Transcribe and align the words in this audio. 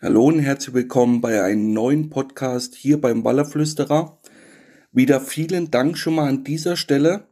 Hallo 0.00 0.26
und 0.26 0.38
herzlich 0.38 0.76
willkommen 0.76 1.20
bei 1.20 1.42
einem 1.42 1.72
neuen 1.72 2.08
Podcast 2.08 2.76
hier 2.76 3.00
beim 3.00 3.24
Wallerflüsterer. 3.24 4.16
Wieder 4.92 5.20
vielen 5.20 5.72
Dank 5.72 5.98
schon 5.98 6.14
mal 6.14 6.28
an 6.28 6.44
dieser 6.44 6.76
Stelle 6.76 7.26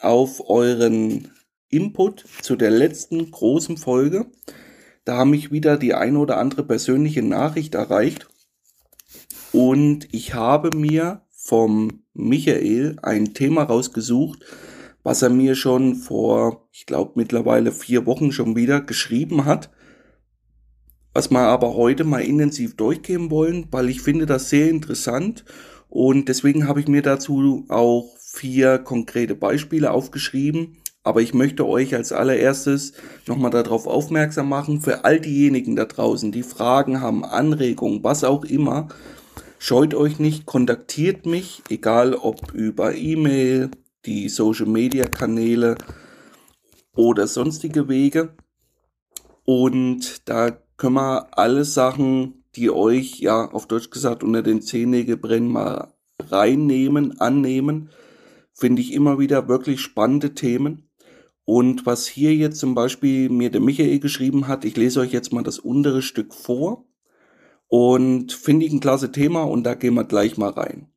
auf 0.00 0.48
euren 0.48 1.30
Input 1.68 2.24
zu 2.40 2.56
der 2.56 2.70
letzten 2.70 3.30
großen 3.30 3.76
Folge. 3.76 4.32
Da 5.04 5.18
haben 5.18 5.28
mich 5.28 5.52
wieder 5.52 5.76
die 5.76 5.92
ein 5.92 6.16
oder 6.16 6.38
andere 6.38 6.64
persönliche 6.64 7.22
Nachricht 7.22 7.74
erreicht 7.74 8.28
und 9.52 10.08
ich 10.10 10.32
habe 10.32 10.74
mir 10.74 11.26
vom 11.28 12.04
Michael 12.14 12.96
ein 13.02 13.34
Thema 13.34 13.64
rausgesucht, 13.64 14.42
was 15.02 15.20
er 15.20 15.28
mir 15.28 15.54
schon 15.54 15.96
vor, 15.96 16.66
ich 16.72 16.86
glaube 16.86 17.12
mittlerweile 17.16 17.72
vier 17.72 18.06
Wochen 18.06 18.32
schon 18.32 18.56
wieder 18.56 18.80
geschrieben 18.80 19.44
hat 19.44 19.68
was 21.12 21.30
wir 21.30 21.40
aber 21.40 21.74
heute 21.74 22.04
mal 22.04 22.22
intensiv 22.22 22.76
durchgehen 22.76 23.30
wollen, 23.30 23.66
weil 23.70 23.88
ich 23.88 24.00
finde 24.02 24.26
das 24.26 24.50
sehr 24.50 24.68
interessant 24.70 25.44
und 25.90 26.28
deswegen 26.28 26.68
habe 26.68 26.80
ich 26.80 26.86
mir 26.86 27.02
dazu 27.02 27.64
auch 27.68 28.14
vier 28.18 28.78
konkrete 28.78 29.34
Beispiele 29.34 29.90
aufgeschrieben. 29.90 30.76
Aber 31.02 31.20
ich 31.22 31.34
möchte 31.34 31.66
euch 31.66 31.94
als 31.94 32.12
allererstes 32.12 32.92
nochmal 33.26 33.50
darauf 33.50 33.86
aufmerksam 33.86 34.50
machen, 34.50 34.82
für 34.82 35.04
all 35.04 35.18
diejenigen 35.18 35.74
da 35.74 35.86
draußen, 35.86 36.30
die 36.30 36.42
Fragen 36.42 37.00
haben, 37.00 37.24
Anregungen, 37.24 38.04
was 38.04 38.22
auch 38.22 38.44
immer, 38.44 38.88
scheut 39.58 39.94
euch 39.94 40.18
nicht, 40.18 40.46
kontaktiert 40.46 41.26
mich, 41.26 41.62
egal 41.70 42.14
ob 42.14 42.52
über 42.52 42.94
E-Mail, 42.94 43.70
die 44.04 44.28
Social-Media-Kanäle 44.28 45.76
oder 46.94 47.26
sonstige 47.26 47.88
Wege. 47.88 48.34
Und 49.44 50.28
da 50.28 50.58
können 50.80 50.94
wir 50.94 51.38
alle 51.38 51.66
Sachen, 51.66 52.42
die 52.56 52.70
euch, 52.70 53.20
ja, 53.20 53.50
auf 53.50 53.66
Deutsch 53.66 53.90
gesagt, 53.90 54.24
unter 54.24 54.42
den 54.42 54.62
Zehennägel 54.62 55.18
brennen, 55.18 55.52
mal 55.52 55.92
reinnehmen, 56.18 57.20
annehmen. 57.20 57.90
Finde 58.54 58.80
ich 58.80 58.94
immer 58.94 59.18
wieder 59.18 59.46
wirklich 59.46 59.82
spannende 59.82 60.34
Themen. 60.34 60.88
Und 61.44 61.84
was 61.84 62.06
hier 62.06 62.34
jetzt 62.34 62.58
zum 62.58 62.74
Beispiel 62.74 63.28
mir 63.28 63.50
der 63.50 63.60
Michael 63.60 63.98
geschrieben 63.98 64.48
hat, 64.48 64.64
ich 64.64 64.74
lese 64.74 65.00
euch 65.00 65.12
jetzt 65.12 65.34
mal 65.34 65.42
das 65.42 65.58
untere 65.58 66.00
Stück 66.00 66.32
vor. 66.32 66.86
Und 67.68 68.32
finde 68.32 68.64
ich 68.64 68.72
ein 68.72 68.80
klasse 68.80 69.12
Thema 69.12 69.42
und 69.42 69.64
da 69.64 69.74
gehen 69.74 69.94
wir 69.94 70.04
gleich 70.04 70.38
mal 70.38 70.50
rein. 70.50 70.88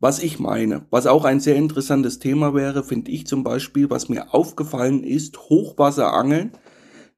Was 0.00 0.22
ich 0.22 0.38
meine, 0.38 0.86
was 0.90 1.06
auch 1.06 1.24
ein 1.24 1.40
sehr 1.40 1.56
interessantes 1.56 2.18
Thema 2.18 2.52
wäre, 2.54 2.84
finde 2.84 3.10
ich 3.10 3.26
zum 3.26 3.42
Beispiel, 3.42 3.88
was 3.88 4.10
mir 4.10 4.34
aufgefallen 4.34 5.02
ist, 5.02 5.38
Hochwasserangeln 5.48 6.52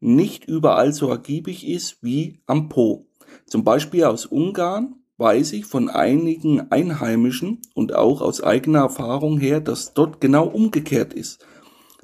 nicht 0.02 0.44
überall 0.46 0.92
so 0.92 1.08
ergiebig 1.08 1.66
ist 1.66 1.98
wie 2.02 2.40
am 2.46 2.68
Po. 2.68 3.06
Zum 3.46 3.62
Beispiel 3.62 4.04
aus 4.04 4.26
Ungarn 4.26 4.96
weiß 5.18 5.52
ich 5.52 5.66
von 5.66 5.88
einigen 5.88 6.72
Einheimischen 6.72 7.62
und 7.74 7.94
auch 7.94 8.20
aus 8.20 8.42
eigener 8.42 8.80
Erfahrung 8.80 9.38
her, 9.38 9.60
dass 9.60 9.94
dort 9.94 10.20
genau 10.20 10.46
umgekehrt 10.46 11.14
ist. 11.14 11.46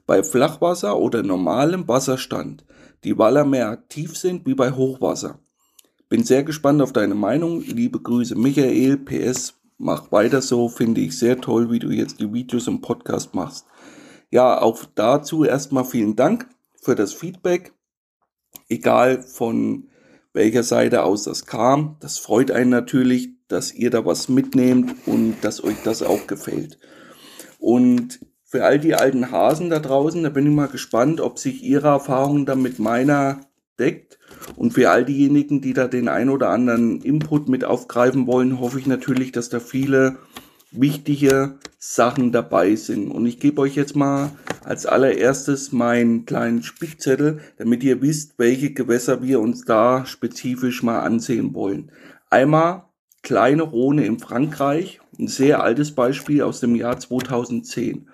Bei 0.06 0.22
Flachwasser 0.22 0.96
oder 0.96 1.22
normalem 1.22 1.88
Wasserstand 1.88 2.64
die 3.04 3.18
Waller 3.18 3.44
mehr 3.44 3.68
aktiv 3.68 4.16
sind 4.16 4.46
wie 4.46 4.54
bei 4.54 4.72
Hochwasser. 4.72 5.40
Bin 6.08 6.24
sehr 6.24 6.44
gespannt 6.44 6.80
auf 6.80 6.92
deine 6.92 7.14
Meinung. 7.14 7.62
Liebe 7.62 8.00
Grüße 8.00 8.34
Michael, 8.34 8.96
PS, 8.96 9.54
mach 9.76 10.10
weiter 10.12 10.40
so, 10.40 10.68
finde 10.68 11.00
ich 11.00 11.18
sehr 11.18 11.40
toll, 11.40 11.70
wie 11.70 11.78
du 11.78 11.90
jetzt 11.90 12.20
die 12.20 12.32
Videos 12.32 12.66
im 12.68 12.80
Podcast 12.80 13.34
machst. 13.34 13.66
Ja, 14.30 14.60
auch 14.60 14.84
dazu 14.94 15.44
erstmal 15.44 15.84
vielen 15.84 16.16
Dank 16.16 16.48
für 16.80 16.94
das 16.94 17.12
Feedback 17.12 17.72
egal 18.68 19.22
von 19.22 19.88
welcher 20.32 20.62
Seite 20.62 21.02
aus 21.02 21.24
das 21.24 21.46
kam. 21.46 21.96
Das 22.00 22.18
freut 22.18 22.50
einen 22.50 22.70
natürlich, 22.70 23.30
dass 23.48 23.74
ihr 23.74 23.90
da 23.90 24.04
was 24.04 24.28
mitnehmt 24.28 24.94
und 25.06 25.36
dass 25.42 25.62
euch 25.64 25.76
das 25.84 26.02
auch 26.02 26.26
gefällt. 26.26 26.78
Und 27.58 28.20
für 28.44 28.64
all 28.64 28.78
die 28.78 28.94
alten 28.94 29.30
Hasen 29.30 29.68
da 29.68 29.78
draußen, 29.78 30.22
da 30.22 30.30
bin 30.30 30.46
ich 30.46 30.52
mal 30.52 30.68
gespannt, 30.68 31.20
ob 31.20 31.38
sich 31.38 31.62
ihre 31.62 31.88
Erfahrung 31.88 32.46
dann 32.46 32.62
mit 32.62 32.78
meiner 32.78 33.40
deckt. 33.78 34.18
Und 34.56 34.72
für 34.72 34.90
all 34.90 35.04
diejenigen, 35.04 35.60
die 35.60 35.72
da 35.72 35.86
den 35.86 36.08
ein 36.08 36.30
oder 36.30 36.50
anderen 36.50 37.00
Input 37.00 37.48
mit 37.48 37.64
aufgreifen 37.64 38.26
wollen, 38.26 38.60
hoffe 38.60 38.78
ich 38.78 38.86
natürlich, 38.86 39.32
dass 39.32 39.48
da 39.48 39.60
viele 39.60 40.18
wichtige 40.70 41.58
Sachen 41.78 42.32
dabei 42.32 42.74
sind. 42.76 43.10
Und 43.10 43.26
ich 43.26 43.40
gebe 43.40 43.60
euch 43.62 43.74
jetzt 43.74 43.96
mal 43.96 44.32
als 44.64 44.86
allererstes 44.86 45.72
meinen 45.72 46.26
kleinen 46.26 46.62
Spickzettel, 46.62 47.40
damit 47.56 47.82
ihr 47.82 48.02
wisst, 48.02 48.38
welche 48.38 48.72
Gewässer 48.72 49.22
wir 49.22 49.40
uns 49.40 49.64
da 49.64 50.04
spezifisch 50.04 50.82
mal 50.82 51.00
ansehen 51.00 51.54
wollen. 51.54 51.90
Einmal 52.30 52.84
kleine 53.22 53.62
Rhone 53.62 54.04
in 54.04 54.18
Frankreich, 54.18 55.00
ein 55.18 55.28
sehr 55.28 55.62
altes 55.62 55.94
Beispiel 55.94 56.42
aus 56.42 56.60
dem 56.60 56.74
Jahr 56.74 56.98
2010. 56.98 58.08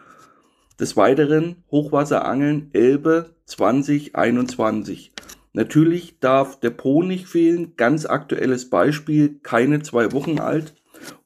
Des 0.79 0.97
Weiteren 0.97 1.63
Hochwasserangeln 1.71 2.71
Elbe 2.73 3.35
2021. 3.47 5.13
Natürlich 5.53 6.19
darf 6.19 6.59
der 6.59 6.71
Po 6.71 7.03
nicht 7.03 7.29
fehlen, 7.29 7.77
ganz 7.77 8.07
aktuelles 8.07 8.71
Beispiel, 8.71 9.39
keine 9.43 9.83
zwei 9.83 10.11
Wochen 10.13 10.41
alt. 10.41 10.75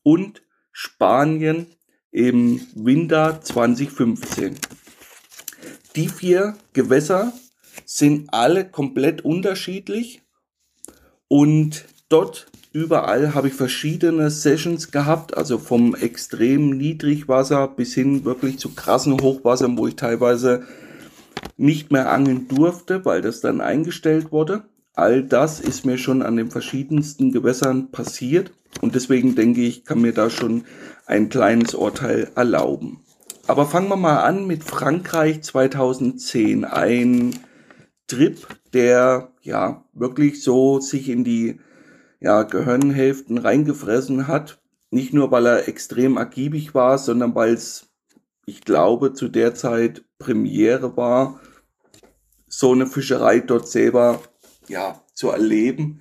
Und 0.02 0.42
Spanien 0.80 1.66
im 2.12 2.60
Winter 2.76 3.40
2015. 3.42 4.54
Die 5.96 6.08
vier 6.08 6.54
Gewässer 6.72 7.32
sind 7.84 8.32
alle 8.32 8.64
komplett 8.64 9.24
unterschiedlich 9.24 10.22
und 11.26 11.84
dort 12.08 12.46
überall 12.70 13.34
habe 13.34 13.48
ich 13.48 13.54
verschiedene 13.54 14.30
Sessions 14.30 14.92
gehabt, 14.92 15.36
also 15.36 15.58
vom 15.58 15.96
extrem 15.96 16.70
Niedrigwasser 16.70 17.66
bis 17.66 17.94
hin 17.94 18.24
wirklich 18.24 18.60
zu 18.60 18.72
krassen 18.72 19.20
Hochwassern, 19.20 19.76
wo 19.76 19.88
ich 19.88 19.96
teilweise 19.96 20.64
nicht 21.56 21.90
mehr 21.90 22.12
angeln 22.12 22.46
durfte, 22.46 23.04
weil 23.04 23.20
das 23.20 23.40
dann 23.40 23.60
eingestellt 23.60 24.30
wurde. 24.30 24.62
All 24.94 25.24
das 25.24 25.58
ist 25.58 25.84
mir 25.84 25.98
schon 25.98 26.22
an 26.22 26.36
den 26.36 26.52
verschiedensten 26.52 27.32
Gewässern 27.32 27.90
passiert 27.90 28.52
und 28.80 28.94
deswegen 28.94 29.34
denke 29.34 29.62
ich, 29.62 29.84
kann 29.84 30.00
mir 30.00 30.12
da 30.12 30.30
schon 30.30 30.64
ein 31.06 31.28
kleines 31.28 31.74
Urteil 31.74 32.30
erlauben. 32.34 33.00
Aber 33.46 33.64
fangen 33.66 33.88
wir 33.88 33.96
mal 33.96 34.18
an 34.18 34.46
mit 34.46 34.62
Frankreich 34.62 35.42
2010. 35.42 36.64
Ein 36.64 37.34
Trip, 38.06 38.46
der 38.74 39.32
ja 39.42 39.84
wirklich 39.94 40.42
so 40.42 40.80
sich 40.80 41.08
in 41.08 41.24
die 41.24 41.60
ja, 42.20 42.42
Gehirnhälften 42.42 43.38
reingefressen 43.38 44.28
hat. 44.28 44.60
Nicht 44.90 45.12
nur, 45.12 45.30
weil 45.30 45.46
er 45.46 45.68
extrem 45.68 46.16
ergiebig 46.16 46.74
war, 46.74 46.98
sondern 46.98 47.34
weil 47.34 47.54
es, 47.54 47.88
ich 48.46 48.62
glaube, 48.62 49.14
zu 49.14 49.28
der 49.28 49.54
Zeit 49.54 50.04
Premiere 50.18 50.96
war, 50.96 51.40
so 52.46 52.72
eine 52.72 52.86
Fischerei 52.86 53.40
dort 53.40 53.68
selber 53.68 54.20
ja, 54.68 55.02
zu 55.14 55.30
erleben, 55.30 56.00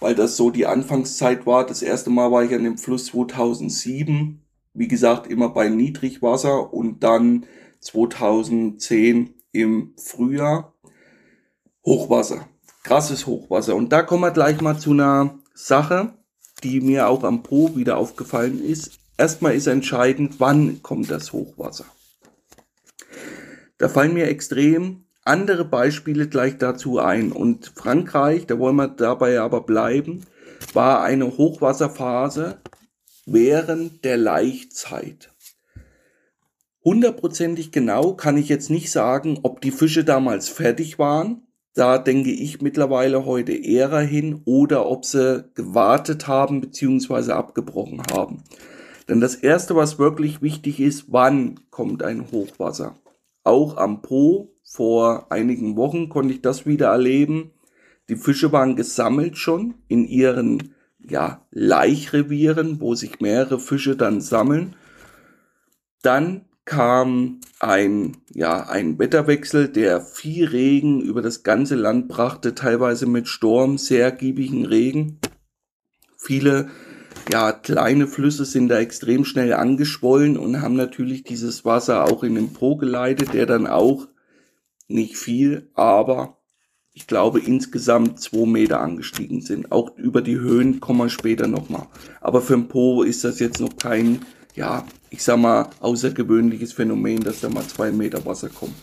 weil 0.00 0.14
das 0.14 0.36
so 0.36 0.50
die 0.50 0.66
Anfangszeit 0.66 1.46
war. 1.46 1.66
Das 1.66 1.82
erste 1.82 2.10
Mal 2.10 2.30
war 2.30 2.44
ich 2.44 2.54
an 2.54 2.64
dem 2.64 2.78
Fluss 2.78 3.06
2007, 3.06 4.42
wie 4.74 4.88
gesagt, 4.88 5.26
immer 5.26 5.48
bei 5.50 5.68
Niedrigwasser 5.68 6.72
und 6.72 7.02
dann 7.02 7.46
2010 7.80 9.34
im 9.52 9.94
Frühjahr 9.96 10.74
Hochwasser. 11.84 12.48
Krasses 12.84 13.26
Hochwasser. 13.26 13.74
Und 13.74 13.92
da 13.92 14.02
kommen 14.02 14.22
wir 14.22 14.30
gleich 14.30 14.60
mal 14.60 14.78
zu 14.78 14.92
einer 14.92 15.38
Sache, 15.54 16.14
die 16.62 16.80
mir 16.80 17.08
auch 17.08 17.24
am 17.24 17.42
Po 17.42 17.76
wieder 17.76 17.96
aufgefallen 17.96 18.62
ist. 18.62 18.98
Erstmal 19.16 19.54
ist 19.54 19.66
entscheidend, 19.66 20.38
wann 20.38 20.82
kommt 20.82 21.10
das 21.10 21.32
Hochwasser. 21.32 21.86
Da 23.78 23.88
fallen 23.88 24.14
mir 24.14 24.28
extrem 24.28 25.04
andere 25.28 25.64
Beispiele 25.64 26.28
gleich 26.28 26.58
dazu 26.58 26.98
ein. 26.98 27.32
Und 27.32 27.72
Frankreich, 27.76 28.46
da 28.46 28.58
wollen 28.58 28.76
wir 28.76 28.88
dabei 28.88 29.40
aber 29.40 29.60
bleiben, 29.60 30.24
war 30.72 31.02
eine 31.02 31.36
Hochwasserphase 31.36 32.58
während 33.26 34.04
der 34.04 34.16
Laichzeit. 34.16 35.30
Hundertprozentig 36.84 37.70
genau 37.70 38.14
kann 38.14 38.38
ich 38.38 38.48
jetzt 38.48 38.70
nicht 38.70 38.90
sagen, 38.90 39.40
ob 39.42 39.60
die 39.60 39.70
Fische 39.70 40.04
damals 40.04 40.48
fertig 40.48 40.98
waren. 40.98 41.42
Da 41.74 41.98
denke 41.98 42.30
ich 42.30 42.62
mittlerweile 42.62 43.26
heute 43.26 43.52
eher 43.52 43.96
hin 44.00 44.40
oder 44.46 44.88
ob 44.88 45.04
sie 45.04 45.44
gewartet 45.54 46.26
haben 46.26 46.60
bzw. 46.60 47.32
abgebrochen 47.32 48.02
haben. 48.10 48.42
Denn 49.08 49.20
das 49.20 49.34
Erste, 49.34 49.76
was 49.76 49.98
wirklich 49.98 50.42
wichtig 50.42 50.80
ist, 50.80 51.06
wann 51.08 51.60
kommt 51.70 52.02
ein 52.02 52.30
Hochwasser? 52.32 52.96
Auch 53.44 53.76
am 53.76 54.02
Po 54.02 54.57
vor 54.70 55.32
einigen 55.32 55.76
Wochen 55.76 56.08
konnte 56.08 56.34
ich 56.34 56.42
das 56.42 56.66
wieder 56.66 56.88
erleben. 56.88 57.52
Die 58.08 58.16
Fische 58.16 58.52
waren 58.52 58.76
gesammelt 58.76 59.38
schon 59.38 59.74
in 59.88 60.04
ihren 60.04 60.74
ja, 60.98 61.46
Laichrevieren, 61.50 62.80
wo 62.80 62.94
sich 62.94 63.20
mehrere 63.20 63.58
Fische 63.58 63.96
dann 63.96 64.20
sammeln. 64.20 64.76
Dann 66.02 66.44
kam 66.66 67.40
ein, 67.60 68.18
ja, 68.34 68.68
ein 68.68 68.98
Wetterwechsel, 68.98 69.68
der 69.68 70.02
viel 70.02 70.46
Regen 70.46 71.00
über 71.00 71.22
das 71.22 71.42
ganze 71.42 71.74
Land 71.74 72.08
brachte, 72.08 72.54
teilweise 72.54 73.06
mit 73.06 73.26
Sturm, 73.26 73.78
sehr 73.78 74.12
giebigen 74.12 74.66
Regen. 74.66 75.18
Viele 76.18 76.68
ja, 77.32 77.52
kleine 77.52 78.06
Flüsse 78.06 78.44
sind 78.44 78.68
da 78.68 78.78
extrem 78.78 79.24
schnell 79.24 79.54
angeschwollen 79.54 80.36
und 80.36 80.60
haben 80.60 80.76
natürlich 80.76 81.24
dieses 81.24 81.64
Wasser 81.64 82.04
auch 82.04 82.22
in 82.22 82.34
den 82.34 82.52
Po 82.52 82.76
geleitet, 82.76 83.32
der 83.32 83.46
dann 83.46 83.66
auch 83.66 84.08
nicht 84.88 85.16
viel, 85.16 85.70
aber 85.74 86.38
ich 86.92 87.06
glaube 87.06 87.38
insgesamt 87.38 88.20
zwei 88.20 88.46
Meter 88.46 88.80
angestiegen 88.80 89.40
sind. 89.40 89.70
Auch 89.70 89.96
über 89.96 90.20
die 90.20 90.38
Höhen 90.38 90.80
kommen 90.80 90.98
wir 90.98 91.08
später 91.08 91.46
nochmal. 91.46 91.86
Aber 92.20 92.40
für 92.40 92.54
den 92.54 92.68
Po 92.68 93.02
ist 93.02 93.22
das 93.22 93.38
jetzt 93.38 93.60
noch 93.60 93.76
kein, 93.76 94.22
ja, 94.56 94.84
ich 95.10 95.22
sag 95.22 95.38
mal, 95.38 95.70
außergewöhnliches 95.80 96.72
Phänomen, 96.72 97.22
dass 97.22 97.40
da 97.40 97.50
mal 97.50 97.66
zwei 97.66 97.92
Meter 97.92 98.26
Wasser 98.26 98.48
kommt. 98.48 98.74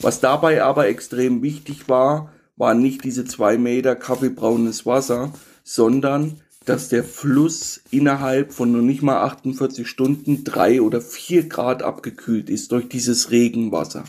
Was 0.00 0.20
dabei 0.20 0.62
aber 0.62 0.88
extrem 0.88 1.42
wichtig 1.42 1.88
war, 1.88 2.32
war 2.56 2.74
nicht 2.74 3.04
diese 3.04 3.24
zwei 3.24 3.58
Meter 3.58 3.94
kaffeebraunes 3.94 4.86
Wasser, 4.86 5.32
sondern 5.64 6.40
dass 6.64 6.88
der 6.88 7.04
Fluss 7.04 7.82
innerhalb 7.90 8.52
von 8.52 8.72
noch 8.72 8.82
nicht 8.82 9.02
mal 9.02 9.22
48 9.22 9.86
Stunden 9.86 10.44
drei 10.44 10.80
oder 10.80 11.00
vier 11.00 11.48
Grad 11.48 11.82
abgekühlt 11.82 12.48
ist 12.48 12.72
durch 12.72 12.88
dieses 12.88 13.30
Regenwasser. 13.30 14.04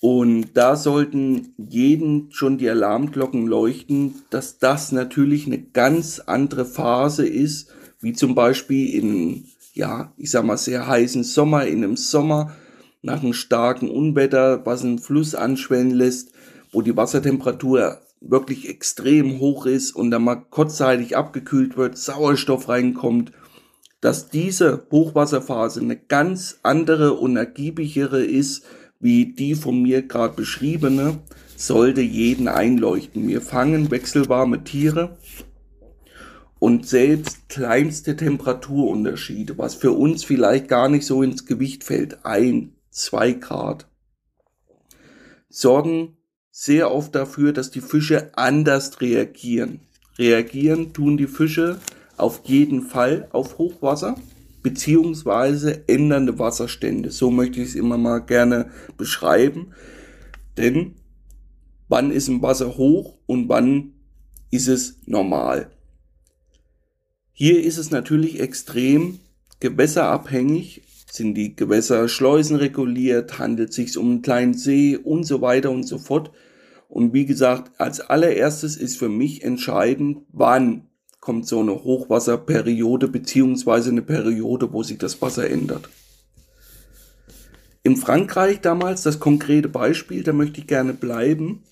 Und 0.00 0.54
da 0.54 0.76
sollten 0.76 1.54
jeden 1.58 2.32
schon 2.32 2.56
die 2.56 2.70
Alarmglocken 2.70 3.46
leuchten, 3.46 4.14
dass 4.30 4.58
das 4.58 4.92
natürlich 4.92 5.46
eine 5.46 5.60
ganz 5.60 6.20
andere 6.20 6.64
Phase 6.64 7.26
ist, 7.26 7.68
wie 8.00 8.14
zum 8.14 8.34
Beispiel 8.34 8.94
in, 8.94 9.44
ja, 9.74 10.12
ich 10.16 10.30
sag 10.30 10.44
mal, 10.44 10.56
sehr 10.56 10.86
heißen 10.86 11.22
Sommer, 11.22 11.66
in 11.66 11.84
einem 11.84 11.98
Sommer, 11.98 12.56
nach 13.02 13.22
einem 13.22 13.34
starken 13.34 13.90
Unwetter, 13.90 14.64
was 14.64 14.82
einen 14.82 14.98
Fluss 14.98 15.34
anschwellen 15.34 15.90
lässt, 15.90 16.32
wo 16.72 16.80
die 16.80 16.96
Wassertemperatur 16.96 17.98
wirklich 18.22 18.68
extrem 18.68 19.38
hoch 19.38 19.66
ist 19.66 19.92
und 19.92 20.10
dann 20.10 20.24
mal 20.24 20.36
kurzzeitig 20.36 21.16
abgekühlt 21.16 21.76
wird, 21.76 21.96
Sauerstoff 21.96 22.68
reinkommt, 22.68 23.32
dass 24.00 24.30
diese 24.30 24.86
Hochwasserphase 24.90 25.80
eine 25.80 25.96
ganz 25.96 26.58
andere 26.62 27.14
und 27.14 27.36
ergiebigere 27.36 28.24
ist, 28.24 28.64
wie 29.00 29.32
die 29.32 29.54
von 29.54 29.82
mir 29.82 30.02
gerade 30.02 30.34
beschriebene, 30.34 31.18
sollte 31.56 32.02
jeden 32.02 32.48
einleuchten. 32.48 33.26
Wir 33.26 33.40
fangen 33.40 33.90
wechselwarme 33.90 34.62
Tiere 34.62 35.16
und 36.58 36.86
selbst 36.86 37.48
kleinste 37.48 38.16
Temperaturunterschiede, 38.16 39.56
was 39.58 39.74
für 39.74 39.92
uns 39.92 40.22
vielleicht 40.22 40.68
gar 40.68 40.88
nicht 40.88 41.06
so 41.06 41.22
ins 41.22 41.46
Gewicht 41.46 41.82
fällt, 41.82 42.24
ein, 42.24 42.74
zwei 42.90 43.32
Grad, 43.32 43.88
sorgen 45.48 46.18
sehr 46.50 46.92
oft 46.92 47.14
dafür, 47.14 47.52
dass 47.52 47.70
die 47.70 47.80
Fische 47.80 48.36
anders 48.36 49.00
reagieren. 49.00 49.80
Reagieren 50.18 50.92
tun 50.92 51.16
die 51.16 51.26
Fische 51.26 51.80
auf 52.18 52.42
jeden 52.44 52.82
Fall 52.82 53.28
auf 53.32 53.56
Hochwasser 53.56 54.16
beziehungsweise 54.62 55.88
ändernde 55.88 56.38
Wasserstände. 56.38 57.10
So 57.10 57.30
möchte 57.30 57.60
ich 57.60 57.70
es 57.70 57.74
immer 57.74 57.98
mal 57.98 58.18
gerne 58.18 58.70
beschreiben. 58.96 59.72
Denn 60.56 60.94
wann 61.88 62.10
ist 62.10 62.28
ein 62.28 62.42
Wasser 62.42 62.76
hoch 62.76 63.18
und 63.26 63.48
wann 63.48 63.94
ist 64.50 64.68
es 64.68 64.98
normal? 65.06 65.70
Hier 67.32 67.62
ist 67.62 67.78
es 67.78 67.90
natürlich 67.90 68.40
extrem 68.40 69.20
gewässerabhängig. 69.60 70.82
Sind 71.10 71.34
die 71.34 71.56
Gewässer 71.56 72.08
Schleusen 72.08 72.56
reguliert? 72.56 73.38
Handelt 73.38 73.70
es 73.70 73.76
sich 73.76 73.96
um 73.96 74.10
einen 74.10 74.22
kleinen 74.22 74.54
See 74.54 74.96
und 74.96 75.24
so 75.24 75.40
weiter 75.40 75.70
und 75.70 75.84
so 75.84 75.98
fort. 75.98 76.30
Und 76.88 77.14
wie 77.14 77.24
gesagt, 77.24 77.80
als 77.80 78.00
allererstes 78.00 78.76
ist 78.76 78.98
für 78.98 79.08
mich 79.08 79.42
entscheidend, 79.42 80.18
wann 80.32 80.89
kommt 81.20 81.46
so 81.46 81.60
eine 81.60 81.84
Hochwasserperiode 81.84 83.08
beziehungsweise 83.08 83.90
eine 83.90 84.02
Periode, 84.02 84.72
wo 84.72 84.82
sich 84.82 84.98
das 84.98 85.20
Wasser 85.22 85.48
ändert. 85.48 85.88
In 87.82 87.96
Frankreich 87.96 88.60
damals, 88.60 89.02
das 89.02 89.20
konkrete 89.20 89.68
Beispiel, 89.68 90.22
da 90.22 90.32
möchte 90.32 90.60
ich 90.60 90.66
gerne 90.66 90.92
bleiben, 90.92 91.62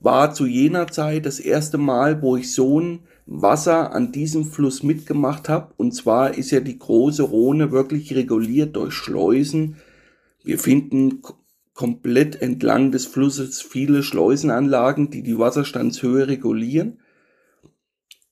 war 0.00 0.32
zu 0.32 0.46
jener 0.46 0.86
Zeit 0.88 1.26
das 1.26 1.40
erste 1.40 1.78
Mal, 1.78 2.22
wo 2.22 2.36
ich 2.36 2.52
so 2.52 2.80
ein 2.80 3.00
Wasser 3.26 3.92
an 3.92 4.12
diesem 4.12 4.44
Fluss 4.44 4.82
mitgemacht 4.82 5.48
habe. 5.48 5.72
Und 5.76 5.92
zwar 5.94 6.34
ist 6.34 6.50
ja 6.50 6.60
die 6.60 6.78
große 6.78 7.24
Rhone 7.24 7.72
wirklich 7.72 8.14
reguliert 8.14 8.76
durch 8.76 8.94
Schleusen. 8.94 9.76
Wir 10.44 10.58
finden 10.58 11.22
komplett 11.74 12.40
entlang 12.40 12.92
des 12.92 13.06
Flusses 13.06 13.60
viele 13.60 14.02
Schleusenanlagen, 14.02 15.10
die 15.10 15.22
die 15.22 15.38
Wasserstandshöhe 15.38 16.28
regulieren. 16.28 16.98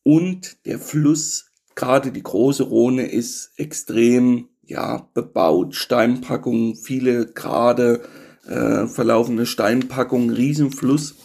Und 0.06 0.64
der 0.66 0.78
Fluss, 0.78 1.46
gerade 1.74 2.12
die 2.12 2.22
große 2.22 2.62
Rhone, 2.62 3.08
ist 3.08 3.50
extrem 3.56 4.48
ja, 4.62 5.08
bebaut. 5.14 5.74
Steinpackungen, 5.74 6.76
viele 6.76 7.26
gerade 7.26 8.02
äh, 8.46 8.86
verlaufende 8.86 9.46
Steinpackungen, 9.46 10.30
Riesenfluss. 10.30 11.16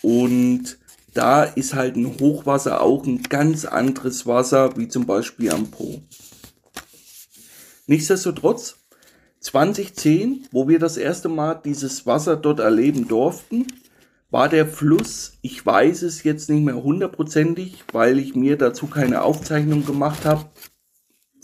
Und 0.00 0.78
da 1.12 1.42
ist 1.42 1.74
halt 1.74 1.96
ein 1.96 2.18
Hochwasser 2.20 2.80
auch 2.80 3.04
ein 3.04 3.22
ganz 3.24 3.66
anderes 3.66 4.26
Wasser, 4.26 4.78
wie 4.78 4.88
zum 4.88 5.04
Beispiel 5.04 5.50
am 5.50 5.70
Po. 5.70 6.00
Nichtsdestotrotz 7.86 8.76
2010, 9.40 10.46
wo 10.52 10.68
wir 10.68 10.78
das 10.78 10.96
erste 10.96 11.28
Mal 11.28 11.56
dieses 11.62 12.06
Wasser 12.06 12.36
dort 12.36 12.60
erleben 12.60 13.08
durften, 13.08 13.66
war 14.30 14.48
der 14.48 14.66
Fluss, 14.66 15.38
ich 15.42 15.64
weiß 15.64 16.02
es 16.02 16.22
jetzt 16.22 16.48
nicht 16.50 16.64
mehr 16.64 16.82
hundertprozentig, 16.82 17.84
weil 17.92 18.18
ich 18.18 18.34
mir 18.34 18.56
dazu 18.56 18.86
keine 18.86 19.22
Aufzeichnung 19.22 19.84
gemacht 19.84 20.24
habe. 20.24 20.50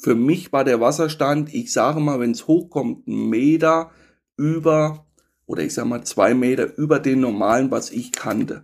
Für 0.01 0.15
mich 0.15 0.53
war 0.53 0.65
der 0.65 0.81
Wasserstand, 0.81 1.53
ich 1.53 1.73
sage 1.73 2.01
mal, 2.01 2.21
wenn 2.21 2.31
es 2.31 2.47
hochkommt, 2.47 3.09
ein 3.09 3.29
Meter 3.29 3.91
über, 4.37 5.07
oder 5.47 5.63
ich 5.63 5.75
sage 5.75 5.89
mal 5.89 6.05
zwei 6.05 6.35
Meter 6.35 6.77
über 6.77 7.01
den 7.01 7.21
normalen, 7.21 7.71
was 7.71 7.91
ich 7.91 8.13
kannte. 8.13 8.63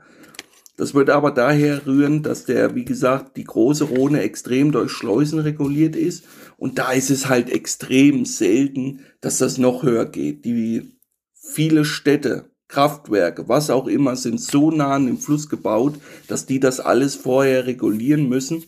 Das 0.77 0.95
wird 0.95 1.11
aber 1.11 1.33
daher 1.33 1.87
rühren, 1.87 2.23
dass 2.23 2.45
der, 2.45 2.75
wie 2.75 2.85
gesagt, 2.85 3.37
die 3.37 3.45
große 3.45 3.85
Rhone 3.85 4.21
extrem 4.23 4.73
durch 4.73 4.91
Schleusen 4.91 5.39
reguliert 5.39 5.97
ist. 5.97 6.25
Und 6.57 6.79
da 6.79 6.93
ist 6.93 7.11
es 7.11 7.29
halt 7.29 7.51
extrem 7.51 8.25
selten, 8.25 9.01
dass 9.21 9.39
das 9.39 9.59
noch 9.59 9.83
höher 9.83 10.07
geht. 10.07 10.45
Die 10.45 10.97
viele 11.35 11.85
Städte, 11.85 12.52
Kraftwerke, 12.73 13.51
was 13.51 13.69
auch 13.69 13.87
immer, 13.87 14.17
sind 14.17 14.41
so 14.41 14.71
nah 14.71 14.95
an 14.95 15.05
dem 15.05 15.19
Fluss 15.19 15.51
gebaut, 15.51 15.97
dass 16.27 16.47
die 16.47 16.59
das 16.59 16.81
alles 16.81 17.15
vorher 17.15 17.67
regulieren 17.67 18.31
müssen. 18.31 18.65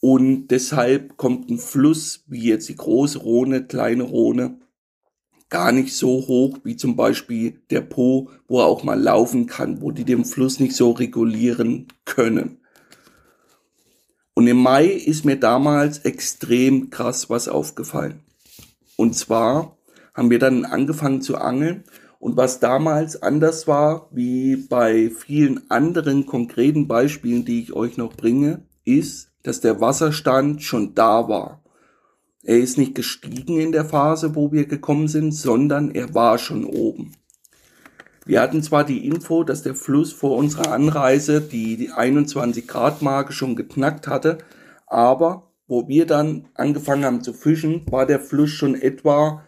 Und 0.00 0.48
deshalb 0.48 1.18
kommt 1.18 1.50
ein 1.50 1.58
Fluss 1.58 2.24
wie 2.28 2.48
jetzt 2.48 2.70
die 2.70 2.76
große 2.76 3.18
Rhone, 3.18 3.66
kleine 3.66 4.04
Rhone, 4.04 4.58
gar 5.50 5.70
nicht 5.70 5.94
so 5.94 6.08
hoch 6.08 6.60
wie 6.64 6.76
zum 6.76 6.96
Beispiel 6.96 7.60
der 7.68 7.82
Po, 7.82 8.30
wo 8.48 8.60
er 8.60 8.66
auch 8.66 8.84
mal 8.84 8.98
laufen 8.98 9.46
kann, 9.46 9.82
wo 9.82 9.90
die 9.90 10.04
den 10.04 10.24
Fluss 10.24 10.58
nicht 10.58 10.74
so 10.74 10.92
regulieren 10.92 11.88
können. 12.06 12.60
Und 14.32 14.46
im 14.46 14.62
Mai 14.62 14.86
ist 14.86 15.26
mir 15.26 15.36
damals 15.36 15.98
extrem 15.98 16.88
krass 16.88 17.28
was 17.28 17.48
aufgefallen. 17.48 18.20
Und 18.96 19.14
zwar 19.14 19.76
haben 20.14 20.30
wir 20.30 20.38
dann 20.38 20.64
angefangen 20.64 21.20
zu 21.20 21.36
angeln 21.36 21.84
und 22.20 22.36
was 22.36 22.60
damals 22.60 23.20
anders 23.22 23.66
war 23.66 24.08
wie 24.12 24.54
bei 24.56 25.10
vielen 25.10 25.68
anderen 25.70 26.26
konkreten 26.26 26.86
Beispielen, 26.86 27.46
die 27.46 27.62
ich 27.62 27.72
euch 27.72 27.96
noch 27.96 28.14
bringe, 28.14 28.62
ist, 28.84 29.32
dass 29.42 29.62
der 29.62 29.80
Wasserstand 29.80 30.62
schon 30.62 30.94
da 30.94 31.28
war. 31.28 31.64
Er 32.42 32.58
ist 32.58 32.76
nicht 32.76 32.94
gestiegen 32.94 33.58
in 33.58 33.72
der 33.72 33.86
Phase, 33.86 34.34
wo 34.34 34.52
wir 34.52 34.66
gekommen 34.66 35.08
sind, 35.08 35.32
sondern 35.32 35.90
er 35.90 36.14
war 36.14 36.36
schon 36.36 36.64
oben. 36.64 37.12
Wir 38.26 38.42
hatten 38.42 38.62
zwar 38.62 38.84
die 38.84 39.06
Info, 39.06 39.42
dass 39.42 39.62
der 39.62 39.74
Fluss 39.74 40.12
vor 40.12 40.36
unserer 40.36 40.72
Anreise 40.72 41.40
die 41.40 41.90
21 41.90 42.68
Grad 42.68 43.00
Marke 43.00 43.32
schon 43.32 43.56
geknackt 43.56 44.06
hatte, 44.06 44.38
aber 44.86 45.50
wo 45.66 45.88
wir 45.88 46.04
dann 46.04 46.48
angefangen 46.54 47.04
haben 47.06 47.22
zu 47.22 47.32
fischen, 47.32 47.90
war 47.90 48.04
der 48.04 48.20
Fluss 48.20 48.50
schon 48.50 48.74
etwa 48.74 49.42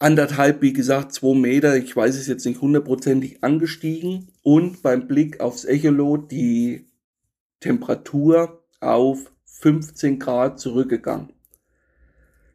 anderthalb, 0.00 0.62
wie 0.62 0.72
gesagt, 0.72 1.12
zwei 1.12 1.34
Meter, 1.34 1.76
ich 1.76 1.94
weiß 1.94 2.16
es 2.16 2.26
jetzt 2.26 2.44
nicht 2.46 2.60
hundertprozentig 2.60 3.44
angestiegen 3.44 4.28
und 4.42 4.82
beim 4.82 5.06
Blick 5.06 5.40
aufs 5.40 5.64
Echolot 5.64 6.32
die 6.32 6.86
Temperatur 7.60 8.64
auf 8.80 9.30
15 9.44 10.18
Grad 10.18 10.58
zurückgegangen. 10.58 11.32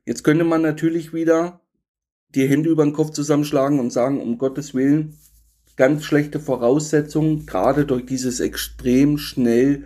Jetzt 0.06 0.24
könnte 0.24 0.44
man 0.44 0.62
natürlich 0.62 1.14
wieder 1.14 1.62
die 2.34 2.48
Hände 2.48 2.70
über 2.70 2.84
den 2.84 2.94
Kopf 2.94 3.12
zusammenschlagen 3.12 3.80
und 3.80 3.92
sagen, 3.92 4.22
um 4.22 4.38
Gottes 4.38 4.74
Willen, 4.74 5.18
ganz 5.76 6.04
schlechte 6.04 6.40
Voraussetzungen, 6.40 7.46
gerade 7.46 7.86
durch 7.86 8.06
dieses 8.06 8.40
extrem 8.40 9.18
schnell, 9.18 9.86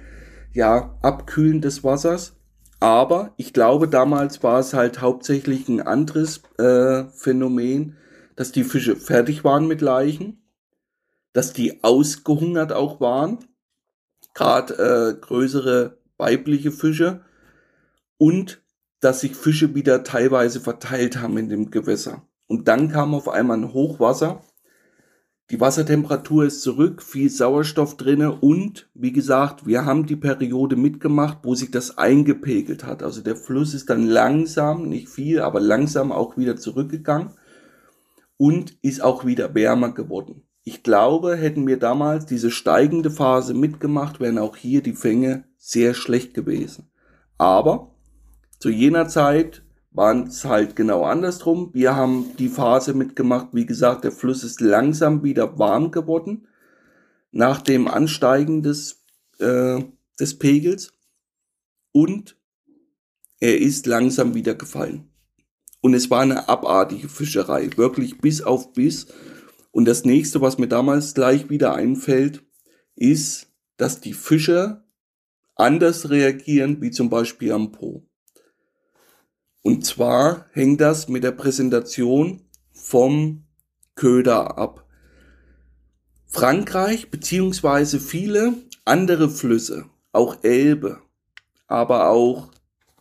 ja, 0.53 0.97
Abkühlen 1.01 1.61
des 1.61 1.83
Wassers. 1.83 2.38
Aber 2.79 3.33
ich 3.37 3.53
glaube, 3.53 3.87
damals 3.87 4.41
war 4.41 4.59
es 4.59 4.73
halt 4.73 5.01
hauptsächlich 5.01 5.67
ein 5.67 5.81
anderes 5.81 6.41
äh, 6.57 7.05
Phänomen, 7.11 7.97
dass 8.35 8.51
die 8.51 8.63
Fische 8.63 8.95
fertig 8.95 9.43
waren 9.43 9.67
mit 9.67 9.81
Leichen, 9.81 10.41
dass 11.33 11.51
die 11.51 11.83
ausgehungert 11.83 12.71
auch 12.71 13.01
waren 13.01 13.39
gerade 14.33 14.73
äh, 14.73 15.19
größere 15.19 15.97
weibliche 16.17 16.71
Fische 16.71 17.21
und 18.17 18.61
dass 18.99 19.21
sich 19.21 19.35
Fische 19.35 19.75
wieder 19.75 20.03
teilweise 20.03 20.59
verteilt 20.59 21.21
haben 21.21 21.37
in 21.37 21.49
dem 21.49 21.71
Gewässer. 21.71 22.23
Und 22.47 22.67
dann 22.67 22.89
kam 22.89 23.13
auf 23.13 23.29
einmal 23.29 23.57
ein 23.57 23.73
Hochwasser. 23.73 24.41
Die 25.51 25.59
Wassertemperatur 25.59 26.45
ist 26.45 26.61
zurück, 26.61 27.01
viel 27.01 27.29
Sauerstoff 27.29 27.97
drinne 27.97 28.33
und 28.33 28.87
wie 28.93 29.11
gesagt, 29.11 29.65
wir 29.65 29.83
haben 29.83 30.05
die 30.05 30.15
Periode 30.15 30.75
mitgemacht, 30.75 31.39
wo 31.41 31.55
sich 31.55 31.71
das 31.71 31.97
eingepegelt 31.97 32.83
hat. 32.83 33.01
Also 33.01 33.21
der 33.21 33.35
Fluss 33.35 33.73
ist 33.73 33.89
dann 33.89 34.05
langsam, 34.05 34.87
nicht 34.87 35.09
viel, 35.09 35.41
aber 35.41 35.59
langsam 35.59 36.11
auch 36.11 36.37
wieder 36.37 36.55
zurückgegangen 36.55 37.31
und 38.37 38.77
ist 38.83 39.01
auch 39.01 39.25
wieder 39.25 39.55
wärmer 39.55 39.91
geworden. 39.91 40.43
Ich 40.63 40.83
glaube, 40.83 41.35
hätten 41.35 41.65
wir 41.65 41.79
damals 41.79 42.27
diese 42.27 42.51
steigende 42.51 43.09
Phase 43.09 43.55
mitgemacht, 43.55 44.19
wären 44.19 44.37
auch 44.37 44.55
hier 44.55 44.83
die 44.83 44.93
Fänge 44.93 45.45
sehr 45.57 45.95
schlecht 45.95 46.35
gewesen. 46.35 46.91
Aber 47.39 47.95
zu 48.59 48.69
jener 48.69 49.07
Zeit 49.07 49.63
waren 49.91 50.27
es 50.27 50.45
halt 50.45 50.75
genau 50.75 51.03
andersrum. 51.03 51.71
Wir 51.73 51.95
haben 51.95 52.35
die 52.37 52.49
Phase 52.49 52.93
mitgemacht, 52.93 53.49
wie 53.53 53.65
gesagt, 53.65 54.03
der 54.03 54.11
Fluss 54.11 54.43
ist 54.43 54.61
langsam 54.61 55.23
wieder 55.23 55.57
warm 55.57 55.91
geworden 55.91 56.47
nach 57.31 57.61
dem 57.61 57.87
Ansteigen 57.87 58.63
des, 58.63 59.03
äh, 59.39 59.83
des 60.19 60.37
Pegels 60.37 60.93
und 61.91 62.37
er 63.39 63.59
ist 63.59 63.85
langsam 63.85 64.33
wieder 64.35 64.55
gefallen. 64.55 65.09
Und 65.81 65.93
es 65.93 66.09
war 66.09 66.21
eine 66.21 66.49
abartige 66.49 67.07
Fischerei, 67.07 67.69
wirklich 67.77 68.19
bis 68.19 68.41
auf 68.41 68.73
bis. 68.73 69.07
Und 69.71 69.85
das 69.85 70.03
nächste, 70.03 70.41
was 70.41 70.57
mir 70.57 70.67
damals 70.67 71.13
gleich 71.13 71.49
wieder 71.49 71.73
einfällt, 71.73 72.43
ist, 72.95 73.47
dass 73.77 74.01
die 74.01 74.13
Fischer 74.13 74.85
anders 75.55 76.09
reagieren, 76.09 76.81
wie 76.81 76.91
zum 76.91 77.09
Beispiel 77.09 77.53
am 77.53 77.71
Po. 77.71 78.08
Und 79.61 79.85
zwar 79.85 80.45
hängt 80.51 80.81
das 80.81 81.09
mit 81.09 81.23
der 81.23 81.31
Präsentation 81.31 82.41
vom 82.71 83.43
Köder 83.95 84.57
ab. 84.57 84.85
Frankreich 86.27 87.09
beziehungsweise 87.11 87.99
viele 87.99 88.53
andere 88.85 89.29
Flüsse, 89.29 89.85
auch 90.11 90.37
Elbe, 90.43 90.99
aber 91.67 92.09
auch 92.09 92.51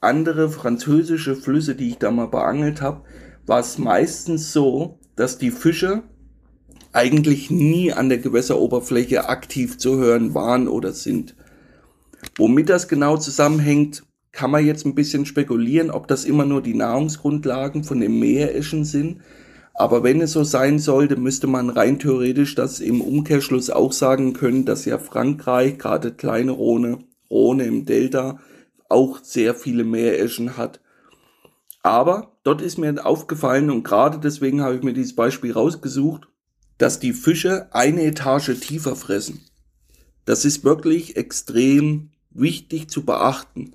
andere 0.00 0.50
französische 0.50 1.36
Flüsse, 1.36 1.74
die 1.74 1.90
ich 1.90 1.98
da 1.98 2.10
mal 2.10 2.26
beangelt 2.26 2.80
habe, 2.80 3.04
war 3.46 3.60
es 3.60 3.78
meistens 3.78 4.52
so, 4.52 4.98
dass 5.16 5.38
die 5.38 5.50
Fische 5.50 6.02
eigentlich 6.92 7.50
nie 7.50 7.92
an 7.92 8.08
der 8.08 8.18
Gewässeroberfläche 8.18 9.28
aktiv 9.28 9.78
zu 9.78 9.96
hören 9.98 10.34
waren 10.34 10.68
oder 10.68 10.92
sind. 10.92 11.34
Womit 12.36 12.68
das 12.68 12.88
genau 12.88 13.16
zusammenhängt, 13.16 14.04
kann 14.32 14.50
man 14.50 14.64
jetzt 14.64 14.84
ein 14.86 14.94
bisschen 14.94 15.26
spekulieren, 15.26 15.90
ob 15.90 16.06
das 16.08 16.24
immer 16.24 16.44
nur 16.44 16.62
die 16.62 16.74
Nahrungsgrundlagen 16.74 17.84
von 17.84 18.00
den 18.00 18.18
Meereschen 18.18 18.84
sind. 18.84 19.20
Aber 19.74 20.02
wenn 20.02 20.20
es 20.20 20.32
so 20.32 20.44
sein 20.44 20.78
sollte, 20.78 21.16
müsste 21.16 21.46
man 21.46 21.70
rein 21.70 21.98
theoretisch 21.98 22.54
das 22.54 22.80
im 22.80 23.00
Umkehrschluss 23.00 23.70
auch 23.70 23.92
sagen 23.92 24.32
können, 24.32 24.64
dass 24.64 24.84
ja 24.84 24.98
Frankreich, 24.98 25.78
gerade 25.78 26.12
kleine 26.12 26.52
Rhone, 26.52 26.98
Rhone 27.30 27.64
im 27.64 27.84
Delta, 27.84 28.40
auch 28.88 29.20
sehr 29.22 29.54
viele 29.54 29.84
Meereschen 29.84 30.56
hat. 30.56 30.80
Aber 31.82 32.32
dort 32.42 32.60
ist 32.60 32.78
mir 32.78 33.06
aufgefallen 33.06 33.70
und 33.70 33.84
gerade 33.84 34.18
deswegen 34.18 34.62
habe 34.62 34.76
ich 34.76 34.82
mir 34.82 34.94
dieses 34.94 35.14
Beispiel 35.14 35.52
rausgesucht, 35.52 36.28
dass 36.76 37.00
die 37.00 37.12
Fische 37.12 37.68
eine 37.72 38.02
Etage 38.02 38.58
tiefer 38.60 38.96
fressen. 38.96 39.40
Das 40.24 40.44
ist 40.44 40.64
wirklich 40.64 41.16
extrem 41.16 42.10
wichtig 42.30 42.88
zu 42.88 43.04
beachten. 43.04 43.74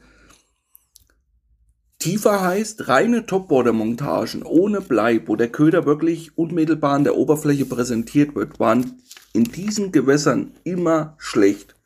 Tiefer 2.03 2.41
heißt 2.41 2.89
reine 2.89 3.25
Topwater-Montagen 3.25 4.43
ohne 4.43 4.81
Blei, 4.81 5.21
wo 5.25 5.37
der 5.37 5.47
Köder 5.47 5.85
wirklich 5.85 6.37
unmittelbar 6.37 6.95
an 6.95 7.05
der 7.05 7.15
Oberfläche 7.15 7.63
präsentiert 7.63 8.35
wird, 8.35 8.59
waren 8.59 9.01
in 9.31 9.45
diesen 9.45 9.93
Gewässern 9.93 10.51
immer 10.65 11.15
schlecht. 11.17 11.77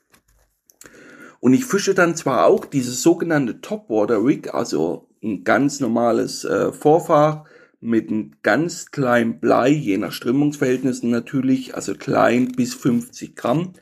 Und 1.39 1.53
ich 1.53 1.65
fische 1.65 1.93
dann 1.93 2.15
zwar 2.15 2.47
auch 2.47 2.65
dieses 2.65 3.03
sogenannte 3.03 3.61
Topwater 3.61 4.25
Rig, 4.25 4.55
also 4.55 5.07
ein 5.23 5.43
ganz 5.43 5.81
normales 5.81 6.43
äh, 6.45 6.71
Vorfach 6.71 7.43
mit 7.79 8.09
einem 8.09 8.31
ganz 8.41 8.87
kleinen 8.87 9.39
Blei, 9.39 9.69
je 9.69 9.99
nach 9.99 10.13
Strömungsverhältnissen 10.13 11.11
natürlich, 11.11 11.75
also 11.75 11.93
klein 11.93 12.53
bis 12.53 12.73
50 12.73 13.35
Gramm, 13.35 13.73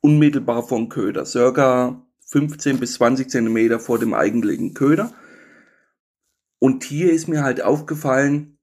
unmittelbar 0.00 0.62
vom 0.62 0.88
Köder, 0.88 1.24
circa 1.24 2.06
15 2.26 2.78
bis 2.78 2.94
20 2.94 3.28
Zentimeter 3.28 3.80
vor 3.80 3.98
dem 3.98 4.14
eigentlichen 4.14 4.72
Köder. 4.72 5.12
Und 6.60 6.84
hier 6.84 7.12
ist 7.12 7.26
mir 7.26 7.42
halt 7.42 7.60
aufgefallen, 7.62 8.56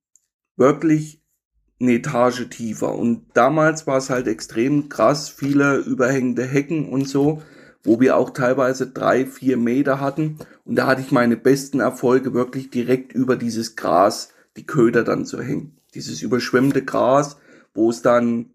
wirklich 0.55 1.21
eine 1.81 1.95
Etage 1.95 2.47
tiefer. 2.49 2.95
Und 2.95 3.25
damals 3.33 3.85
war 3.85 3.97
es 3.97 4.09
halt 4.09 4.27
extrem 4.27 4.87
krass, 4.87 5.27
viele 5.27 5.77
überhängende 5.77 6.45
Hecken 6.45 6.87
und 6.87 7.09
so 7.09 7.41
wo 7.87 8.01
wir 8.01 8.17
auch 8.17 8.31
teilweise 8.31 8.87
drei, 8.87 9.25
vier 9.25 9.55
Meter 9.55 10.01
hatten. 10.01 10.39
Und 10.65 10.75
da 10.75 10.87
hatte 10.87 11.01
ich 11.01 11.13
meine 11.13 11.37
besten 11.37 11.79
Erfolge 11.79 12.33
wirklich 12.33 12.69
direkt 12.69 13.13
über 13.13 13.37
dieses 13.37 13.77
Gras, 13.77 14.33
die 14.57 14.65
Köder 14.65 15.05
dann 15.05 15.25
zu 15.25 15.41
hängen. 15.41 15.77
Dieses 15.93 16.21
überschwemmte 16.21 16.83
Gras, 16.83 17.37
wo 17.73 17.89
es 17.89 18.01
dann 18.01 18.51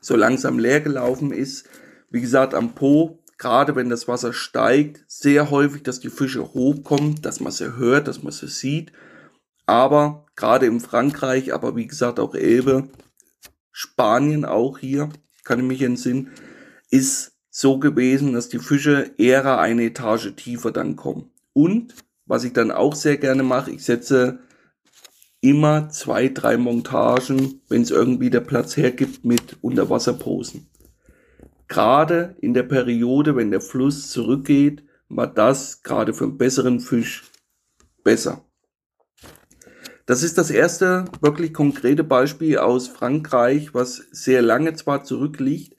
so 0.00 0.14
langsam 0.14 0.58
leer 0.58 0.82
gelaufen 0.82 1.32
ist. 1.32 1.68
Wie 2.10 2.20
gesagt, 2.20 2.54
am 2.54 2.74
Po, 2.74 3.19
gerade 3.40 3.74
wenn 3.74 3.88
das 3.88 4.06
Wasser 4.06 4.32
steigt, 4.34 5.02
sehr 5.08 5.50
häufig, 5.50 5.82
dass 5.82 5.98
die 5.98 6.10
Fische 6.10 6.52
hochkommen, 6.52 7.22
dass 7.22 7.40
man 7.40 7.50
sie 7.50 7.76
hört, 7.76 8.06
dass 8.06 8.22
man 8.22 8.32
sie 8.32 8.48
sieht. 8.48 8.92
Aber 9.64 10.26
gerade 10.36 10.66
in 10.66 10.78
Frankreich, 10.78 11.54
aber 11.54 11.74
wie 11.74 11.86
gesagt 11.86 12.20
auch 12.20 12.34
Elbe, 12.34 12.90
Spanien 13.72 14.44
auch 14.44 14.78
hier, 14.78 15.08
kann 15.42 15.58
ich 15.58 15.64
mich 15.64 15.80
entsinnen, 15.80 16.32
ist 16.90 17.32
so 17.48 17.78
gewesen, 17.78 18.34
dass 18.34 18.50
die 18.50 18.58
Fische 18.58 19.12
eher 19.16 19.58
eine 19.58 19.84
Etage 19.84 20.34
tiefer 20.36 20.70
dann 20.70 20.96
kommen. 20.96 21.30
Und 21.54 21.94
was 22.26 22.44
ich 22.44 22.52
dann 22.52 22.70
auch 22.70 22.94
sehr 22.94 23.16
gerne 23.16 23.42
mache, 23.42 23.70
ich 23.70 23.84
setze 23.84 24.40
immer 25.40 25.88
zwei, 25.88 26.28
drei 26.28 26.58
Montagen, 26.58 27.62
wenn 27.70 27.80
es 27.80 27.90
irgendwie 27.90 28.28
der 28.28 28.40
Platz 28.40 28.76
hergibt, 28.76 29.24
mit 29.24 29.56
Unterwasserposen. 29.62 30.69
Gerade 31.70 32.34
in 32.40 32.52
der 32.52 32.64
Periode, 32.64 33.36
wenn 33.36 33.52
der 33.52 33.60
Fluss 33.60 34.10
zurückgeht, 34.10 34.82
war 35.08 35.28
das 35.28 35.84
gerade 35.84 36.12
für 36.12 36.24
einen 36.24 36.36
besseren 36.36 36.80
Fisch 36.80 37.30
besser. 38.02 38.44
Das 40.04 40.24
ist 40.24 40.36
das 40.36 40.50
erste 40.50 41.04
wirklich 41.20 41.54
konkrete 41.54 42.02
Beispiel 42.02 42.58
aus 42.58 42.88
Frankreich, 42.88 43.72
was 43.72 44.02
sehr 44.10 44.42
lange 44.42 44.74
zwar 44.74 45.04
zurückliegt, 45.04 45.76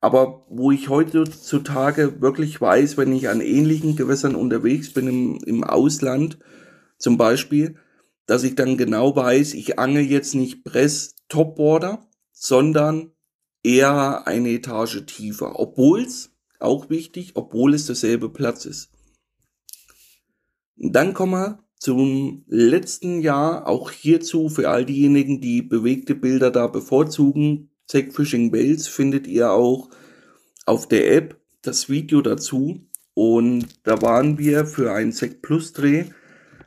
aber 0.00 0.46
wo 0.48 0.72
ich 0.72 0.88
heutzutage 0.88 2.20
wirklich 2.20 2.60
weiß, 2.60 2.96
wenn 2.96 3.12
ich 3.12 3.28
an 3.28 3.40
ähnlichen 3.40 3.94
Gewässern 3.94 4.34
unterwegs 4.34 4.92
bin 4.92 5.06
im, 5.06 5.38
im 5.46 5.62
Ausland 5.62 6.40
zum 6.98 7.18
Beispiel, 7.18 7.76
dass 8.26 8.42
ich 8.42 8.56
dann 8.56 8.76
genau 8.76 9.14
weiß, 9.14 9.54
ich 9.54 9.78
angel 9.78 10.02
jetzt 10.02 10.34
nicht 10.34 10.64
Press 10.64 11.14
Topwater, 11.28 12.08
sondern 12.32 13.12
eher 13.62 14.26
eine 14.26 14.50
Etage 14.50 15.04
tiefer. 15.06 15.58
Obwohl 15.58 16.02
es, 16.02 16.30
auch 16.58 16.90
wichtig, 16.90 17.32
obwohl 17.34 17.74
es 17.74 17.86
derselbe 17.86 18.28
Platz 18.28 18.66
ist. 18.66 18.90
Und 20.76 20.92
dann 20.94 21.14
kommen 21.14 21.32
wir 21.32 21.64
zum 21.78 22.44
letzten 22.46 23.22
Jahr, 23.22 23.66
auch 23.66 23.90
hierzu 23.90 24.50
für 24.50 24.68
all 24.68 24.84
diejenigen, 24.84 25.40
die 25.40 25.62
bewegte 25.62 26.14
Bilder 26.14 26.50
da 26.50 26.66
bevorzugen, 26.66 27.70
Zack 27.86 28.14
Fishing 28.14 28.52
Wales 28.52 28.86
findet 28.86 29.26
ihr 29.26 29.50
auch 29.50 29.88
auf 30.64 30.86
der 30.86 31.12
App 31.12 31.40
das 31.62 31.88
Video 31.88 32.20
dazu. 32.20 32.86
Und 33.14 33.66
da 33.82 34.00
waren 34.00 34.38
wir 34.38 34.66
für 34.66 34.92
einen 34.92 35.12
Zack 35.12 35.42
Plus 35.42 35.72
Dreh 35.72 36.04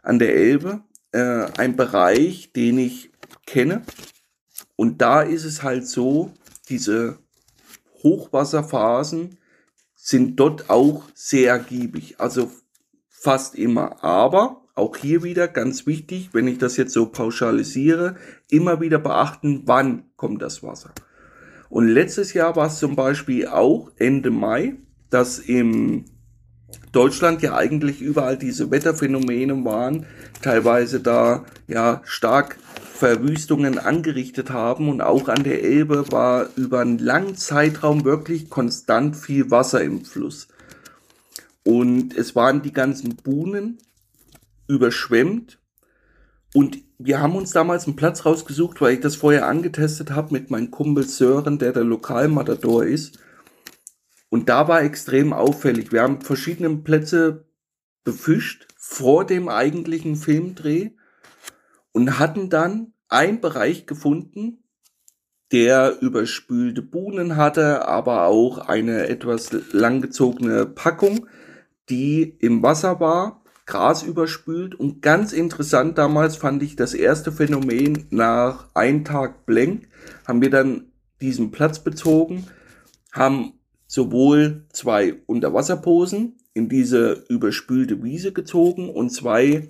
an 0.02 0.20
der 0.20 0.36
Elbe. 0.36 0.84
Äh, 1.12 1.46
ein 1.58 1.76
Bereich, 1.78 2.52
den 2.52 2.78
ich 2.78 3.12
kenne. 3.46 3.84
Und 4.76 5.02
da 5.02 5.22
ist 5.22 5.46
es 5.46 5.64
halt 5.64 5.88
so, 5.88 6.34
diese 6.70 7.20
Hochwasserphasen 8.04 9.38
sind 9.96 10.40
dort 10.40 10.70
auch 10.70 11.04
sehr 11.14 11.52
ergiebig. 11.52 12.20
Also 12.20 12.52
fast 13.10 13.56
immer. 13.56 14.04
Aber 14.04 14.64
auch 14.76 14.98
hier 14.98 15.24
wieder 15.24 15.48
ganz 15.48 15.86
wichtig, 15.86 16.30
wenn 16.34 16.48
ich 16.48 16.58
das 16.58 16.78
jetzt 16.78 16.94
so 16.94 17.06
pauschalisiere, 17.06 18.16
immer 18.50 18.82
wieder 18.82 19.00
beachten, 19.00 19.64
wann 19.66 20.12
kommt 20.16 20.42
das 20.42 20.64
Wasser. 20.64 20.92
Und 21.70 21.88
letztes 21.88 22.34
Jahr 22.34 22.56
war 22.56 22.68
es 22.68 22.80
zum 22.80 22.96
Beispiel 22.96 23.48
auch 23.48 23.92
Ende 23.98 24.30
Mai, 24.30 24.76
dass 25.10 25.40
im 25.40 26.06
Deutschland 26.92 27.42
ja 27.42 27.56
eigentlich 27.56 28.02
überall 28.02 28.38
diese 28.38 28.72
Wetterphänomene 28.72 29.64
waren, 29.64 30.06
teilweise 30.42 31.00
da 31.00 31.46
ja 31.68 32.02
stark 32.04 32.58
Verwüstungen 33.04 33.80
angerichtet 33.80 34.50
haben 34.52 34.88
und 34.88 35.02
auch 35.02 35.28
an 35.28 35.44
der 35.44 35.62
Elbe 35.62 36.10
war 36.14 36.48
über 36.56 36.80
einen 36.80 37.00
langen 37.00 37.36
Zeitraum 37.36 38.06
wirklich 38.06 38.50
konstant 38.50 39.18
viel 39.18 39.52
Wasser 39.52 39.84
im 39.84 40.06
Fluss. 40.06 40.48
Und 41.66 42.16
es 42.16 42.34
waren 42.34 42.62
die 42.62 42.72
ganzen 42.72 43.18
Buhnen 43.18 43.78
überschwemmt 44.70 45.60
und 46.54 46.78
wir 46.98 47.20
haben 47.20 47.36
uns 47.36 47.52
damals 47.52 47.88
einen 47.88 47.98
Platz 47.98 48.26
rausgesucht, 48.26 48.80
weil 48.80 48.94
ich 48.94 49.02
das 49.02 49.18
vorher 49.18 49.48
angetestet 49.48 50.12
habe 50.12 50.32
mit 50.32 50.50
meinem 50.50 50.72
Kumpel 50.72 51.06
Sören, 51.06 51.60
der 51.60 51.74
der 51.74 51.84
Lokalmatador 51.84 52.86
ist. 52.86 53.20
Und 54.30 54.48
da 54.48 54.70
war 54.70 54.82
extrem 54.82 55.34
auffällig. 55.34 55.92
Wir 55.92 56.04
haben 56.04 56.22
verschiedene 56.22 56.74
Plätze 56.78 57.50
befischt 58.06 58.66
vor 58.78 59.26
dem 59.26 59.50
eigentlichen 59.50 60.16
Filmdreh 60.16 60.92
und 61.92 62.18
hatten 62.18 62.50
dann 62.50 62.93
einen 63.14 63.42
Bereich 63.42 63.86
gefunden, 63.86 64.64
der 65.52 66.02
überspülte 66.02 66.82
Buhnen 66.82 67.36
hatte, 67.38 67.88
aber 67.88 68.26
auch 68.26 68.58
eine 68.58 69.08
etwas 69.08 69.52
langgezogene 69.72 70.66
Packung, 70.66 71.28
die 71.90 72.24
im 72.40 72.64
Wasser 72.64 73.00
war 73.00 73.44
Gras 73.66 74.04
überspült. 74.04 74.76
Und 74.76 75.02
ganz 75.02 75.32
interessant 75.32 75.98
damals 75.98 76.36
fand 76.36 76.64
ich 76.64 76.76
das 76.76 76.94
erste 76.94 77.32
Phänomen 77.32 78.08
nach 78.10 78.68
ein 78.74 79.06
Tag 79.06 79.46
Blank, 79.46 79.88
haben 80.28 80.42
wir 80.42 80.50
dann 80.50 80.92
diesen 81.22 81.52
Platz 81.52 81.80
bezogen, 81.80 82.48
haben 83.12 83.54
sowohl 83.88 84.66
zwei 84.74 85.22
Unterwasserposen 85.28 86.38
in 86.54 86.68
diese 86.68 87.26
überspülte 87.30 88.04
Wiese 88.04 88.34
gezogen 88.34 88.90
und 88.90 89.12
zwei 89.12 89.68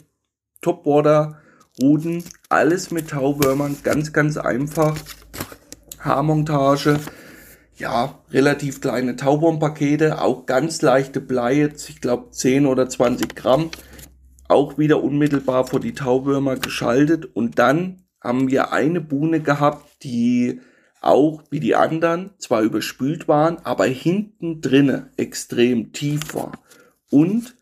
Topwater-Routen, 1.74 2.24
alles 2.50 2.92
mit 2.92 3.10
Tauwürmern, 3.10 3.78
ganz, 3.84 4.14
ganz 4.14 4.38
einfach. 4.38 4.98
Haarmontage, 6.00 7.00
ja, 7.78 8.20
relativ 8.32 8.82
kleine 8.82 9.16
Tauwurmpakete, 9.16 10.22
auch 10.22 10.46
ganz 10.46 10.82
leichte 10.82 11.22
Bleie, 11.22 11.74
ich 11.76 12.02
glaube 12.02 12.32
10 12.32 12.66
oder 12.66 12.90
20 12.90 13.36
Gramm, 13.36 13.70
auch 14.48 14.78
wieder 14.78 15.02
unmittelbar 15.04 15.66
vor 15.66 15.80
die 15.80 15.94
Tauwürmer 15.94 16.58
geschaltet 16.58 17.26
und 17.26 17.58
dann 17.58 18.04
haben 18.22 18.50
wir 18.50 18.72
eine 18.72 19.02
Buhne 19.02 19.40
gehabt, 19.40 20.04
die 20.04 20.62
auch 21.02 21.44
wie 21.50 21.60
die 21.60 21.76
anderen 21.76 22.32
zwar 22.38 22.62
überspült 22.62 23.28
waren, 23.28 23.58
aber 23.66 23.86
hinten 23.86 24.62
drinne 24.62 25.12
extrem 25.18 25.92
tief 25.92 26.34
war. 26.34 26.54
Und 27.10 27.56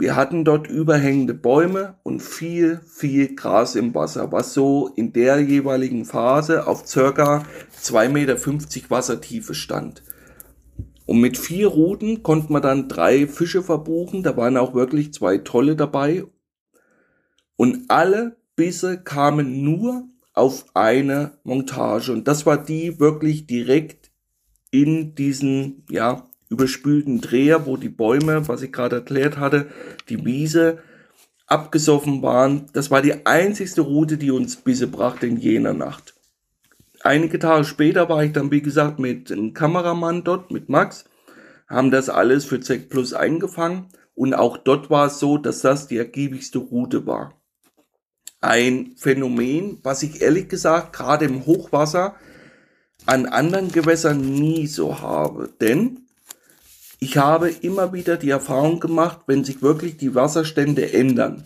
wir 0.00 0.16
hatten 0.16 0.46
dort 0.46 0.66
überhängende 0.66 1.34
Bäume 1.34 1.94
und 2.02 2.20
viel, 2.22 2.80
viel 2.86 3.36
Gras 3.36 3.74
im 3.76 3.94
Wasser, 3.94 4.32
was 4.32 4.54
so 4.54 4.90
in 4.96 5.12
der 5.12 5.40
jeweiligen 5.40 6.06
Phase 6.06 6.66
auf 6.66 6.86
circa 6.86 7.44
2,50 7.78 8.08
Meter 8.08 8.90
Wassertiefe 8.90 9.54
stand. 9.54 10.02
Und 11.04 11.20
mit 11.20 11.36
vier 11.36 11.66
Routen 11.66 12.22
konnte 12.22 12.50
man 12.50 12.62
dann 12.62 12.88
drei 12.88 13.26
Fische 13.26 13.62
verbuchen. 13.62 14.22
Da 14.22 14.36
waren 14.38 14.56
auch 14.56 14.74
wirklich 14.74 15.12
zwei 15.12 15.36
tolle 15.38 15.76
dabei. 15.76 16.24
Und 17.56 17.90
alle 17.90 18.36
Bisse 18.56 19.02
kamen 19.02 19.62
nur 19.62 20.08
auf 20.32 20.64
eine 20.72 21.32
Montage. 21.42 22.12
Und 22.12 22.26
das 22.26 22.46
war 22.46 22.56
die 22.56 23.00
wirklich 23.00 23.46
direkt 23.46 24.10
in 24.70 25.14
diesen, 25.14 25.84
ja, 25.90 26.29
überspülten 26.50 27.20
Dreher, 27.20 27.64
wo 27.64 27.76
die 27.76 27.88
Bäume, 27.88 28.46
was 28.48 28.60
ich 28.60 28.72
gerade 28.72 28.96
erklärt 28.96 29.38
hatte, 29.38 29.68
die 30.08 30.24
Wiese 30.26 30.80
abgesoffen 31.46 32.22
waren. 32.22 32.66
Das 32.72 32.90
war 32.90 33.00
die 33.00 33.24
einzigste 33.24 33.80
Route, 33.80 34.18
die 34.18 34.30
uns 34.30 34.56
Bisse 34.56 34.86
brachte 34.86 35.26
in 35.26 35.38
jener 35.38 35.72
Nacht. 35.72 36.14
Einige 37.02 37.38
Tage 37.38 37.64
später 37.64 38.08
war 38.08 38.22
ich 38.24 38.32
dann, 38.32 38.50
wie 38.50 38.60
gesagt, 38.60 38.98
mit 38.98 39.32
einem 39.32 39.54
Kameramann 39.54 40.22
dort, 40.22 40.50
mit 40.50 40.68
Max, 40.68 41.06
haben 41.66 41.90
das 41.90 42.10
alles 42.10 42.44
für 42.44 42.60
ZEC 42.60 42.90
Plus 42.90 43.14
eingefangen 43.14 43.86
und 44.14 44.34
auch 44.34 44.58
dort 44.58 44.90
war 44.90 45.06
es 45.06 45.18
so, 45.18 45.38
dass 45.38 45.62
das 45.62 45.86
die 45.86 45.96
ergiebigste 45.96 46.58
Route 46.58 47.06
war. 47.06 47.40
Ein 48.40 48.94
Phänomen, 48.96 49.78
was 49.82 50.02
ich 50.02 50.20
ehrlich 50.20 50.48
gesagt 50.48 50.92
gerade 50.92 51.26
im 51.26 51.46
Hochwasser 51.46 52.16
an 53.06 53.26
anderen 53.26 53.70
Gewässern 53.70 54.20
nie 54.20 54.66
so 54.66 55.00
habe. 55.00 55.48
Denn 55.60 56.06
ich 57.00 57.16
habe 57.16 57.48
immer 57.48 57.92
wieder 57.94 58.18
die 58.18 58.30
Erfahrung 58.30 58.78
gemacht, 58.78 59.22
wenn 59.26 59.42
sich 59.42 59.62
wirklich 59.62 59.96
die 59.96 60.14
Wasserstände 60.14 60.92
ändern, 60.92 61.44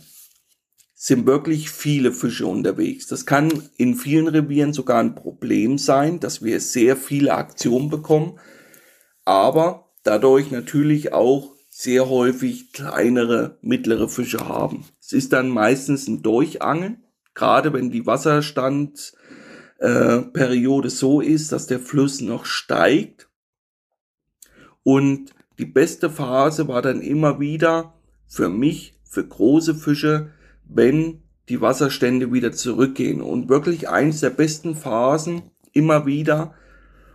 sind 0.93 1.25
wirklich 1.25 1.69
viele 1.69 2.11
Fische 2.11 2.45
unterwegs. 2.45 3.07
Das 3.07 3.25
kann 3.25 3.69
in 3.77 3.95
vielen 3.95 4.27
Revieren 4.27 4.73
sogar 4.73 4.99
ein 4.99 5.15
Problem 5.15 5.77
sein, 5.77 6.19
dass 6.19 6.43
wir 6.43 6.59
sehr 6.59 6.97
viele 6.97 7.35
Aktionen 7.35 7.89
bekommen, 7.89 8.37
aber 9.23 9.93
dadurch 10.03 10.51
natürlich 10.51 11.13
auch 11.13 11.53
sehr 11.69 12.09
häufig 12.09 12.73
kleinere, 12.73 13.57
mittlere 13.61 14.09
Fische 14.09 14.47
haben. 14.47 14.85
Es 14.99 15.13
ist 15.13 15.31
dann 15.31 15.49
meistens 15.49 16.07
ein 16.07 16.21
Durchangeln, 16.21 17.03
gerade 17.33 17.71
wenn 17.71 17.91
die 17.91 18.05
Wasserstandsperiode 18.05 20.87
äh, 20.87 20.91
so 20.91 21.21
ist, 21.21 21.51
dass 21.51 21.67
der 21.67 21.79
Fluss 21.79 22.21
noch 22.21 22.45
steigt 22.45 23.29
und 24.83 25.34
die 25.57 25.65
beste 25.65 26.09
Phase 26.09 26.67
war 26.67 26.81
dann 26.81 27.01
immer 27.01 27.39
wieder 27.39 27.93
für 28.27 28.49
mich, 28.49 28.99
für 29.03 29.25
große 29.25 29.75
Fische, 29.75 30.31
wenn 30.67 31.21
die 31.49 31.61
Wasserstände 31.61 32.33
wieder 32.33 32.51
zurückgehen. 32.51 33.21
Und 33.21 33.49
wirklich 33.49 33.89
eins 33.89 34.19
der 34.19 34.31
besten 34.31 34.75
Phasen 34.75 35.43
immer 35.73 36.05
wieder. 36.05 36.53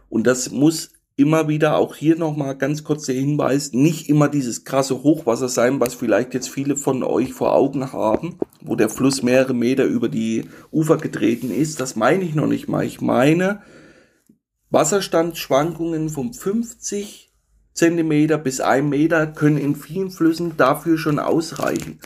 Und 0.09 0.26
das 0.26 0.50
muss 0.50 0.92
immer 1.16 1.48
wieder 1.48 1.76
auch 1.76 1.96
hier 1.96 2.16
nochmal 2.16 2.57
ganz 2.57 2.83
kurz 2.83 3.05
der 3.05 3.14
Hinweis, 3.14 3.72
nicht 3.72 4.09
immer 4.09 4.29
dieses 4.29 4.64
krasse 4.64 5.03
Hochwasser 5.03 5.50
sein, 5.50 5.79
was 5.79 5.94
vielleicht 5.94 6.33
jetzt 6.33 6.48
viele 6.48 6.76
von 6.76 7.03
euch 7.03 7.35
vor 7.35 7.55
Augen 7.55 7.92
haben, 7.92 8.38
wo 8.62 8.74
der 8.74 8.88
Fluss 8.88 9.22
mehrere 9.22 9.53
Meter 9.53 9.85
über 9.85 10.09
die 10.09 10.46
Ufer 10.70 10.96
getreten 10.96 11.50
ist. 11.50 11.79
Das 11.79 11.94
meine 11.94 12.24
ich 12.24 12.35
noch 12.35 12.46
nicht 12.46 12.68
mal. 12.68 12.87
Ich 12.87 13.03
meine 13.03 13.61
Wasserstandsschwankungen 14.70 16.09
von 16.09 16.33
50 16.33 17.29
Zentimeter 17.74 18.38
bis 18.38 18.61
ein 18.61 18.88
Meter 18.88 19.26
können 19.26 19.59
in 19.59 19.76
vielen 19.76 20.11
Flüssen 20.11 20.56
dafür 20.56 20.98
schon 20.98 21.18
ausreichen. 21.18 21.98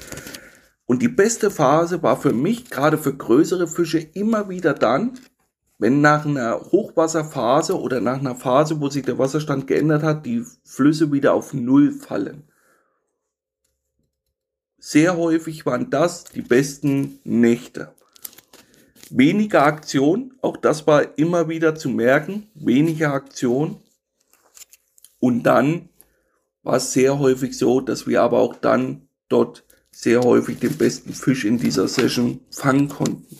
Und 0.86 1.00
die 1.02 1.08
beste 1.08 1.50
Phase 1.50 2.02
war 2.02 2.20
für 2.20 2.32
mich, 2.32 2.70
gerade 2.70 2.98
für 2.98 3.14
größere 3.14 3.66
Fische, 3.66 3.98
immer 3.98 4.48
wieder 4.48 4.74
dann, 4.74 5.18
wenn 5.78 6.00
nach 6.00 6.24
einer 6.24 6.60
Hochwasserphase 6.60 7.78
oder 7.78 8.00
nach 8.00 8.18
einer 8.18 8.34
Phase, 8.34 8.80
wo 8.80 8.88
sich 8.88 9.04
der 9.04 9.18
Wasserstand 9.18 9.66
geändert 9.66 10.02
hat, 10.02 10.26
die 10.26 10.44
Flüsse 10.64 11.10
wieder 11.12 11.34
auf 11.34 11.52
Null 11.52 11.92
fallen. 11.92 12.44
Sehr 14.78 15.16
häufig 15.16 15.64
waren 15.64 15.88
das 15.88 16.24
die 16.24 16.42
besten 16.42 17.18
Nächte. 17.24 17.94
Weniger 19.10 19.64
Aktion, 19.64 20.34
auch 20.42 20.56
das 20.56 20.86
war 20.86 21.18
immer 21.18 21.48
wieder 21.48 21.74
zu 21.74 21.88
merken, 21.88 22.48
weniger 22.54 23.12
Aktion, 23.12 23.80
und 25.24 25.44
dann 25.44 25.88
war 26.62 26.76
es 26.76 26.92
sehr 26.92 27.18
häufig 27.18 27.56
so, 27.56 27.80
dass 27.80 28.06
wir 28.06 28.20
aber 28.20 28.40
auch 28.40 28.56
dann 28.56 29.08
dort 29.30 29.64
sehr 29.90 30.20
häufig 30.20 30.58
den 30.58 30.76
besten 30.76 31.14
Fisch 31.14 31.46
in 31.46 31.56
dieser 31.56 31.88
Session 31.88 32.40
fangen 32.50 32.90
konnten. 32.90 33.34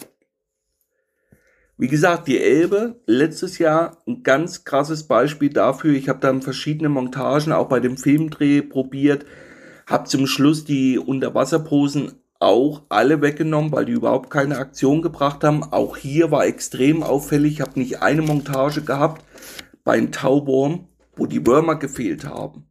Wie 1.77 1.88
gesagt, 1.88 2.27
die 2.27 2.40
Elbe, 2.40 3.03
letztes 3.05 3.59
Jahr 3.59 3.99
ein 4.07 4.23
ganz 4.23 4.64
krasses 4.64 5.03
Beispiel 5.03 5.51
dafür. 5.51 5.92
Ich 5.92 6.09
habe 6.09 6.20
dann 6.20 6.40
verschiedene 6.40 6.88
Montagen 6.88 7.53
auch 7.53 7.68
bei 7.68 7.81
dem 7.81 7.99
Filmdreh 7.99 8.62
probiert, 8.62 9.27
habe 9.87 10.09
zum 10.09 10.27
Schluss 10.27 10.64
die 10.64 10.99
Unterwasserposen 10.99 12.12
auch 12.40 12.85
alle 12.88 13.20
weggenommen, 13.20 13.73
weil 13.73 13.85
die 13.85 13.92
überhaupt 13.92 14.31
keine 14.31 14.57
Aktion 14.57 15.03
gebracht 15.03 15.44
haben. 15.44 15.62
Auch 15.64 15.99
hier 15.99 16.31
war 16.31 16.47
extrem 16.47 17.03
auffällig, 17.03 17.55
ich 17.55 17.61
habe 17.61 17.79
nicht 17.79 18.01
eine 18.01 18.23
Montage 18.23 18.81
gehabt 18.81 19.23
bei 19.85 19.99
einem 19.99 20.12
Tauwurm, 20.12 20.88
wo 21.16 21.27
die 21.27 21.46
Würmer 21.46 21.77
gefehlt 21.77 22.24
haben. 22.24 22.66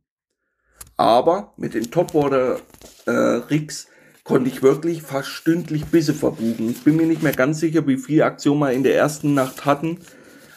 Aber 0.97 1.53
mit 1.57 1.73
den 1.73 1.91
Topwater 1.91 2.59
äh, 3.05 3.11
Rigs 3.11 3.87
konnte 4.23 4.49
ich 4.49 4.61
wirklich 4.61 5.01
fast 5.01 5.29
stündlich 5.29 5.85
Bisse 5.85 6.13
verbuchen. 6.13 6.69
Ich 6.69 6.83
bin 6.83 6.95
mir 6.95 7.07
nicht 7.07 7.23
mehr 7.23 7.33
ganz 7.33 7.59
sicher, 7.59 7.87
wie 7.87 7.97
viel 7.97 8.21
Aktion 8.23 8.59
wir 8.59 8.71
in 8.71 8.83
der 8.83 8.95
ersten 8.95 9.33
Nacht 9.33 9.65
hatten, 9.65 9.99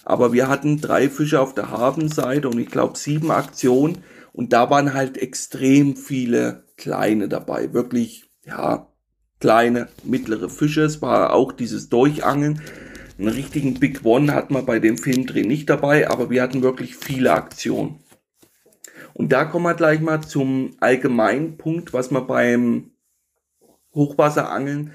aber 0.05 0.33
wir 0.33 0.49
hatten 0.49 0.81
drei 0.81 1.09
Fische 1.09 1.41
auf 1.41 1.55
der 1.55 1.71
Hafenseite 1.71 2.49
und 2.49 2.59
ich 2.61 2.71
glaube 2.71 2.97
sieben 2.97 3.31
Aktionen 3.31 4.05
und 4.33 4.53
da 4.53 4.71
waren 4.71 4.95
halt 4.95 5.19
extrem 5.19 5.97
viele 5.97 6.65
kleine 6.77 7.29
dabei. 7.29 7.73
Wirklich, 7.73 8.31
ja, 8.45 8.93
kleine, 9.41 9.89
mittlere 10.05 10.49
Fische. 10.49 10.83
Es 10.83 11.03
war 11.03 11.33
auch 11.33 11.53
dieses 11.53 11.89
Durchangeln. 11.89 12.61
Einen 13.19 13.29
richtigen 13.29 13.75
Big 13.81 14.05
One 14.05 14.35
hatten 14.35 14.55
wir 14.55 14.63
bei 14.63 14.79
dem 14.79 14.99
Filmdreh 14.99 15.45
nicht 15.45 15.71
dabei, 15.71 16.11
aber 16.11 16.29
wir 16.29 16.43
hatten 16.43 16.63
wirklich 16.63 16.97
viele 16.97 17.33
Aktionen. 17.33 18.01
Und 19.15 19.33
da 19.33 19.47
kommen 19.47 19.65
wir 19.65 19.75
gleich 19.75 20.01
mal 20.01 20.21
zum 20.21 20.77
allgemeinen 20.81 21.57
Punkt, 21.57 21.95
was 21.95 22.11
man 22.11 22.27
beim 22.27 22.91
Hochwasserangeln 23.95 24.93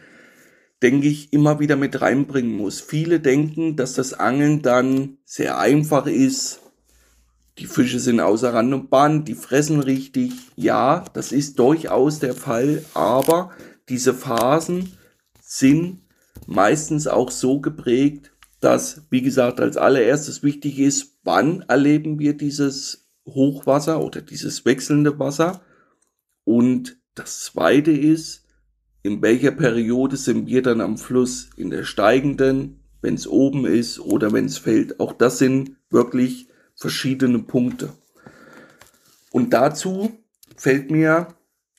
denke 0.82 1.08
ich, 1.08 1.32
immer 1.32 1.60
wieder 1.60 1.76
mit 1.76 2.02
reinbringen 2.02 2.56
muss. 2.56 2.82
Viele 2.82 3.20
denken, 3.20 3.76
dass 3.76 3.94
das 3.94 4.14
Angeln 4.14 4.62
dann 4.62 5.18
sehr 5.26 5.58
einfach 5.60 6.08
ist. 6.08 6.60
Die 7.58 7.68
Fische 7.68 8.00
sind 8.00 8.20
außer 8.20 8.54
Rand 8.54 8.74
und 8.74 8.90
Band, 8.90 9.28
die 9.28 9.36
fressen 9.36 9.80
richtig. 9.80 10.32
Ja, 10.56 11.06
das 11.14 11.32
ist 11.32 11.60
durchaus 11.60 12.20
der 12.20 12.34
Fall, 12.34 12.84
aber 12.94 13.52
diese 13.90 14.14
Phasen 14.14 14.98
sind 15.42 16.01
meistens 16.48 17.08
auch 17.08 17.32
so 17.32 17.60
geprägt, 17.60 18.32
dass, 18.60 19.02
wie 19.10 19.22
gesagt, 19.22 19.60
als 19.60 19.78
allererstes 19.78 20.44
wichtig 20.44 20.80
ist, 20.80 21.18
wann 21.24 21.62
erleben 21.68 22.20
wir 22.20 22.38
dieses 22.38 23.10
Hochwasser 23.26 24.04
oder 24.04 24.22
dieses 24.22 24.66
wechselnde 24.66 25.20
Wasser. 25.20 25.62
Und 26.44 26.98
das 27.16 27.42
zweite 27.42 27.92
ist, 27.92 28.46
in 29.04 29.22
welcher 29.22 29.52
Periode 29.52 30.16
sind 30.16 30.48
wir 30.48 30.62
dann 30.62 30.80
am 30.80 30.98
Fluss? 30.98 31.50
In 31.58 31.72
der 31.72 31.84
steigenden, 31.84 32.84
wenn 33.02 33.16
es 33.16 33.28
oben 33.28 33.66
ist 33.66 34.00
oder 34.00 34.32
wenn 34.32 34.46
es 34.46 34.60
fällt. 34.60 35.00
Auch 35.00 35.14
das 35.14 35.40
sind 35.40 35.76
wirklich 35.90 36.48
verschiedene 36.76 37.40
Punkte. 37.40 37.94
Und 39.32 39.54
dazu 39.54 40.12
fällt 40.56 40.92
mir 40.92 41.30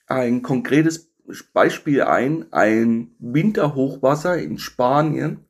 ein 0.06 0.42
konkretes 0.42 1.11
Beispiel 1.52 2.02
ein, 2.02 2.52
ein 2.52 3.14
Winterhochwasser 3.18 4.38
in 4.38 4.58
Spanien 4.58 5.40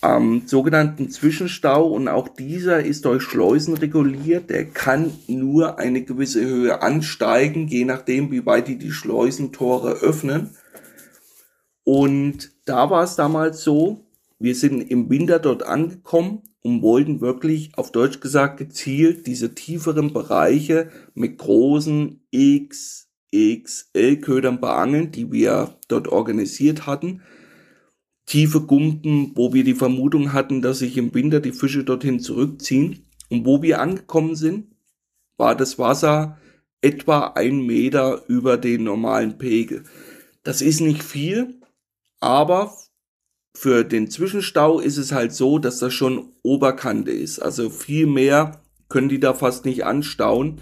am 0.00 0.46
sogenannten 0.46 1.10
Zwischenstau 1.10 1.88
und 1.88 2.08
auch 2.08 2.28
dieser 2.28 2.84
ist 2.84 3.04
durch 3.04 3.22
Schleusen 3.22 3.74
reguliert. 3.76 4.50
Der 4.50 4.66
kann 4.66 5.12
nur 5.26 5.78
eine 5.78 6.02
gewisse 6.04 6.44
Höhe 6.44 6.82
ansteigen, 6.82 7.66
je 7.68 7.84
nachdem, 7.84 8.30
wie 8.30 8.46
weit 8.46 8.68
die 8.68 8.78
die 8.78 8.92
Schleusentore 8.92 9.92
öffnen. 9.94 10.50
Und 11.82 12.52
da 12.66 12.90
war 12.90 13.04
es 13.04 13.16
damals 13.16 13.62
so, 13.62 14.06
wir 14.38 14.54
sind 14.54 14.82
im 14.82 15.08
Winter 15.08 15.38
dort 15.38 15.62
angekommen 15.62 16.42
und 16.62 16.82
wollten 16.82 17.20
wirklich, 17.20 17.72
auf 17.76 17.90
Deutsch 17.90 18.20
gesagt, 18.20 18.58
gezielt 18.58 19.26
diese 19.26 19.54
tieferen 19.54 20.12
Bereiche 20.12 20.90
mit 21.14 21.38
großen 21.38 22.26
X, 22.30 23.05
XL-Ködern 23.64 24.60
beangeln, 24.60 25.12
die 25.12 25.32
wir 25.32 25.78
dort 25.88 26.08
organisiert 26.08 26.86
hatten 26.86 27.22
tiefe 28.26 28.60
Gumpen, 28.60 29.32
wo 29.34 29.54
wir 29.54 29.64
die 29.64 29.74
Vermutung 29.74 30.32
hatten, 30.32 30.60
dass 30.60 30.80
sich 30.80 30.96
im 30.98 31.14
Winter 31.14 31.40
die 31.40 31.52
Fische 31.52 31.84
dorthin 31.84 32.20
zurückziehen. 32.20 33.06
Und 33.30 33.46
wo 33.46 33.62
wir 33.62 33.80
angekommen 33.80 34.34
sind, 34.34 34.74
war 35.36 35.56
das 35.56 35.78
Wasser 35.78 36.38
etwa 36.82 37.28
ein 37.28 37.64
Meter 37.64 38.22
über 38.28 38.56
den 38.56 38.84
normalen 38.84 39.38
Pegel. 39.38 39.84
Das 40.42 40.60
ist 40.60 40.80
nicht 40.80 41.02
viel, 41.02 41.60
aber 42.20 42.76
für 43.56 43.84
den 43.84 44.10
Zwischenstau 44.10 44.80
ist 44.80 44.96
es 44.98 45.12
halt 45.12 45.32
so, 45.32 45.58
dass 45.58 45.78
das 45.78 45.94
schon 45.94 46.32
Oberkante 46.42 47.10
ist. 47.10 47.38
Also 47.38 47.70
viel 47.70 48.06
mehr 48.06 48.60
können 48.88 49.08
die 49.08 49.18
da 49.18 49.34
fast 49.34 49.64
nicht 49.64 49.84
anstauen, 49.84 50.60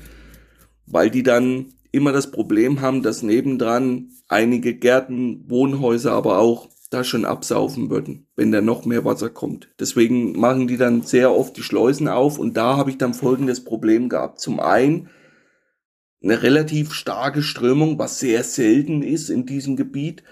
weil 0.86 1.10
die 1.10 1.22
dann 1.22 1.74
immer 1.94 2.12
das 2.12 2.30
Problem 2.30 2.80
haben, 2.80 3.02
dass 3.02 3.22
nebendran 3.22 4.10
einige 4.28 4.74
Gärten, 4.74 5.44
Wohnhäuser, 5.48 6.12
aber 6.12 6.38
auch 6.38 6.68
da 6.90 7.04
schon 7.04 7.24
absaufen 7.24 7.90
würden, 7.90 8.26
wenn 8.36 8.52
da 8.52 8.60
noch 8.60 8.84
mehr 8.84 9.04
Wasser 9.04 9.30
kommt. 9.30 9.68
Deswegen 9.80 10.38
machen 10.38 10.68
die 10.68 10.76
dann 10.76 11.02
sehr 11.02 11.32
oft 11.32 11.56
die 11.56 11.62
Schleusen 11.62 12.08
auf 12.08 12.38
und 12.38 12.56
da 12.56 12.76
habe 12.76 12.90
ich 12.90 12.98
dann 12.98 13.14
folgendes 13.14 13.64
Problem 13.64 14.08
gehabt. 14.08 14.40
Zum 14.40 14.60
einen 14.60 15.08
eine 16.22 16.42
relativ 16.42 16.92
starke 16.92 17.42
Strömung, 17.42 17.98
was 17.98 18.18
sehr 18.18 18.44
selten 18.44 19.02
ist 19.02 19.28
in 19.28 19.46
diesem 19.46 19.76
Gebiet. 19.76 20.22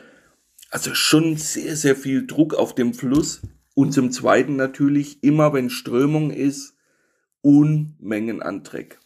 Also 0.70 0.94
schon 0.94 1.36
sehr, 1.36 1.76
sehr 1.76 1.96
viel 1.96 2.26
Druck 2.26 2.54
auf 2.54 2.74
dem 2.74 2.94
Fluss. 2.94 3.42
Und 3.74 3.92
zum 3.92 4.10
Zweiten 4.10 4.56
natürlich 4.56 5.22
immer, 5.22 5.52
wenn 5.52 5.68
Strömung 5.68 6.30
ist, 6.30 6.76
Unmengen 7.42 8.40
an 8.40 8.62
Dreck. 8.62 9.01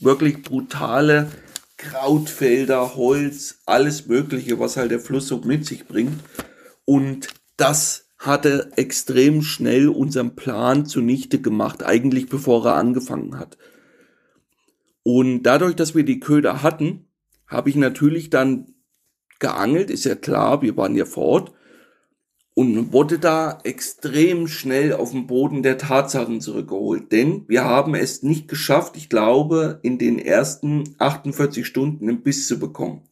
Wirklich 0.00 0.42
brutale 0.42 1.30
Krautfelder, 1.76 2.96
Holz, 2.96 3.60
alles 3.66 4.06
Mögliche, 4.06 4.58
was 4.58 4.76
halt 4.76 4.90
der 4.90 5.00
Fluss 5.00 5.28
so 5.28 5.38
mit 5.38 5.66
sich 5.66 5.86
bringt. 5.86 6.20
Und 6.84 7.28
das 7.56 8.08
hatte 8.18 8.72
extrem 8.76 9.42
schnell 9.42 9.88
unseren 9.88 10.34
Plan 10.34 10.86
zunichte 10.86 11.40
gemacht, 11.40 11.82
eigentlich 11.82 12.28
bevor 12.28 12.66
er 12.66 12.76
angefangen 12.76 13.38
hat. 13.38 13.58
Und 15.02 15.42
dadurch, 15.42 15.76
dass 15.76 15.94
wir 15.94 16.04
die 16.04 16.20
Köder 16.20 16.62
hatten, 16.62 17.06
habe 17.46 17.68
ich 17.68 17.76
natürlich 17.76 18.30
dann 18.30 18.74
geangelt, 19.38 19.90
ist 19.90 20.04
ja 20.04 20.14
klar, 20.14 20.62
wir 20.62 20.76
waren 20.76 20.96
ja 20.96 21.04
fort 21.04 21.52
und 22.54 22.92
wurde 22.92 23.18
da 23.18 23.58
extrem 23.64 24.46
schnell 24.46 24.92
auf 24.92 25.10
den 25.10 25.26
Boden 25.26 25.62
der 25.62 25.76
Tatsachen 25.76 26.40
zurückgeholt. 26.40 27.10
Denn 27.10 27.44
wir 27.48 27.64
haben 27.64 27.94
es 27.96 28.22
nicht 28.22 28.46
geschafft, 28.46 28.96
ich 28.96 29.08
glaube, 29.08 29.80
in 29.82 29.98
den 29.98 30.20
ersten 30.20 30.94
48 30.98 31.66
Stunden 31.66 32.08
einen 32.08 32.22
Biss 32.22 32.46
zu 32.46 32.60
bekommen. 32.60 33.02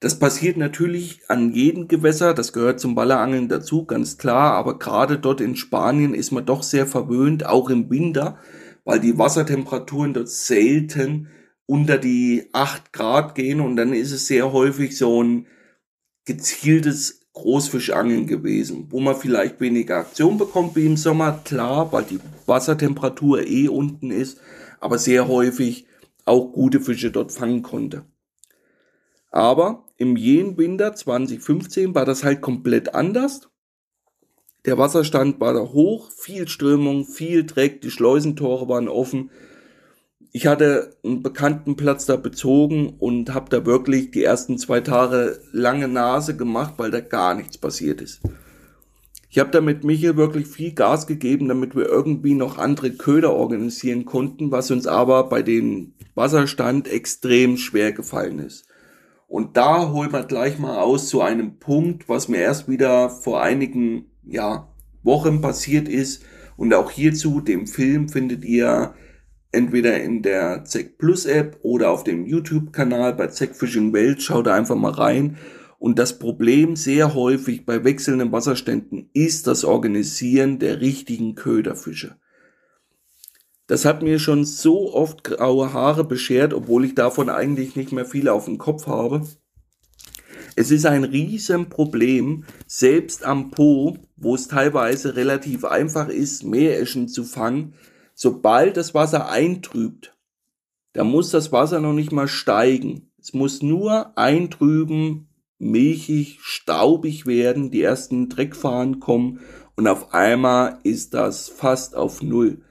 Das 0.00 0.18
passiert 0.18 0.56
natürlich 0.56 1.20
an 1.28 1.52
jedem 1.52 1.86
Gewässer, 1.86 2.34
das 2.34 2.52
gehört 2.52 2.80
zum 2.80 2.96
Ballerangeln 2.96 3.48
dazu, 3.48 3.84
ganz 3.84 4.18
klar, 4.18 4.54
aber 4.54 4.78
gerade 4.80 5.16
dort 5.16 5.40
in 5.40 5.54
Spanien 5.54 6.12
ist 6.12 6.32
man 6.32 6.44
doch 6.44 6.64
sehr 6.64 6.88
verwöhnt, 6.88 7.46
auch 7.46 7.70
im 7.70 7.88
Winter, 7.88 8.36
weil 8.84 8.98
die 8.98 9.16
Wassertemperaturen 9.16 10.12
dort 10.12 10.28
selten 10.28 11.28
unter 11.66 11.98
die 11.98 12.48
8 12.52 12.92
Grad 12.92 13.36
gehen 13.36 13.60
und 13.60 13.76
dann 13.76 13.92
ist 13.92 14.10
es 14.10 14.26
sehr 14.26 14.52
häufig 14.52 14.98
so 14.98 15.22
ein 15.22 15.46
gezieltes 16.24 17.21
Großfischangeln 17.34 18.26
gewesen, 18.26 18.88
wo 18.90 19.00
man 19.00 19.16
vielleicht 19.16 19.60
weniger 19.60 19.98
Aktion 19.98 20.36
bekommt 20.36 20.76
wie 20.76 20.86
im 20.86 20.96
Sommer, 20.96 21.40
klar, 21.44 21.92
weil 21.92 22.04
die 22.04 22.20
Wassertemperatur 22.46 23.46
eh 23.46 23.68
unten 23.68 24.10
ist, 24.10 24.40
aber 24.80 24.98
sehr 24.98 25.28
häufig 25.28 25.86
auch 26.24 26.52
gute 26.52 26.80
Fische 26.80 27.10
dort 27.10 27.32
fangen 27.32 27.62
konnte. 27.62 28.04
Aber 29.30 29.86
im 29.96 30.16
jenen 30.16 30.58
Winter 30.58 30.94
2015 30.94 31.94
war 31.94 32.04
das 32.04 32.22
halt 32.22 32.42
komplett 32.42 32.94
anders. 32.94 33.48
Der 34.66 34.76
Wasserstand 34.76 35.40
war 35.40 35.54
da 35.54 35.60
hoch, 35.60 36.10
viel 36.10 36.46
Strömung, 36.48 37.06
viel 37.06 37.44
Dreck, 37.44 37.80
die 37.80 37.90
Schleusentore 37.90 38.68
waren 38.68 38.88
offen 38.88 39.30
ich 40.32 40.46
hatte 40.46 40.96
einen 41.04 41.22
bekannten 41.22 41.76
Platz 41.76 42.06
da 42.06 42.16
bezogen 42.16 42.94
und 42.98 43.34
habe 43.34 43.50
da 43.50 43.66
wirklich 43.66 44.10
die 44.10 44.24
ersten 44.24 44.56
zwei 44.56 44.80
Tage 44.80 45.38
lange 45.52 45.88
Nase 45.88 46.34
gemacht, 46.34 46.74
weil 46.78 46.90
da 46.90 47.00
gar 47.00 47.34
nichts 47.34 47.58
passiert 47.58 48.00
ist. 48.00 48.22
Ich 49.28 49.38
habe 49.38 49.50
da 49.50 49.60
mit 49.60 49.84
Michael 49.84 50.16
wirklich 50.16 50.46
viel 50.46 50.72
Gas 50.72 51.06
gegeben, 51.06 51.48
damit 51.48 51.76
wir 51.76 51.86
irgendwie 51.86 52.34
noch 52.34 52.58
andere 52.58 52.92
Köder 52.92 53.34
organisieren 53.34 54.06
konnten, 54.06 54.50
was 54.50 54.70
uns 54.70 54.86
aber 54.86 55.28
bei 55.28 55.42
dem 55.42 55.92
Wasserstand 56.14 56.88
extrem 56.88 57.58
schwer 57.58 57.92
gefallen 57.92 58.38
ist. 58.38 58.66
Und 59.28 59.56
da 59.56 59.90
holt 59.90 60.12
man 60.12 60.26
gleich 60.26 60.58
mal 60.58 60.78
aus 60.78 61.08
zu 61.08 61.22
einem 61.22 61.58
Punkt, 61.58 62.08
was 62.08 62.28
mir 62.28 62.38
erst 62.38 62.68
wieder 62.68 63.08
vor 63.08 63.42
einigen 63.42 64.06
ja, 64.26 64.68
Wochen 65.02 65.40
passiert 65.40 65.88
ist. 65.88 66.22
Und 66.56 66.74
auch 66.74 66.90
hierzu, 66.90 67.40
dem 67.40 67.66
Film, 67.66 68.10
findet 68.10 68.44
ihr 68.44 68.94
entweder 69.52 70.02
in 70.02 70.22
der 70.22 70.64
ZEC 70.64 70.98
Plus 70.98 71.26
App 71.26 71.58
oder 71.62 71.90
auf 71.90 72.04
dem 72.04 72.26
YouTube-Kanal 72.26 73.14
bei 73.14 73.28
ZEC 73.28 73.54
Fishing 73.54 73.92
Welt. 73.92 74.22
Schaut 74.22 74.46
da 74.46 74.54
einfach 74.54 74.76
mal 74.76 74.92
rein. 74.92 75.36
Und 75.78 75.98
das 75.98 76.18
Problem 76.18 76.76
sehr 76.76 77.14
häufig 77.14 77.66
bei 77.66 77.84
wechselnden 77.84 78.32
Wasserständen 78.32 79.10
ist 79.12 79.46
das 79.46 79.64
Organisieren 79.64 80.58
der 80.58 80.80
richtigen 80.80 81.34
Köderfische. 81.34 82.16
Das 83.66 83.84
hat 83.84 84.02
mir 84.02 84.18
schon 84.18 84.44
so 84.44 84.92
oft 84.92 85.24
graue 85.24 85.72
Haare 85.72 86.04
beschert, 86.04 86.52
obwohl 86.54 86.84
ich 86.84 86.94
davon 86.94 87.28
eigentlich 87.28 87.74
nicht 87.76 87.92
mehr 87.92 88.04
viele 88.04 88.32
auf 88.32 88.44
dem 88.44 88.58
Kopf 88.58 88.86
habe. 88.86 89.26
Es 90.54 90.70
ist 90.70 90.84
ein 90.84 91.04
Riesenproblem, 91.04 92.44
selbst 92.66 93.24
am 93.24 93.50
Po, 93.50 93.96
wo 94.16 94.34
es 94.34 94.48
teilweise 94.48 95.16
relativ 95.16 95.64
einfach 95.64 96.08
ist, 96.08 96.44
Meereschen 96.44 97.08
zu 97.08 97.24
fangen, 97.24 97.74
sobald 98.14 98.76
das 98.76 98.94
Wasser 98.94 99.28
eintrübt, 99.28 100.16
da 100.92 101.04
muss 101.04 101.30
das 101.30 101.52
Wasser 101.52 101.80
noch 101.80 101.94
nicht 101.94 102.12
mal 102.12 102.28
steigen. 102.28 103.10
Es 103.18 103.32
muss 103.32 103.62
nur 103.62 104.16
eintrüben, 104.18 105.28
milchig, 105.58 106.38
staubig 106.42 107.24
werden, 107.24 107.70
die 107.70 107.82
ersten 107.82 108.28
Dreckfahren 108.28 109.00
kommen 109.00 109.40
und 109.76 109.86
auf 109.86 110.12
einmal 110.12 110.78
ist 110.82 111.14
das 111.14 111.48
fast 111.48 111.96
auf 111.96 112.22
Null. 112.22 112.62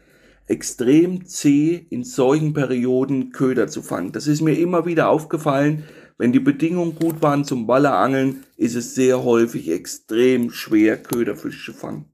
Extrem 0.47 1.25
zäh 1.25 1.87
in 1.89 2.03
solchen 2.03 2.53
Perioden 2.53 3.31
Köder 3.31 3.67
zu 3.67 3.81
fangen. 3.81 4.11
Das 4.11 4.27
ist 4.27 4.41
mir 4.41 4.59
immer 4.59 4.85
wieder 4.85 5.09
aufgefallen. 5.09 5.85
Wenn 6.17 6.33
die 6.33 6.39
Bedingungen 6.39 6.95
gut 6.95 7.21
waren 7.21 7.45
zum 7.45 7.65
Ballerangeln, 7.65 8.43
ist 8.57 8.75
es 8.75 8.93
sehr 8.93 9.23
häufig 9.23 9.69
extrem 9.69 10.51
schwer, 10.51 11.01
Köderfische 11.01 11.71
zu 11.71 11.77
fangen. 11.77 12.10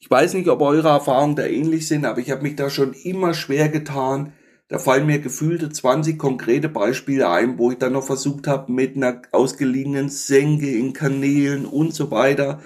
Ich 0.00 0.10
weiß 0.10 0.34
nicht, 0.34 0.48
ob 0.48 0.60
eure 0.62 0.88
Erfahrungen 0.88 1.36
da 1.36 1.44
ähnlich 1.44 1.86
sind, 1.86 2.04
aber 2.04 2.18
ich 2.20 2.30
habe 2.30 2.42
mich 2.42 2.56
da 2.56 2.70
schon 2.70 2.94
immer 2.94 3.34
schwer 3.34 3.68
getan, 3.68 4.32
Da 4.70 4.78
fallen 4.78 5.06
mir 5.06 5.18
gefühlte 5.18 5.68
20 5.68 6.16
konkrete 6.16 6.68
Beispiele 6.68 7.28
ein, 7.28 7.58
wo 7.58 7.72
ich 7.72 7.78
dann 7.78 7.94
noch 7.94 8.04
versucht 8.04 8.46
habe, 8.46 8.70
mit 8.70 8.94
einer 8.94 9.20
ausgeliehenen 9.32 10.10
Senke 10.10 10.70
in 10.70 10.92
Kanälen 10.92 11.66
und 11.66 11.92
so 11.92 12.12
weiter 12.12 12.60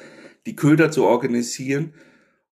die 0.44 0.54
Köder 0.54 0.90
zu 0.90 1.04
organisieren. 1.04 1.94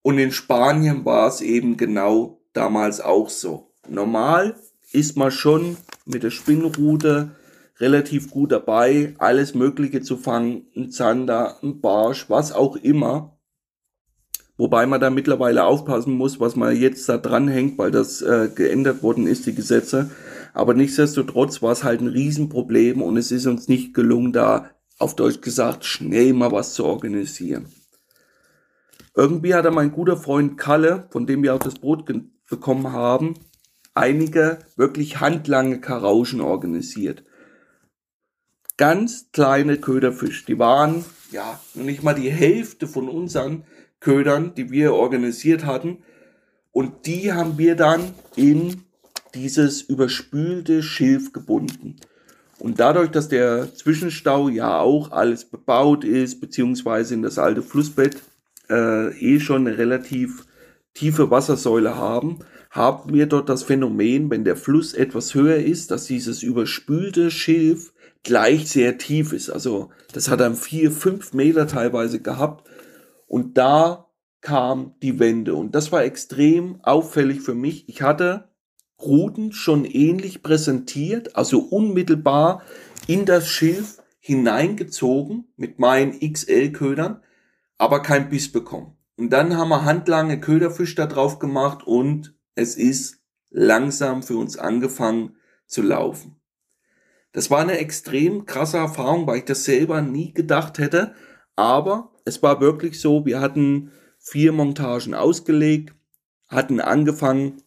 Und 0.01 0.17
in 0.17 0.33
Spanien 0.33 1.05
war 1.05 1.29
es 1.29 1.43
eben 1.43 1.77
genau 1.77 2.41
damals 2.55 3.03
auch 3.03 3.29
so. 3.29 3.71
Normal 3.87 4.57
ist 4.91 5.19
man 5.19 5.31
schon 5.31 5.77
mit 6.07 6.23
der 6.23 6.31
Spinnrute 6.31 7.33
relativ 7.79 8.31
gut 8.31 8.53
dabei, 8.53 9.15
alles 9.19 9.55
Mögliche 9.55 10.01
zu 10.01 10.17
fangen, 10.17 10.67
ein 10.75 10.91
Zander, 10.91 11.59
ein 11.63 11.83
Barsch, 11.83 12.31
was 12.31 12.53
auch 12.53 12.77
immer. 12.77 13.37
Wobei 14.57 14.87
man 14.87 15.01
da 15.01 15.11
mittlerweile 15.11 15.65
aufpassen 15.65 16.13
muss, 16.13 16.39
was 16.39 16.57
man 16.57 16.77
jetzt 16.77 17.09
da 17.09 17.17
dranhängt, 17.17 17.79
weil 17.79 17.91
das 17.91 18.21
äh, 18.23 18.51
geändert 18.55 19.03
worden 19.03 19.27
ist, 19.27 19.47
die 19.47 19.55
Gesetze. 19.55 20.11
Aber 20.53 20.75
nichtsdestotrotz 20.75 21.63
war 21.63 21.73
es 21.73 21.85
halt 21.85 22.01
ein 22.01 22.09
Riesenproblem 22.09 23.01
und 23.01 23.17
es 23.17 23.33
ist 23.33 23.47
uns 23.47 23.69
nicht 23.69 23.95
gelungen, 23.95 24.33
da 24.33 24.71
auf 24.99 25.17
Deutsch 25.17 25.41
gesagt 25.41 25.85
schnell 25.85 26.35
mal 26.35 26.53
was 26.53 26.75
zu 26.75 26.85
organisieren. 26.85 27.67
Irgendwie 29.15 29.55
hat 29.55 29.65
er 29.65 29.71
mein 29.71 29.93
guter 29.93 30.17
Freund 30.17 30.57
Kalle, 30.57 31.07
von 31.11 31.27
dem 31.27 31.43
wir 31.43 31.55
auch 31.55 31.59
das 31.59 31.75
Brot 31.75 32.11
bekommen 32.49 32.93
haben, 32.93 33.35
einige 33.95 34.59
wirklich 34.77 35.21
handlange 35.21 35.81
Karauschen 35.81 36.41
organisiert. 36.41 37.25
Ganz 38.77 39.31
kleine 39.33 39.79
Köderfisch, 39.79 40.45
die 40.47 40.59
waren 40.59 41.05
ja 41.31 41.61
nicht 41.75 42.03
mal 42.03 42.15
die 42.15 42.31
Hälfte 42.31 42.87
von 42.87 43.09
unseren 43.09 43.65
Ködern, 44.03 44.55
die 44.55 44.71
wir 44.71 44.93
organisiert 44.95 45.65
hatten. 45.65 45.99
Und 46.73 47.07
die 47.07 47.33
haben 47.33 47.57
wir 47.59 47.77
dann 47.77 48.15
in 48.37 48.83
dieses 49.35 49.83
überspülte 49.83 50.83
Schilf 50.83 51.33
gebunden. 51.33 51.97
Und 52.59 52.81
dadurch, 52.81 53.11
dass 53.11 53.29
der 53.29 53.75
Zwischenstau 53.75 54.49
ja 54.49 54.79
auch 54.79 55.11
alles 55.11 55.45
bebaut 55.45 56.05
ist, 56.05 56.41
beziehungsweise 56.41 57.15
in 57.15 57.23
das 57.23 57.39
alte 57.39 57.63
Flussbett 57.63 58.23
äh, 58.71 59.09
eh 59.19 59.41
schon 59.41 59.67
eine 59.67 59.79
relativ 59.79 60.47
tiefe 60.95 61.31
Wassersäule 61.31 61.97
haben, 61.97 62.41
haben 62.71 63.13
wir 63.13 63.27
dort 63.27 63.49
das 63.49 63.63
Phänomen, 63.65 64.31
wenn 64.31 64.45
der 64.45 64.57
Fluss 64.57 64.95
etwas 64.95 65.35
höher 65.35 65.57
ist, 65.57 65.91
dass 65.91 66.07
dieses 66.07 66.43
überspülte 66.43 67.31
Schilf 67.31 67.93
gleich 68.23 68.71
sehr 68.71 68.99
tief 68.99 69.33
ist. 69.33 69.51
Also 69.51 69.91
das 70.13 70.31
hat 70.31 70.41
dann 70.41 70.55
vier, 70.55 70.91
fünf 70.91 71.33
Meter 71.33 71.67
teilweise 71.67 72.21
gehabt 72.21 72.69
und 73.33 73.57
da 73.57 74.11
kam 74.43 74.95
die 75.01 75.19
Wende. 75.19 75.55
Und 75.55 75.75
das 75.75 75.91
war 75.91 76.05
extrem 76.05 76.83
auffällig 76.83 77.41
für 77.41 77.55
mich. 77.55 77.89
Ich 77.89 78.03
hatte 78.03 78.51
Routen 79.01 79.53
schon 79.53 79.87
ähnlich 79.87 80.43
präsentiert, 80.43 81.35
also 81.35 81.61
unmittelbar 81.61 82.63
in 83.07 83.25
das 83.25 83.49
Schilf 83.49 84.03
hineingezogen 84.19 85.51
mit 85.57 85.79
meinen 85.79 86.21
XL-Ködern, 86.21 87.23
aber 87.79 88.03
kein 88.03 88.29
Biss 88.29 88.53
bekommen. 88.53 88.99
Und 89.17 89.31
dann 89.31 89.57
haben 89.57 89.71
wir 89.71 89.87
handlange 89.87 90.39
Köderfisch 90.39 90.95
da 90.95 91.07
drauf 91.07 91.39
gemacht 91.39 91.87
und 91.87 92.35
es 92.55 92.77
ist 92.77 93.23
langsam 93.49 94.23
für 94.23 94.37
uns 94.37 94.59
angefangen 94.59 95.37
zu 95.65 95.81
laufen. 95.81 96.37
Das 97.33 97.51
war 97.51 97.61
eine 97.61 97.79
extrem 97.79 98.45
krasse 98.45 98.77
Erfahrung, 98.77 99.27
weil 99.27 99.39
ich 99.39 99.47
das 99.47 99.65
selber 99.65 100.03
nie 100.03 100.35
gedacht 100.35 100.79
hätte, 100.79 101.15
aber 101.57 102.12
es 102.25 102.43
war 102.43 102.61
wirklich 102.61 103.01
so, 103.01 103.27
wir 103.27 103.41
hatten 103.41 103.91
vier 104.19 104.53
Montagen 104.53 105.15
ausgelegt, 105.15 105.95
hatten 106.49 106.81
angefangen 106.81 107.63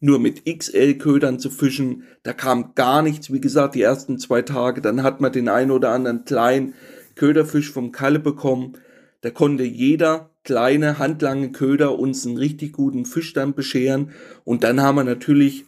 nur 0.00 0.18
mit 0.18 0.44
XL-Ködern 0.44 1.38
zu 1.38 1.48
fischen. 1.48 2.04
Da 2.22 2.34
kam 2.34 2.74
gar 2.74 3.00
nichts, 3.00 3.32
wie 3.32 3.40
gesagt, 3.40 3.74
die 3.74 3.82
ersten 3.82 4.18
zwei 4.18 4.42
Tage. 4.42 4.82
Dann 4.82 5.02
hat 5.02 5.20
man 5.20 5.32
den 5.32 5.48
einen 5.48 5.70
oder 5.70 5.90
anderen 5.90 6.26
kleinen 6.26 6.74
Köderfisch 7.14 7.70
vom 7.70 7.90
Kalle 7.90 8.18
bekommen. 8.18 8.74
Da 9.22 9.30
konnte 9.30 9.64
jeder 9.64 10.30
kleine, 10.42 10.98
handlange 10.98 11.52
Köder 11.52 11.98
uns 11.98 12.26
einen 12.26 12.36
richtig 12.36 12.74
guten 12.74 13.06
Fisch 13.06 13.32
dann 13.32 13.54
bescheren. 13.54 14.10
Und 14.44 14.62
dann 14.62 14.82
haben 14.82 14.96
wir 14.96 15.04
natürlich 15.04 15.64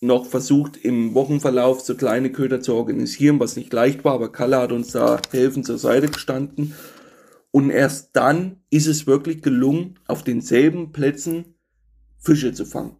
noch 0.00 0.26
versucht, 0.26 0.76
im 0.76 1.14
Wochenverlauf 1.14 1.80
so 1.80 1.96
kleine 1.96 2.30
Köder 2.30 2.60
zu 2.60 2.74
organisieren, 2.74 3.40
was 3.40 3.56
nicht 3.56 3.72
leicht 3.72 4.04
war, 4.04 4.14
aber 4.14 4.30
Kalle 4.30 4.58
hat 4.58 4.70
uns 4.70 4.92
da 4.92 5.20
helfend 5.32 5.66
zur 5.66 5.78
Seite 5.78 6.08
gestanden. 6.08 6.74
Und 7.54 7.70
erst 7.70 8.16
dann 8.16 8.56
ist 8.68 8.88
es 8.88 9.06
wirklich 9.06 9.40
gelungen, 9.40 10.00
auf 10.08 10.24
denselben 10.24 10.90
Plätzen 10.90 11.54
Fische 12.18 12.52
zu 12.52 12.64
fangen. 12.64 12.96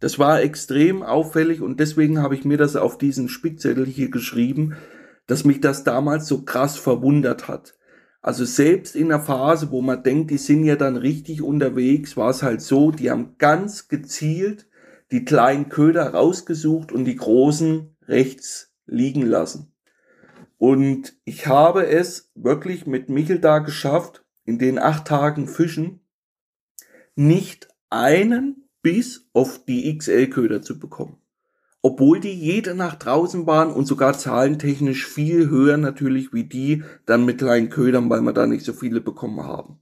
Das 0.00 0.18
war 0.18 0.40
extrem 0.40 1.02
auffällig 1.02 1.60
und 1.60 1.78
deswegen 1.78 2.22
habe 2.22 2.34
ich 2.36 2.46
mir 2.46 2.56
das 2.56 2.74
auf 2.74 2.96
diesen 2.96 3.28
Spickzettel 3.28 3.84
hier 3.84 4.10
geschrieben, 4.10 4.76
dass 5.26 5.44
mich 5.44 5.60
das 5.60 5.84
damals 5.84 6.26
so 6.26 6.40
krass 6.40 6.78
verwundert 6.78 7.48
hat. 7.48 7.74
Also 8.22 8.46
selbst 8.46 8.96
in 8.96 9.10
der 9.10 9.20
Phase, 9.20 9.70
wo 9.70 9.82
man 9.82 10.02
denkt, 10.02 10.30
die 10.30 10.38
sind 10.38 10.64
ja 10.64 10.76
dann 10.76 10.96
richtig 10.96 11.42
unterwegs, 11.42 12.16
war 12.16 12.30
es 12.30 12.42
halt 12.42 12.62
so, 12.62 12.92
die 12.92 13.10
haben 13.10 13.34
ganz 13.36 13.88
gezielt 13.88 14.66
die 15.10 15.26
kleinen 15.26 15.68
Köder 15.68 16.14
rausgesucht 16.14 16.92
und 16.92 17.04
die 17.04 17.16
großen 17.16 17.94
rechts 18.08 18.72
liegen 18.86 19.26
lassen. 19.26 19.75
Und 20.58 21.14
ich 21.24 21.46
habe 21.46 21.86
es 21.86 22.30
wirklich 22.34 22.86
mit 22.86 23.08
Michel 23.08 23.38
da 23.38 23.58
geschafft, 23.58 24.24
in 24.44 24.58
den 24.58 24.78
acht 24.78 25.06
Tagen 25.06 25.48
Fischen 25.48 26.00
nicht 27.14 27.68
einen 27.90 28.64
bis 28.82 29.28
auf 29.32 29.64
die 29.64 29.96
XL-Köder 29.96 30.62
zu 30.62 30.78
bekommen. 30.78 31.18
Obwohl 31.82 32.20
die 32.20 32.32
jede 32.32 32.74
Nacht 32.74 33.04
draußen 33.04 33.46
waren 33.46 33.72
und 33.72 33.86
sogar 33.86 34.16
zahlentechnisch 34.16 35.06
viel 35.06 35.50
höher 35.50 35.76
natürlich 35.76 36.32
wie 36.32 36.44
die 36.44 36.82
dann 37.04 37.24
mit 37.24 37.38
kleinen 37.38 37.68
Ködern, 37.68 38.10
weil 38.10 38.22
wir 38.22 38.32
da 38.32 38.46
nicht 38.46 38.64
so 38.64 38.72
viele 38.72 39.00
bekommen 39.00 39.44
haben. 39.44 39.78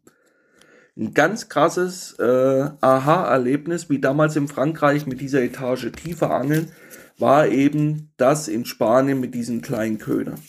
Ein 0.96 1.12
ganz 1.12 1.48
krasses 1.48 2.12
äh, 2.18 2.70
Aha-Erlebnis, 2.80 3.90
wie 3.90 4.00
damals 4.00 4.36
in 4.36 4.48
Frankreich 4.48 5.06
mit 5.06 5.20
dieser 5.20 5.42
Etage 5.42 5.90
tiefer 5.92 6.30
angeln, 6.30 6.70
war 7.18 7.48
eben 7.48 8.12
das 8.16 8.48
in 8.48 8.64
Spanien 8.64 9.18
mit 9.18 9.34
diesen 9.34 9.60
kleinen 9.60 9.98
Ködern. 9.98 10.40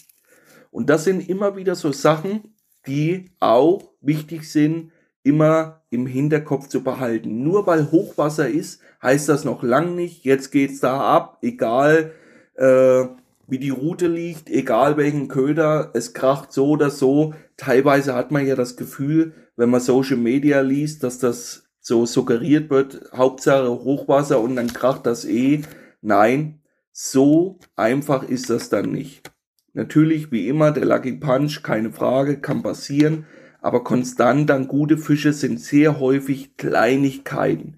Und 0.75 0.89
das 0.89 1.05
sind 1.05 1.29
immer 1.29 1.55
wieder 1.55 1.73
so 1.73 1.93
Sachen, 1.93 2.53
die 2.85 3.31
auch 3.39 3.93
wichtig 4.01 4.51
sind, 4.51 4.91
immer 5.23 5.83
im 5.89 6.05
Hinterkopf 6.05 6.67
zu 6.67 6.83
behalten. 6.83 7.43
Nur 7.43 7.65
weil 7.65 7.91
Hochwasser 7.91 8.49
ist, 8.49 8.81
heißt 9.01 9.29
das 9.29 9.45
noch 9.45 9.63
lang 9.63 9.95
nicht, 9.95 10.25
jetzt 10.25 10.51
geht's 10.51 10.81
da 10.81 10.99
ab, 10.99 11.38
egal 11.41 12.11
äh, 12.55 13.05
wie 13.47 13.57
die 13.57 13.69
Route 13.69 14.07
liegt, 14.07 14.49
egal 14.49 14.97
welchen 14.97 15.29
Köder, 15.29 15.91
es 15.93 16.13
kracht 16.13 16.51
so 16.51 16.67
oder 16.67 16.89
so. 16.89 17.33
Teilweise 17.55 18.13
hat 18.13 18.31
man 18.31 18.45
ja 18.45 18.57
das 18.57 18.75
Gefühl, 18.75 19.31
wenn 19.55 19.69
man 19.69 19.79
Social 19.79 20.17
Media 20.17 20.59
liest, 20.59 21.03
dass 21.03 21.19
das 21.19 21.69
so 21.79 22.05
suggeriert 22.05 22.69
wird, 22.69 23.11
Hauptsache 23.13 23.69
Hochwasser 23.69 24.41
und 24.41 24.57
dann 24.57 24.73
kracht 24.73 25.05
das 25.05 25.23
eh. 25.23 25.61
Nein, 26.01 26.59
so 26.91 27.59
einfach 27.77 28.23
ist 28.23 28.49
das 28.49 28.67
dann 28.67 28.91
nicht. 28.91 29.31
Natürlich, 29.75 30.31
wie 30.31 30.47
immer, 30.47 30.71
der 30.71 30.85
Lucky 30.85 31.11
Punch, 31.11 31.61
keine 31.61 31.91
Frage, 31.91 32.39
kann 32.39 32.63
passieren. 32.63 33.25
Aber 33.61 33.83
konstant 33.83 34.49
dann 34.49 34.69
gute 34.69 34.97
Fische 34.97 35.33
sind 35.33 35.59
sehr 35.59 35.99
häufig 35.99 36.55
Kleinigkeiten, 36.55 37.77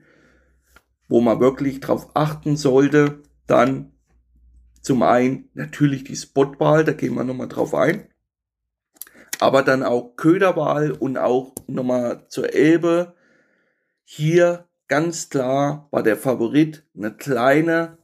wo 1.07 1.21
man 1.21 1.39
wirklich 1.39 1.79
drauf 1.79 2.11
achten 2.13 2.55
sollte. 2.55 3.23
Dann 3.47 3.93
zum 4.81 5.01
einen 5.01 5.49
natürlich 5.55 6.03
die 6.03 6.15
Spotwahl, 6.15 6.83
da 6.83 6.93
gehen 6.93 7.15
wir 7.15 7.23
nochmal 7.23 7.47
drauf 7.47 7.73
ein. 7.73 8.07
Aber 9.39 9.63
dann 9.63 9.81
auch 9.81 10.15
Köderwahl 10.17 10.91
und 10.91 11.17
auch 11.17 11.55
nochmal 11.65 12.25
zur 12.27 12.53
Elbe. 12.53 13.15
Hier 14.03 14.67
ganz 14.87 15.29
klar 15.29 15.87
war 15.89 16.03
der 16.03 16.17
Favorit 16.17 16.85
eine 16.95 17.11
kleine 17.11 17.97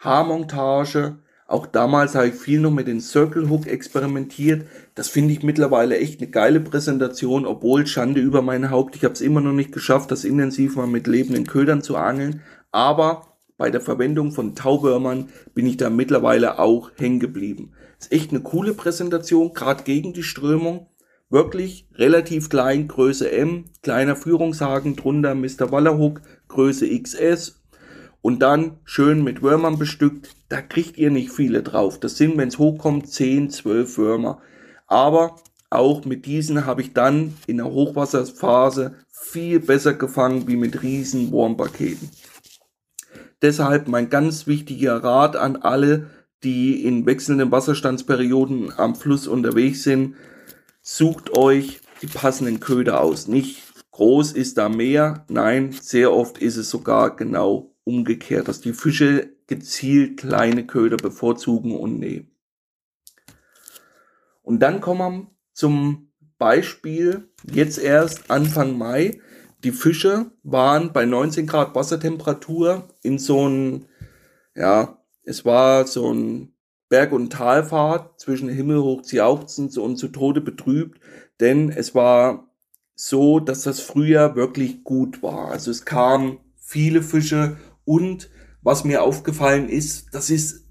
Haarmontage 0.00 1.20
auch 1.48 1.66
damals 1.66 2.16
habe 2.16 2.28
ich 2.28 2.34
viel 2.34 2.60
noch 2.60 2.72
mit 2.72 2.88
den 2.88 3.00
Circle 3.00 3.48
Hook 3.48 3.68
experimentiert. 3.68 4.66
Das 4.96 5.08
finde 5.08 5.32
ich 5.32 5.44
mittlerweile 5.44 5.96
echt 5.96 6.20
eine 6.20 6.30
geile 6.30 6.58
Präsentation, 6.58 7.46
obwohl 7.46 7.86
Schande 7.86 8.20
über 8.20 8.42
mein 8.42 8.70
Haupt. 8.70 8.96
Ich 8.96 9.04
habe 9.04 9.14
es 9.14 9.20
immer 9.20 9.40
noch 9.40 9.52
nicht 9.52 9.70
geschafft, 9.70 10.10
das 10.10 10.24
intensiv 10.24 10.74
mal 10.74 10.88
mit 10.88 11.06
lebenden 11.06 11.46
Ködern 11.46 11.82
zu 11.82 11.96
angeln. 11.96 12.42
Aber 12.72 13.38
bei 13.56 13.70
der 13.70 13.80
Verwendung 13.80 14.32
von 14.32 14.56
Taubörmern 14.56 15.28
bin 15.54 15.66
ich 15.66 15.76
da 15.76 15.88
mittlerweile 15.88 16.58
auch 16.58 16.90
hängen 16.96 17.20
geblieben. 17.20 17.72
Ist 17.98 18.12
echt 18.12 18.30
eine 18.30 18.40
coole 18.40 18.74
Präsentation, 18.74 19.54
gerade 19.54 19.84
gegen 19.84 20.12
die 20.12 20.24
Strömung. 20.24 20.88
Wirklich 21.30 21.88
relativ 21.94 22.50
klein, 22.50 22.86
Größe 22.88 23.30
M, 23.30 23.64
kleiner 23.82 24.16
Führungshaken 24.16 24.96
drunter, 24.96 25.34
Mr. 25.34 25.70
Wallerhook, 25.70 26.22
Größe 26.48 26.86
XS, 27.00 27.62
und 28.20 28.40
dann 28.40 28.78
schön 28.84 29.24
mit 29.24 29.42
Würmern 29.42 29.78
bestückt. 29.78 30.35
Da 30.48 30.62
kriegt 30.62 30.96
ihr 30.96 31.10
nicht 31.10 31.32
viele 31.32 31.62
drauf. 31.62 31.98
Das 31.98 32.16
sind, 32.16 32.36
wenn 32.36 32.48
es 32.48 32.58
hochkommt, 32.58 33.10
10, 33.10 33.50
12 33.50 33.98
Würmer. 33.98 34.40
Aber 34.86 35.36
auch 35.70 36.04
mit 36.04 36.26
diesen 36.26 36.66
habe 36.66 36.82
ich 36.82 36.92
dann 36.92 37.34
in 37.46 37.56
der 37.56 37.66
Hochwasserphase 37.66 38.94
viel 39.10 39.60
besser 39.60 39.94
gefangen 39.94 40.46
wie 40.46 40.56
mit 40.56 40.82
riesen 40.82 41.32
Wurmpaketen. 41.32 42.10
Deshalb 43.42 43.88
mein 43.88 44.08
ganz 44.08 44.46
wichtiger 44.46 45.02
Rat 45.02 45.36
an 45.36 45.56
alle, 45.56 46.10
die 46.42 46.84
in 46.84 47.06
wechselnden 47.06 47.50
Wasserstandsperioden 47.50 48.72
am 48.76 48.94
Fluss 48.94 49.26
unterwegs 49.26 49.82
sind. 49.82 50.14
Sucht 50.80 51.36
euch 51.36 51.80
die 52.02 52.06
passenden 52.06 52.60
Köder 52.60 53.00
aus. 53.00 53.26
Nicht 53.26 53.62
groß 53.90 54.32
ist 54.32 54.58
da 54.58 54.68
mehr. 54.68 55.24
Nein, 55.28 55.72
sehr 55.72 56.12
oft 56.12 56.38
ist 56.38 56.56
es 56.56 56.70
sogar 56.70 57.16
genau 57.16 57.74
umgekehrt, 57.84 58.48
dass 58.48 58.60
die 58.60 58.72
Fische 58.72 59.35
gezielt 59.46 60.18
kleine 60.18 60.66
Köder 60.66 60.96
bevorzugen 60.96 61.76
und 61.76 61.98
nehmen. 61.98 62.30
Und 64.42 64.60
dann 64.60 64.80
kommen 64.80 64.98
wir 64.98 65.30
zum 65.52 66.12
Beispiel 66.38 67.28
jetzt 67.50 67.78
erst 67.78 68.30
Anfang 68.30 68.76
Mai. 68.76 69.20
Die 69.64 69.72
Fische 69.72 70.30
waren 70.42 70.92
bei 70.92 71.04
19 71.04 71.46
Grad 71.46 71.74
Wassertemperatur 71.74 72.88
in 73.02 73.18
so 73.18 73.48
ein, 73.48 73.86
ja, 74.54 75.02
es 75.24 75.44
war 75.44 75.86
so 75.86 76.12
ein 76.12 76.52
Berg- 76.88 77.12
und 77.12 77.32
Talfahrt 77.32 78.20
zwischen 78.20 78.48
himmelhoch 78.48 79.02
jauchzend 79.10 79.76
und 79.76 79.96
zu 79.96 80.08
Tode 80.08 80.40
betrübt, 80.40 81.00
denn 81.40 81.70
es 81.70 81.94
war 81.94 82.48
so, 82.94 83.40
dass 83.40 83.62
das 83.62 83.80
Frühjahr 83.80 84.36
wirklich 84.36 84.84
gut 84.84 85.22
war. 85.22 85.50
Also 85.50 85.70
es 85.70 85.84
kamen 85.84 86.38
viele 86.56 87.02
Fische 87.02 87.56
und 87.84 88.30
was 88.66 88.82
mir 88.82 89.04
aufgefallen 89.04 89.68
ist, 89.68 90.12
das 90.12 90.28
ist 90.28 90.64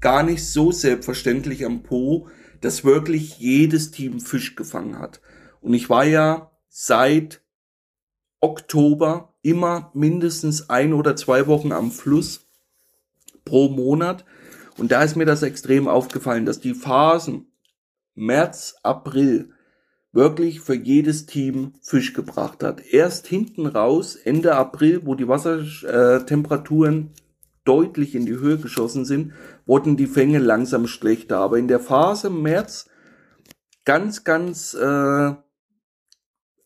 gar 0.00 0.22
nicht 0.22 0.42
so 0.46 0.72
selbstverständlich 0.72 1.66
am 1.66 1.82
Po, 1.82 2.26
dass 2.62 2.84
wirklich 2.84 3.38
jedes 3.38 3.90
Team 3.90 4.18
Fisch 4.20 4.56
gefangen 4.56 4.98
hat. 4.98 5.20
Und 5.60 5.74
ich 5.74 5.90
war 5.90 6.06
ja 6.06 6.52
seit 6.70 7.42
Oktober 8.40 9.34
immer 9.42 9.90
mindestens 9.92 10.70
ein 10.70 10.94
oder 10.94 11.16
zwei 11.16 11.46
Wochen 11.46 11.72
am 11.72 11.90
Fluss 11.90 12.46
pro 13.44 13.68
Monat. 13.68 14.24
Und 14.78 14.90
da 14.90 15.02
ist 15.02 15.14
mir 15.14 15.26
das 15.26 15.42
extrem 15.42 15.86
aufgefallen, 15.86 16.46
dass 16.46 16.60
die 16.60 16.72
Phasen 16.72 17.52
März, 18.14 18.76
April 18.82 19.50
wirklich 20.12 20.62
für 20.62 20.74
jedes 20.74 21.26
Team 21.26 21.74
Fisch 21.82 22.14
gebracht 22.14 22.62
hat. 22.62 22.80
Erst 22.86 23.26
hinten 23.26 23.66
raus, 23.66 24.16
Ende 24.16 24.54
April, 24.54 25.04
wo 25.04 25.14
die 25.14 25.28
Wassertemperaturen 25.28 27.10
deutlich 27.64 28.14
in 28.14 28.26
die 28.26 28.38
Höhe 28.38 28.58
geschossen 28.58 29.04
sind, 29.04 29.32
wurden 29.66 29.96
die 29.96 30.06
Fänge 30.06 30.38
langsam 30.38 30.86
schlechter. 30.86 31.38
Aber 31.38 31.58
in 31.58 31.68
der 31.68 31.80
Phase 31.80 32.30
März 32.30 32.88
ganz, 33.84 34.24
ganz 34.24 34.74
äh, 34.74 35.34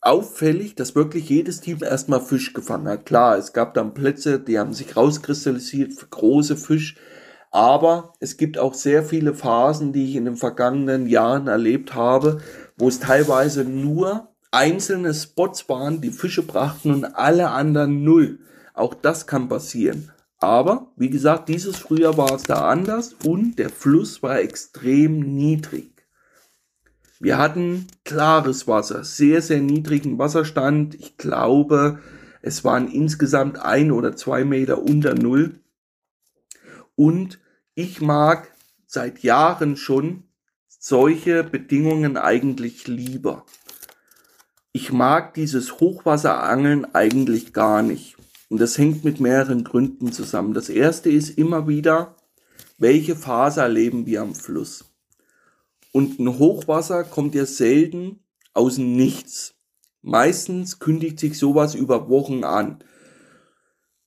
auffällig, 0.00 0.74
dass 0.74 0.94
wirklich 0.94 1.28
jedes 1.28 1.60
Team 1.60 1.78
erstmal 1.82 2.20
Fisch 2.20 2.52
gefangen 2.52 2.88
hat. 2.88 3.06
Klar, 3.06 3.36
es 3.36 3.52
gab 3.52 3.74
dann 3.74 3.94
Plätze, 3.94 4.38
die 4.38 4.58
haben 4.58 4.72
sich 4.72 4.96
rauskristallisiert 4.96 5.92
für 5.94 6.06
große 6.06 6.56
Fisch. 6.56 6.96
Aber 7.50 8.12
es 8.20 8.36
gibt 8.36 8.58
auch 8.58 8.74
sehr 8.74 9.02
viele 9.02 9.34
Phasen, 9.34 9.92
die 9.92 10.04
ich 10.04 10.16
in 10.16 10.26
den 10.26 10.36
vergangenen 10.36 11.06
Jahren 11.06 11.48
erlebt 11.48 11.94
habe, 11.94 12.40
wo 12.76 12.88
es 12.88 13.00
teilweise 13.00 13.64
nur 13.64 14.28
einzelne 14.50 15.14
Spots 15.14 15.68
waren, 15.68 16.00
die 16.00 16.10
Fische 16.10 16.42
brachten 16.42 16.92
und 16.92 17.04
alle 17.04 17.50
anderen 17.50 18.04
null. 18.04 18.40
Auch 18.74 18.94
das 18.94 19.26
kann 19.26 19.48
passieren. 19.48 20.12
Aber, 20.38 20.92
wie 20.96 21.10
gesagt, 21.10 21.48
dieses 21.48 21.76
Frühjahr 21.76 22.16
war 22.16 22.32
es 22.32 22.44
da 22.44 22.68
anders 22.68 23.14
und 23.24 23.58
der 23.58 23.70
Fluss 23.70 24.22
war 24.22 24.38
extrem 24.40 25.20
niedrig. 25.20 25.90
Wir 27.20 27.38
hatten 27.38 27.88
klares 28.04 28.68
Wasser, 28.68 29.02
sehr, 29.02 29.42
sehr 29.42 29.60
niedrigen 29.60 30.18
Wasserstand. 30.18 30.94
Ich 30.94 31.16
glaube, 31.16 31.98
es 32.42 32.64
waren 32.64 32.88
insgesamt 32.88 33.58
ein 33.58 33.90
oder 33.90 34.14
zwei 34.14 34.44
Meter 34.44 34.80
unter 34.80 35.14
Null. 35.14 35.58
Und 36.94 37.40
ich 37.74 38.00
mag 38.00 38.52
seit 38.86 39.24
Jahren 39.24 39.76
schon 39.76 40.22
solche 40.68 41.42
Bedingungen 41.42 42.16
eigentlich 42.16 42.86
lieber. 42.86 43.44
Ich 44.70 44.92
mag 44.92 45.34
dieses 45.34 45.80
Hochwasserangeln 45.80 46.94
eigentlich 46.94 47.52
gar 47.52 47.82
nicht. 47.82 48.17
Und 48.48 48.60
das 48.60 48.78
hängt 48.78 49.04
mit 49.04 49.20
mehreren 49.20 49.64
Gründen 49.64 50.12
zusammen. 50.12 50.54
Das 50.54 50.68
erste 50.68 51.10
ist 51.10 51.36
immer 51.36 51.68
wieder, 51.68 52.16
welche 52.78 53.16
Phase 53.16 53.60
erleben 53.60 54.06
wir 54.06 54.22
am 54.22 54.34
Fluss? 54.34 54.84
Und 55.92 56.18
ein 56.18 56.38
Hochwasser 56.38 57.04
kommt 57.04 57.34
ja 57.34 57.44
selten 57.46 58.20
aus 58.54 58.76
dem 58.76 58.96
Nichts. 58.96 59.54
Meistens 60.02 60.78
kündigt 60.78 61.18
sich 61.18 61.38
sowas 61.38 61.74
über 61.74 62.08
Wochen 62.08 62.44
an. 62.44 62.78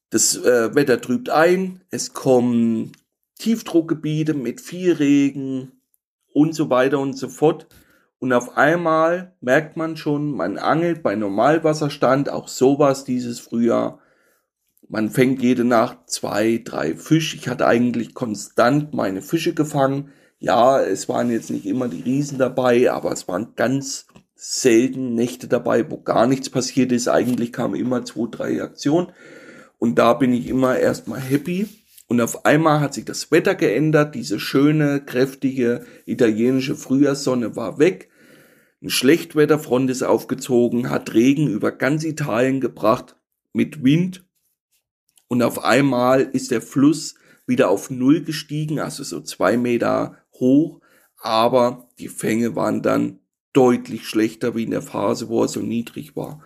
Das 0.09 0.35
äh, 0.35 0.75
Wetter 0.75 0.99
trübt 0.99 1.29
ein, 1.29 1.81
es 1.89 2.13
kommen 2.13 2.91
Tiefdruckgebiete 3.39 4.33
mit 4.33 4.59
viel 4.59 4.91
Regen 4.93 5.71
und 6.33 6.53
so 6.53 6.69
weiter 6.69 6.99
und 6.99 7.17
so 7.17 7.29
fort. 7.29 7.67
Und 8.19 8.33
auf 8.33 8.57
einmal 8.57 9.35
merkt 9.41 9.77
man 9.77 9.97
schon, 9.97 10.31
man 10.31 10.57
angelt 10.57 11.01
bei 11.01 11.15
Normalwasserstand, 11.15 12.29
auch 12.29 12.49
sowas 12.49 13.03
dieses 13.03 13.39
Frühjahr, 13.39 14.00
man 14.91 15.09
fängt 15.09 15.41
jede 15.41 15.63
Nacht 15.63 15.99
zwei, 16.07 16.61
drei 16.61 16.95
Fisch. 16.95 17.33
Ich 17.33 17.47
hatte 17.47 17.65
eigentlich 17.65 18.13
konstant 18.13 18.93
meine 18.93 19.21
Fische 19.21 19.53
gefangen. 19.53 20.09
Ja, 20.37 20.81
es 20.81 21.07
waren 21.07 21.31
jetzt 21.31 21.49
nicht 21.49 21.65
immer 21.65 21.87
die 21.87 22.01
Riesen 22.01 22.37
dabei, 22.37 22.91
aber 22.91 23.13
es 23.13 23.25
waren 23.29 23.53
ganz 23.55 24.07
selten 24.35 25.15
Nächte 25.15 25.47
dabei, 25.47 25.89
wo 25.89 26.01
gar 26.01 26.27
nichts 26.27 26.49
passiert 26.49 26.91
ist. 26.91 27.07
Eigentlich 27.07 27.53
kamen 27.53 27.75
immer 27.75 28.03
zwei, 28.03 28.27
drei 28.29 28.61
Aktionen. 28.61 29.13
Und 29.77 29.97
da 29.97 30.13
bin 30.13 30.33
ich 30.33 30.49
immer 30.49 30.77
erstmal 30.77 31.21
happy. 31.21 31.69
Und 32.07 32.19
auf 32.19 32.43
einmal 32.43 32.81
hat 32.81 32.93
sich 32.93 33.05
das 33.05 33.31
Wetter 33.31 33.55
geändert. 33.55 34.13
Diese 34.13 34.41
schöne, 34.41 34.99
kräftige 34.99 35.85
italienische 36.05 36.75
Frühjahrssonne 36.75 37.55
war 37.55 37.79
weg. 37.79 38.09
Ein 38.81 38.89
Schlechtwetterfront 38.89 39.89
ist 39.89 40.03
aufgezogen, 40.03 40.89
hat 40.89 41.13
Regen 41.13 41.47
über 41.47 41.71
ganz 41.71 42.03
Italien 42.03 42.59
gebracht 42.59 43.15
mit 43.53 43.85
Wind 43.85 44.25
und 45.31 45.41
auf 45.43 45.63
einmal 45.63 46.23
ist 46.23 46.51
der 46.51 46.61
Fluss 46.61 47.15
wieder 47.47 47.69
auf 47.69 47.89
Null 47.89 48.21
gestiegen, 48.21 48.79
also 48.81 49.01
so 49.05 49.21
zwei 49.21 49.55
Meter 49.55 50.17
hoch, 50.33 50.81
aber 51.21 51.87
die 51.99 52.09
Fänge 52.09 52.57
waren 52.57 52.81
dann 52.81 53.19
deutlich 53.53 54.05
schlechter 54.05 54.55
wie 54.55 54.63
in 54.63 54.71
der 54.71 54.81
Phase, 54.81 55.29
wo 55.29 55.43
er 55.43 55.47
so 55.47 55.61
niedrig 55.61 56.17
war. 56.17 56.41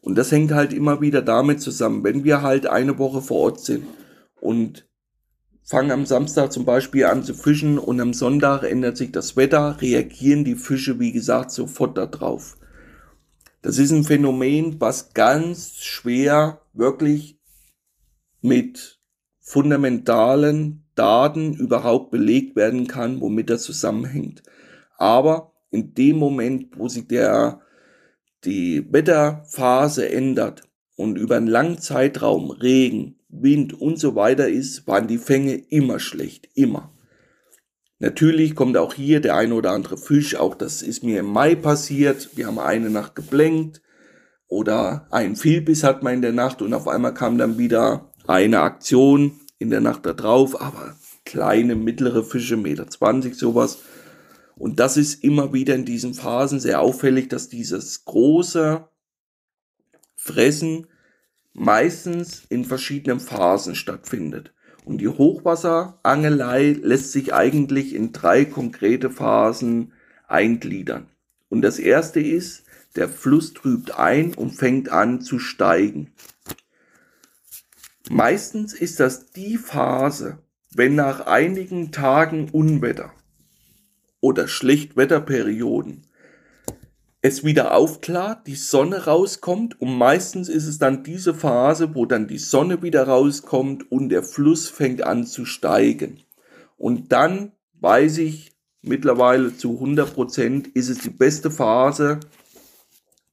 Und 0.00 0.16
das 0.16 0.30
hängt 0.30 0.52
halt 0.52 0.72
immer 0.72 1.00
wieder 1.00 1.20
damit 1.20 1.60
zusammen, 1.60 2.04
wenn 2.04 2.22
wir 2.22 2.42
halt 2.42 2.66
eine 2.68 2.96
Woche 3.00 3.20
vor 3.20 3.40
Ort 3.40 3.64
sind 3.64 3.86
und 4.40 4.86
fangen 5.64 5.90
am 5.90 6.06
Samstag 6.06 6.52
zum 6.52 6.64
Beispiel 6.64 7.06
an 7.06 7.24
zu 7.24 7.34
fischen 7.34 7.80
und 7.80 8.00
am 8.00 8.14
Sonntag 8.14 8.62
ändert 8.62 8.96
sich 8.96 9.10
das 9.10 9.36
Wetter, 9.36 9.80
reagieren 9.80 10.44
die 10.44 10.54
Fische, 10.54 11.00
wie 11.00 11.10
gesagt, 11.10 11.50
sofort 11.50 11.98
darauf. 11.98 12.56
Das 13.62 13.78
ist 13.78 13.90
ein 13.90 14.04
Phänomen, 14.04 14.80
was 14.80 15.12
ganz 15.12 15.78
schwer 15.80 16.60
wirklich 16.72 17.36
mit 18.44 19.00
fundamentalen 19.40 20.84
Daten 20.94 21.54
überhaupt 21.54 22.10
belegt 22.10 22.56
werden 22.56 22.86
kann, 22.86 23.22
womit 23.22 23.48
das 23.48 23.62
zusammenhängt. 23.62 24.42
Aber 24.98 25.54
in 25.70 25.94
dem 25.94 26.18
Moment, 26.18 26.78
wo 26.78 26.86
sich 26.88 27.08
der, 27.08 27.62
die 28.44 28.86
Wetterphase 28.92 30.10
ändert 30.10 30.68
und 30.94 31.16
über 31.16 31.36
einen 31.36 31.46
langen 31.46 31.78
Zeitraum 31.78 32.50
Regen, 32.50 33.18
Wind 33.28 33.80
und 33.80 33.98
so 33.98 34.14
weiter 34.14 34.46
ist, 34.46 34.86
waren 34.86 35.08
die 35.08 35.18
Fänge 35.18 35.54
immer 35.54 35.98
schlecht, 35.98 36.50
immer. 36.54 36.92
Natürlich 37.98 38.54
kommt 38.54 38.76
auch 38.76 38.92
hier 38.92 39.20
der 39.20 39.36
ein 39.36 39.52
oder 39.52 39.70
andere 39.70 39.96
Fisch, 39.96 40.36
auch 40.36 40.54
das 40.54 40.82
ist 40.82 41.02
mir 41.02 41.20
im 41.20 41.26
Mai 41.26 41.54
passiert. 41.54 42.36
Wir 42.36 42.46
haben 42.46 42.58
eine 42.58 42.90
Nacht 42.90 43.14
geblenkt 43.14 43.80
oder 44.48 45.06
ein 45.10 45.34
Vielbiss 45.34 45.82
hat 45.82 46.02
man 46.02 46.14
in 46.14 46.22
der 46.22 46.32
Nacht 46.32 46.60
und 46.60 46.74
auf 46.74 46.86
einmal 46.86 47.14
kam 47.14 47.38
dann 47.38 47.56
wieder 47.56 48.10
eine 48.26 48.60
Aktion 48.60 49.40
in 49.58 49.70
der 49.70 49.80
Nacht 49.80 50.06
da 50.06 50.12
drauf, 50.12 50.60
aber 50.60 50.96
kleine, 51.24 51.74
mittlere 51.74 52.24
Fische, 52.24 52.56
Meter 52.56 52.88
20, 52.88 53.34
sowas. 53.34 53.78
Und 54.56 54.78
das 54.78 54.96
ist 54.96 55.24
immer 55.24 55.52
wieder 55.52 55.74
in 55.74 55.84
diesen 55.84 56.14
Phasen 56.14 56.60
sehr 56.60 56.80
auffällig, 56.80 57.28
dass 57.28 57.48
dieses 57.48 58.04
große 58.04 58.86
Fressen 60.16 60.86
meistens 61.52 62.44
in 62.48 62.64
verschiedenen 62.64 63.20
Phasen 63.20 63.74
stattfindet. 63.74 64.52
Und 64.84 64.98
die 64.98 65.08
Hochwasserangelei 65.08 66.72
lässt 66.82 67.12
sich 67.12 67.32
eigentlich 67.32 67.94
in 67.94 68.12
drei 68.12 68.44
konkrete 68.44 69.10
Phasen 69.10 69.92
eingliedern. 70.28 71.08
Und 71.48 71.62
das 71.62 71.78
erste 71.78 72.20
ist, 72.20 72.64
der 72.96 73.08
Fluss 73.08 73.54
trübt 73.54 73.98
ein 73.98 74.34
und 74.34 74.50
fängt 74.50 74.90
an 74.90 75.20
zu 75.20 75.38
steigen. 75.38 76.12
Meistens 78.10 78.74
ist 78.74 79.00
das 79.00 79.30
die 79.30 79.56
Phase, 79.56 80.38
wenn 80.74 80.94
nach 80.94 81.26
einigen 81.26 81.90
Tagen 81.90 82.50
Unwetter 82.50 83.12
oder 84.20 84.46
Schlechtwetterperioden 84.46 86.06
es 87.26 87.42
wieder 87.42 87.74
aufklart, 87.74 88.46
die 88.46 88.54
Sonne 88.54 89.06
rauskommt 89.06 89.80
und 89.80 89.96
meistens 89.96 90.50
ist 90.50 90.66
es 90.66 90.78
dann 90.78 91.02
diese 91.04 91.32
Phase, 91.32 91.94
wo 91.94 92.04
dann 92.04 92.28
die 92.28 92.36
Sonne 92.36 92.82
wieder 92.82 93.08
rauskommt 93.08 93.90
und 93.90 94.10
der 94.10 94.22
Fluss 94.22 94.68
fängt 94.68 95.02
an 95.02 95.24
zu 95.24 95.46
steigen. 95.46 96.20
Und 96.76 97.12
dann 97.12 97.52
weiß 97.80 98.18
ich 98.18 98.52
mittlerweile 98.82 99.56
zu 99.56 99.72
100 99.72 100.12
Prozent, 100.12 100.68
ist 100.68 100.90
es 100.90 100.98
die 100.98 101.08
beste 101.08 101.50
Phase 101.50 102.20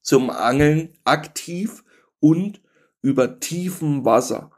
zum 0.01 0.29
Angeln 0.29 0.93
aktiv 1.03 1.83
und 2.21 2.61
über 3.01 3.41
tiefem 3.41 4.05
Wasser. 4.05 4.51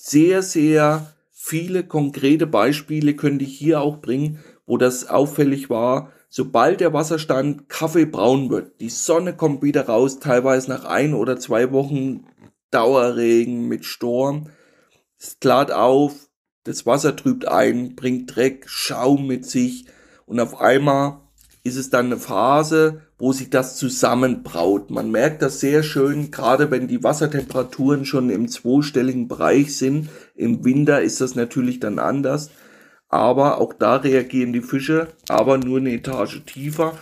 Sehr, 0.00 0.44
sehr 0.44 1.12
viele 1.32 1.82
konkrete 1.82 2.46
Beispiele 2.46 3.16
könnte 3.16 3.44
ich 3.44 3.58
hier 3.58 3.80
auch 3.80 3.96
bringen, 3.96 4.38
wo 4.64 4.76
das 4.76 5.08
auffällig 5.08 5.70
war, 5.70 6.12
sobald 6.28 6.78
der 6.78 6.92
Wasserstand 6.92 7.68
kaffeebraun 7.68 8.48
wird, 8.48 8.80
die 8.80 8.90
Sonne 8.90 9.34
kommt 9.34 9.60
wieder 9.60 9.86
raus, 9.86 10.20
teilweise 10.20 10.70
nach 10.70 10.84
ein 10.84 11.14
oder 11.14 11.40
zwei 11.40 11.72
Wochen 11.72 12.24
Dauerregen 12.70 13.66
mit 13.66 13.84
Sturm, 13.84 14.50
es 15.18 15.40
klart 15.40 15.72
auf, 15.72 16.28
das 16.62 16.86
Wasser 16.86 17.16
trübt 17.16 17.48
ein, 17.48 17.96
bringt 17.96 18.36
Dreck, 18.36 18.66
Schaum 18.68 19.26
mit 19.26 19.46
sich 19.46 19.86
und 20.26 20.38
auf 20.38 20.60
einmal 20.60 21.22
ist 21.64 21.76
es 21.76 21.90
dann 21.90 22.06
eine 22.06 22.18
Phase, 22.18 23.02
wo 23.18 23.32
sich 23.32 23.50
das 23.50 23.76
zusammenbraut. 23.76 24.90
Man 24.90 25.10
merkt 25.10 25.42
das 25.42 25.60
sehr 25.60 25.82
schön, 25.82 26.30
gerade 26.30 26.70
wenn 26.70 26.88
die 26.88 27.02
Wassertemperaturen 27.02 28.04
schon 28.04 28.30
im 28.30 28.48
zweistelligen 28.48 29.28
Bereich 29.28 29.76
sind. 29.76 30.08
Im 30.34 30.64
Winter 30.64 31.02
ist 31.02 31.20
das 31.20 31.34
natürlich 31.34 31.80
dann 31.80 31.98
anders 31.98 32.50
aber 33.08 33.58
auch 33.58 33.72
da 33.72 33.96
reagieren 33.96 34.52
die 34.52 34.60
Fische, 34.60 35.08
aber 35.28 35.58
nur 35.58 35.78
eine 35.78 35.92
Etage 35.92 36.44
tiefer. 36.44 36.96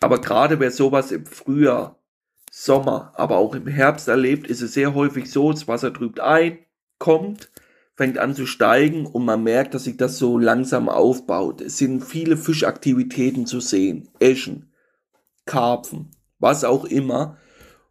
Aber 0.00 0.20
gerade 0.20 0.60
wer 0.60 0.70
sowas 0.70 1.12
im 1.12 1.26
Frühjahr, 1.26 1.98
Sommer, 2.50 3.12
aber 3.16 3.36
auch 3.36 3.54
im 3.54 3.66
Herbst 3.66 4.08
erlebt, 4.08 4.46
ist 4.46 4.62
es 4.62 4.74
sehr 4.74 4.94
häufig 4.94 5.30
so, 5.30 5.52
das 5.52 5.68
Wasser 5.68 5.92
trübt 5.92 6.20
ein, 6.20 6.58
kommt, 6.98 7.50
fängt 7.94 8.18
an 8.18 8.34
zu 8.34 8.46
steigen 8.46 9.04
und 9.04 9.24
man 9.24 9.42
merkt, 9.42 9.74
dass 9.74 9.84
sich 9.84 9.98
das 9.98 10.16
so 10.18 10.38
langsam 10.38 10.88
aufbaut. 10.88 11.60
Es 11.60 11.76
sind 11.76 12.02
viele 12.02 12.36
Fischaktivitäten 12.38 13.46
zu 13.46 13.60
sehen, 13.60 14.08
Eschen, 14.20 14.72
Karpfen, 15.46 16.10
was 16.38 16.64
auch 16.64 16.84
immer. 16.84 17.38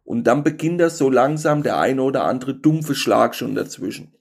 Und 0.04 0.24
dann 0.24 0.44
beginnt 0.44 0.80
das 0.80 0.98
so 0.98 1.10
langsam 1.10 1.64
der 1.64 1.78
eine 1.78 2.02
oder 2.02 2.24
andere 2.24 2.54
dumpfe 2.54 2.94
Schlag 2.94 3.34
schon 3.34 3.56
dazwischen. 3.56 4.14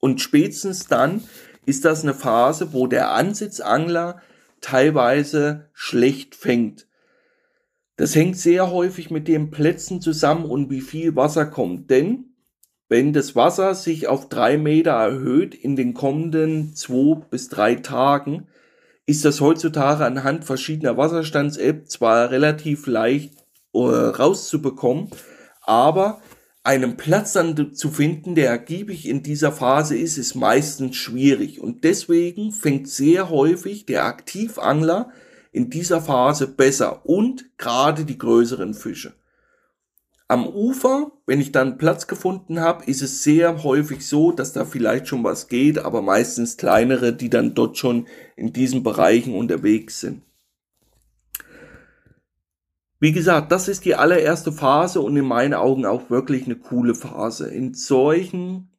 Und 0.00 0.20
spätestens 0.20 0.86
dann 0.88 1.22
ist 1.64 1.84
das 1.84 2.02
eine 2.02 2.14
Phase, 2.14 2.72
wo 2.72 2.86
der 2.86 3.12
Ansitzangler 3.12 4.20
teilweise 4.60 5.70
schlecht 5.72 6.34
fängt. 6.34 6.86
Das 7.96 8.14
hängt 8.14 8.36
sehr 8.36 8.70
häufig 8.70 9.10
mit 9.10 9.28
den 9.28 9.50
Plätzen 9.50 10.00
zusammen 10.00 10.46
und 10.46 10.70
wie 10.70 10.80
viel 10.80 11.14
Wasser 11.14 11.46
kommt. 11.46 11.90
Denn 11.90 12.34
wenn 12.88 13.12
das 13.12 13.36
Wasser 13.36 13.74
sich 13.74 14.08
auf 14.08 14.28
drei 14.28 14.58
Meter 14.58 14.92
erhöht 14.92 15.54
in 15.54 15.76
den 15.76 15.94
kommenden 15.94 16.74
zwei 16.74 17.20
bis 17.30 17.48
drei 17.48 17.76
Tagen, 17.76 18.48
ist 19.06 19.24
das 19.24 19.40
heutzutage 19.40 20.04
anhand 20.04 20.44
verschiedener 20.44 20.96
Wasserstands-App 20.96 21.88
zwar 21.88 22.30
relativ 22.30 22.86
leicht 22.86 23.34
äh, 23.72 23.78
rauszubekommen, 23.78 25.10
aber 25.62 26.22
einen 26.62 26.96
Platz 26.96 27.34
dann 27.34 27.74
zu 27.74 27.90
finden, 27.90 28.34
der 28.34 28.48
ergiebig 28.48 29.06
in 29.06 29.22
dieser 29.22 29.52
Phase 29.52 29.96
ist, 29.96 30.16
ist 30.16 30.34
meistens 30.34 30.96
schwierig. 30.96 31.60
Und 31.60 31.84
deswegen 31.84 32.52
fängt 32.52 32.88
sehr 32.88 33.28
häufig 33.28 33.84
der 33.84 34.06
Aktivangler 34.06 35.10
in 35.52 35.68
dieser 35.68 36.00
Phase 36.00 36.46
besser 36.46 37.04
und 37.04 37.44
gerade 37.58 38.06
die 38.06 38.16
größeren 38.16 38.72
Fische. 38.72 39.12
Am 40.26 40.46
Ufer, 40.46 41.12
wenn 41.26 41.40
ich 41.40 41.52
dann 41.52 41.76
Platz 41.76 42.06
gefunden 42.06 42.60
habe, 42.60 42.84
ist 42.84 43.02
es 43.02 43.22
sehr 43.22 43.62
häufig 43.62 44.06
so, 44.06 44.32
dass 44.32 44.54
da 44.54 44.64
vielleicht 44.64 45.06
schon 45.06 45.22
was 45.22 45.48
geht, 45.48 45.78
aber 45.78 46.00
meistens 46.00 46.56
kleinere, 46.56 47.12
die 47.12 47.28
dann 47.28 47.54
dort 47.54 47.76
schon 47.76 48.06
in 48.34 48.52
diesen 48.52 48.82
Bereichen 48.82 49.34
unterwegs 49.34 50.00
sind. 50.00 50.22
Wie 53.00 53.12
gesagt, 53.12 53.52
das 53.52 53.68
ist 53.68 53.84
die 53.84 53.96
allererste 53.96 54.50
Phase 54.50 55.02
und 55.02 55.14
in 55.14 55.26
meinen 55.26 55.52
Augen 55.52 55.84
auch 55.84 56.08
wirklich 56.08 56.46
eine 56.46 56.56
coole 56.56 56.94
Phase. 56.94 57.48
In 57.48 57.74
solchen 57.74 58.70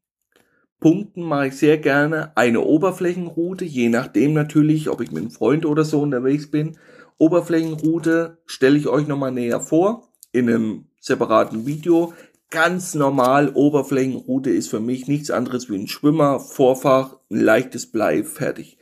Punkten 0.79 1.21
mache 1.21 1.47
ich 1.47 1.57
sehr 1.57 1.77
gerne 1.77 2.35
eine 2.35 2.61
Oberflächenroute, 2.61 3.65
je 3.65 3.89
nachdem 3.89 4.33
natürlich, 4.33 4.89
ob 4.89 5.01
ich 5.01 5.11
mit 5.11 5.21
einem 5.21 5.31
Freund 5.31 5.67
oder 5.67 5.85
so 5.85 6.01
unterwegs 6.01 6.49
bin. 6.49 6.79
Oberflächenroute 7.19 8.39
stelle 8.47 8.79
ich 8.79 8.87
euch 8.87 9.07
nochmal 9.07 9.31
näher 9.31 9.61
vor 9.61 10.09
in 10.31 10.49
einem 10.49 10.85
separaten 11.05 11.67
Video. 11.67 12.13
Ganz 12.49 12.95
normal, 12.95 13.49
Oberflächenroute 13.53 14.49
ist 14.49 14.69
für 14.69 14.79
mich 14.79 15.07
nichts 15.07 15.29
anderes 15.29 15.69
wie 15.69 15.75
ein 15.75 15.87
Schwimmer, 15.87 16.39
Vorfach, 16.39 17.17
ein 17.29 17.41
leichtes 17.41 17.91
Blei, 17.91 18.23
fertig. 18.23 18.77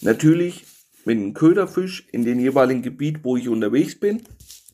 Natürlich 0.00 0.64
mit 1.04 1.18
einem 1.18 1.34
Köderfisch 1.34 2.08
in 2.12 2.24
dem 2.24 2.38
jeweiligen 2.38 2.82
Gebiet, 2.82 3.24
wo 3.24 3.36
ich 3.36 3.48
unterwegs 3.48 3.98
bin 3.98 4.22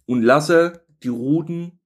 und 0.06 0.22
lasse 0.22 0.84
die 1.02 1.08
Ruten, 1.08 1.80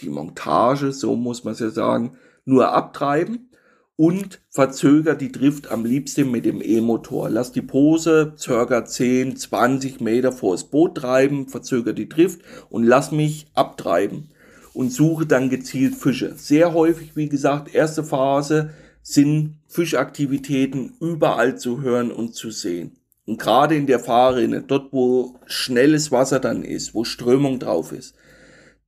die 0.00 0.08
Montage, 0.08 0.92
so 0.92 1.14
muss 1.16 1.44
man 1.44 1.52
es 1.52 1.60
ja 1.60 1.70
sagen, 1.70 2.16
nur 2.44 2.72
abtreiben 2.72 3.50
und 3.96 4.40
verzögere 4.50 5.16
die 5.16 5.32
Drift 5.32 5.70
am 5.70 5.84
liebsten 5.84 6.30
mit 6.30 6.44
dem 6.44 6.60
E-Motor. 6.62 7.30
Lass 7.30 7.52
die 7.52 7.62
Pose 7.62 8.34
circa 8.36 8.84
10, 8.84 9.36
20 9.36 10.00
Meter 10.00 10.32
vor 10.32 10.54
das 10.54 10.64
Boot 10.64 10.96
treiben, 10.96 11.48
verzögere 11.48 11.94
die 11.94 12.08
Drift 12.08 12.42
und 12.68 12.84
lass 12.84 13.10
mich 13.10 13.46
abtreiben 13.54 14.30
und 14.74 14.92
suche 14.92 15.24
dann 15.24 15.48
gezielt 15.48 15.94
Fische. 15.94 16.34
Sehr 16.36 16.74
häufig, 16.74 17.16
wie 17.16 17.28
gesagt, 17.28 17.74
erste 17.74 18.04
Phase 18.04 18.70
sind 19.02 19.54
Fischaktivitäten 19.66 20.92
überall 21.00 21.58
zu 21.58 21.80
hören 21.80 22.10
und 22.10 22.34
zu 22.34 22.50
sehen. 22.50 22.96
Und 23.24 23.40
gerade 23.40 23.74
in 23.74 23.86
der 23.86 23.98
Fahrrinne, 23.98 24.62
dort 24.62 24.92
wo 24.92 25.36
schnelles 25.46 26.12
Wasser 26.12 26.38
dann 26.38 26.62
ist, 26.62 26.94
wo 26.94 27.04
Strömung 27.04 27.58
drauf 27.58 27.92
ist, 27.92 28.14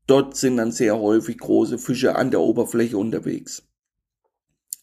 dort 0.06 0.36
sind 0.36 0.58
dann 0.58 0.70
sehr 0.70 0.98
häufig 0.98 1.38
große 1.38 1.78
Fische 1.78 2.16
an 2.16 2.30
der 2.30 2.40
Oberfläche 2.40 2.98
unterwegs. 2.98 3.67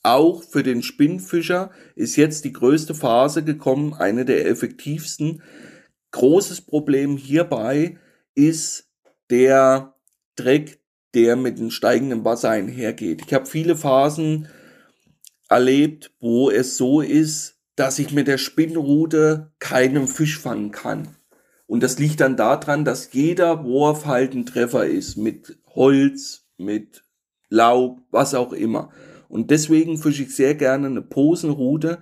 Auch 0.06 0.44
für 0.44 0.62
den 0.62 0.84
Spinnfischer 0.84 1.72
ist 1.96 2.16
jetzt 2.16 2.46
die 2.46 2.54
größte 2.54 2.94
Phase 2.94 3.44
gekommen, 3.44 3.96
eine 3.96 4.24
der 4.24 4.46
effektivsten. 4.46 5.42
Großes 6.12 6.62
Problem 6.62 7.18
hierbei 7.18 7.98
ist 8.36 8.88
der 9.32 9.96
Dreck, 10.36 10.80
der 11.16 11.36
mit 11.36 11.58
dem 11.58 11.72
steigenden 11.72 12.24
Wasser 12.24 12.52
einhergeht. 12.52 13.24
Ich 13.26 13.34
habe 13.34 13.48
viele 13.48 13.76
Phasen 13.76 14.48
erlebt, 15.50 16.12
wo 16.20 16.52
es 16.52 16.78
so 16.78 17.02
ist, 17.02 17.56
dass 17.76 17.98
ich 17.98 18.12
mit 18.12 18.28
der 18.28 18.38
Spinnrute 18.38 19.54
keinen 19.58 20.08
Fisch 20.08 20.38
fangen 20.38 20.70
kann. 20.70 21.16
Und 21.66 21.82
das 21.82 21.98
liegt 21.98 22.20
dann 22.22 22.38
daran, 22.38 22.86
dass 22.86 23.12
jeder 23.14 23.64
Wurf 23.64 24.06
halt 24.06 24.36
ein 24.36 24.46
Treffer 24.46 24.86
ist. 24.86 25.18
Mit 25.18 25.58
Holz, 25.74 26.46
mit 26.58 27.04
Laub, 27.50 28.02
was 28.12 28.36
auch 28.36 28.54
immer. 28.54 28.92
Und 29.30 29.52
deswegen 29.52 29.98
fische 29.98 30.24
ich 30.24 30.36
sehr 30.36 30.56
gerne 30.56 30.88
eine 30.88 31.02
Posenrute 31.02 32.00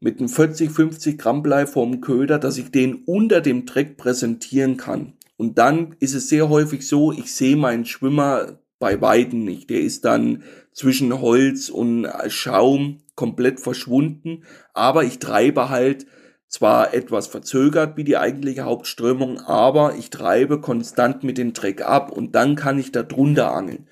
mit 0.00 0.18
einem 0.18 0.28
40, 0.28 0.70
50 0.70 1.18
Gramm 1.18 1.42
Blei 1.42 1.66
vom 1.66 2.00
Köder, 2.00 2.38
dass 2.38 2.58
ich 2.58 2.70
den 2.70 3.02
unter 3.04 3.40
dem 3.40 3.66
Dreck 3.66 3.96
präsentieren 3.96 4.76
kann. 4.76 5.14
Und 5.36 5.58
dann 5.58 5.96
ist 6.00 6.14
es 6.14 6.28
sehr 6.28 6.48
häufig 6.48 6.86
so, 6.86 7.12
ich 7.12 7.32
sehe 7.32 7.56
meinen 7.56 7.84
Schwimmer 7.84 8.58
bei 8.78 9.00
Weitem 9.00 9.44
nicht. 9.44 9.70
Der 9.70 9.80
ist 9.80 10.04
dann 10.04 10.42
zwischen 10.72 11.20
Holz 11.20 11.68
und 11.68 12.06
Schaum 12.28 12.98
komplett 13.14 13.60
verschwunden, 13.60 14.44
aber 14.74 15.04
ich 15.04 15.18
treibe 15.18 15.68
halt 15.68 16.06
zwar 16.48 16.94
etwas 16.94 17.26
verzögert 17.26 17.96
wie 17.96 18.04
die 18.04 18.16
eigentliche 18.16 18.62
Hauptströmung, 18.62 19.40
aber 19.40 19.96
ich 19.96 20.10
treibe 20.10 20.60
konstant 20.60 21.24
mit 21.24 21.36
dem 21.36 21.52
Dreck 21.52 21.82
ab 21.82 22.10
und 22.10 22.34
dann 22.34 22.56
kann 22.56 22.78
ich 22.78 22.90
da 22.90 23.02
drunter 23.02 23.52
angeln. 23.52 23.86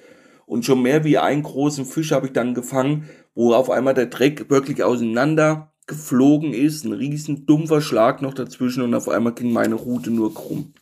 Und 0.46 0.64
schon 0.64 0.80
mehr 0.82 1.04
wie 1.04 1.18
einen 1.18 1.42
großen 1.42 1.84
Fisch 1.84 2.12
habe 2.12 2.28
ich 2.28 2.32
dann 2.32 2.54
gefangen, 2.54 3.08
wo 3.34 3.52
auf 3.52 3.68
einmal 3.68 3.94
der 3.94 4.06
Dreck 4.06 4.48
wirklich 4.48 4.82
auseinander 4.82 5.72
geflogen 5.86 6.52
ist, 6.52 6.84
ein 6.84 6.92
riesen 6.92 7.46
dumpfer 7.46 7.80
Schlag 7.80 8.22
noch 8.22 8.34
dazwischen 8.34 8.82
und 8.82 8.94
auf 8.94 9.08
einmal 9.08 9.34
ging 9.34 9.52
meine 9.52 9.74
Route 9.74 10.10
nur 10.10 10.32
krumm. 10.34 10.72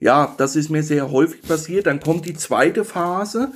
Ja, 0.00 0.34
das 0.36 0.56
ist 0.56 0.70
mir 0.70 0.82
sehr 0.82 1.10
häufig 1.10 1.42
passiert. 1.42 1.86
Dann 1.86 2.00
kommt 2.00 2.26
die 2.26 2.34
zweite 2.34 2.84
Phase 2.84 3.52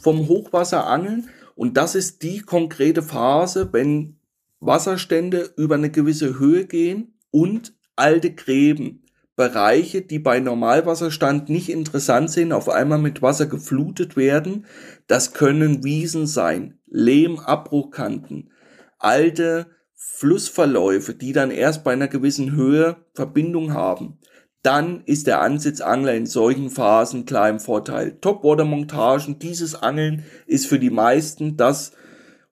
vom 0.00 0.26
Hochwasserangeln 0.26 1.28
und 1.54 1.76
das 1.76 1.94
ist 1.94 2.22
die 2.22 2.40
konkrete 2.40 3.02
Phase, 3.02 3.68
wenn 3.72 4.16
Wasserstände 4.58 5.52
über 5.56 5.74
eine 5.74 5.90
gewisse 5.90 6.38
Höhe 6.38 6.66
gehen 6.66 7.14
und 7.30 7.74
alte 7.94 8.32
Gräben, 8.32 9.04
Bereiche, 9.34 10.02
die 10.02 10.18
bei 10.18 10.40
Normalwasserstand 10.40 11.48
nicht 11.48 11.70
interessant 11.70 12.30
sind, 12.30 12.52
auf 12.52 12.68
einmal 12.68 12.98
mit 12.98 13.22
Wasser 13.22 13.46
geflutet 13.46 14.16
werden. 14.16 14.66
Das 15.06 15.32
können 15.32 15.84
Wiesen 15.84 16.26
sein, 16.26 16.78
Lehmabbruchkanten, 16.86 18.50
alte 18.98 19.66
Flussverläufe, 19.94 21.14
die 21.14 21.32
dann 21.32 21.50
erst 21.50 21.82
bei 21.82 21.92
einer 21.92 22.08
gewissen 22.08 22.52
Höhe 22.52 22.96
Verbindung 23.14 23.72
haben. 23.72 24.18
dann 24.62 25.02
ist 25.06 25.26
der 25.26 25.40
Ansitzangler 25.40 26.14
in 26.14 26.26
solchen 26.26 26.70
Phasen 26.70 27.26
klar 27.26 27.48
im 27.48 27.58
Vorteil. 27.58 28.18
Topwater-Montagen, 28.20 29.38
dieses 29.40 29.74
Angeln 29.74 30.24
ist 30.46 30.66
für 30.66 30.78
die 30.78 30.90
meisten 30.90 31.56
das 31.56 31.92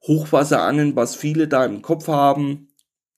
Hochwasserangeln, 0.03 0.97
was 0.97 1.15
viele 1.15 1.47
da 1.47 1.65
im 1.65 1.83
Kopf 1.83 2.09
haben. 2.09 2.70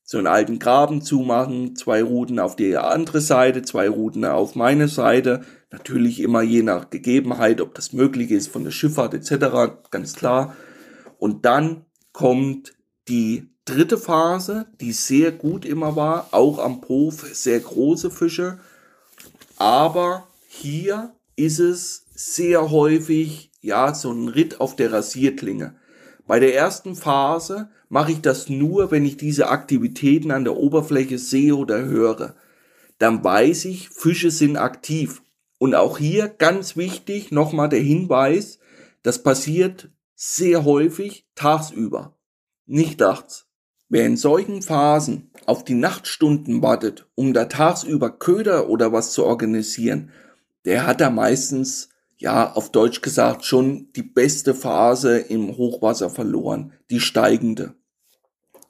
So 0.05 0.19
einen 0.19 0.27
alten 0.27 0.59
Graben 0.59 1.03
zumachen, 1.03 1.77
zwei 1.77 2.03
Routen 2.03 2.39
auf 2.39 2.57
die 2.57 2.77
andere 2.77 3.21
Seite, 3.21 3.63
zwei 3.63 3.89
Routen 3.89 4.25
auf 4.25 4.55
meine 4.55 4.89
Seite. 4.89 5.43
Natürlich 5.71 6.21
immer 6.21 6.43
je 6.43 6.63
nach 6.63 6.91
Gegebenheit, 6.91 7.61
ob 7.61 7.75
das 7.75 7.93
möglich 7.93 8.31
ist 8.31 8.49
von 8.49 8.65
der 8.65 8.73
Schifffahrt 8.73 9.15
etc., 9.15 9.75
ganz 9.91 10.15
klar. 10.15 10.57
Und 11.19 11.45
dann 11.45 11.87
kommt 12.13 12.75
die 13.09 13.49
dritte 13.65 13.97
Phase, 13.97 14.67
die 14.81 14.93
sehr 14.93 15.33
gut 15.33 15.65
immer 15.65 15.97
war, 15.97 16.29
auch 16.33 16.59
am 16.59 16.83
Hof 16.89 17.27
sehr 17.33 17.61
große 17.61 18.11
Fische. 18.11 18.59
Aber 19.57 20.27
hier 20.49 21.15
ist 21.37 21.61
es 21.61 22.07
sehr 22.15 22.71
häufig, 22.71 23.51
ja, 23.61 23.95
so 23.95 24.11
ein 24.11 24.29
Ritt 24.29 24.61
auf 24.61 24.77
der 24.77 24.93
Rasierklinge. 24.93 25.77
Bei 26.27 26.41
der 26.41 26.55
ersten 26.55 26.95
Phase 26.95 27.71
mache 27.93 28.13
ich 28.13 28.23
das 28.23 28.49
nur, 28.49 28.91
wenn 28.91 29.05
ich 29.05 29.19
diese 29.19 29.51
Aktivitäten 29.51 30.31
an 30.31 30.45
der 30.45 30.57
Oberfläche 30.57 31.19
sehe 31.19 31.55
oder 31.55 31.85
höre. 31.85 32.35
Dann 32.97 33.23
weiß 33.23 33.67
ich, 33.67 33.91
Fische 33.91 34.31
sind 34.31 34.57
aktiv. 34.57 35.21
Und 35.59 35.75
auch 35.75 35.99
hier 35.99 36.29
ganz 36.29 36.75
wichtig 36.75 37.33
nochmal 37.33 37.69
der 37.69 37.81
Hinweis, 37.81 38.59
das 39.03 39.23
passiert 39.23 39.91
sehr 40.15 40.65
häufig 40.65 41.27
tagsüber, 41.35 42.17
nicht 42.65 43.01
nachts. 43.01 43.47
Wer 43.91 44.07
in 44.07 44.17
solchen 44.17 44.63
Phasen 44.63 45.31
auf 45.45 45.63
die 45.63 45.75
Nachtstunden 45.75 46.63
wartet, 46.63 47.07
um 47.15 47.35
da 47.35 47.45
tagsüber 47.45 48.09
Köder 48.09 48.71
oder 48.71 48.95
was 48.95 49.13
zu 49.13 49.23
organisieren, 49.27 50.13
der 50.65 50.87
hat 50.87 51.03
da 51.03 51.11
meistens 51.11 51.91
ja, 52.17 52.53
auf 52.53 52.73
Deutsch 52.73 53.03
gesagt, 53.03 53.45
schon 53.45 53.93
die 53.97 54.03
beste 54.03 54.55
Phase 54.55 55.19
im 55.19 55.59
Hochwasser 55.59 56.09
verloren, 56.09 56.73
die 56.89 57.01
steigende. 57.01 57.75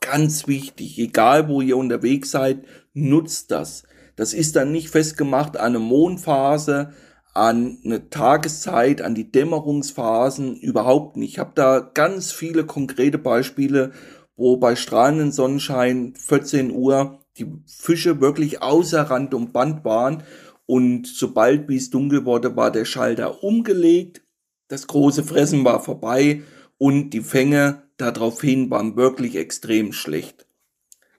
Ganz 0.02 0.46
wichtig, 0.46 0.98
egal 0.98 1.48
wo 1.48 1.60
ihr 1.60 1.76
unterwegs 1.76 2.32
seid, 2.32 2.64
nutzt 2.92 3.50
das. 3.50 3.84
Das 4.16 4.34
ist 4.34 4.56
dann 4.56 4.72
nicht 4.72 4.90
festgemacht 4.90 5.56
an 5.56 5.76
eine 5.76 5.78
Mondphase, 5.78 6.92
an 7.32 7.78
eine 7.84 8.10
Tageszeit, 8.10 9.00
an 9.00 9.14
die 9.14 9.30
Dämmerungsphasen, 9.30 10.56
überhaupt 10.56 11.16
nicht. 11.16 11.32
Ich 11.32 11.38
habe 11.38 11.52
da 11.54 11.80
ganz 11.80 12.32
viele 12.32 12.66
konkrete 12.66 13.16
Beispiele, 13.16 13.92
wo 14.36 14.58
bei 14.58 14.76
strahlendem 14.76 15.30
Sonnenschein 15.30 16.14
14 16.14 16.72
Uhr 16.72 17.20
die 17.38 17.46
Fische 17.66 18.20
wirklich 18.20 18.60
außer 18.60 19.02
Rand 19.02 19.32
und 19.32 19.52
Band 19.52 19.84
waren 19.84 20.24
und 20.66 21.06
sobald 21.06 21.68
wie 21.68 21.76
es 21.76 21.90
dunkel 21.90 22.24
wurde, 22.24 22.56
war 22.56 22.70
der 22.70 22.84
Schalter 22.84 23.42
umgelegt, 23.42 24.22
das 24.68 24.86
große 24.86 25.22
Fressen 25.22 25.64
war 25.64 25.80
vorbei 25.80 26.42
und 26.82 27.10
die 27.10 27.20
Fänge 27.20 27.84
daraufhin 27.96 28.68
waren 28.68 28.96
wirklich 28.96 29.36
extrem 29.36 29.92
schlecht. 29.92 30.48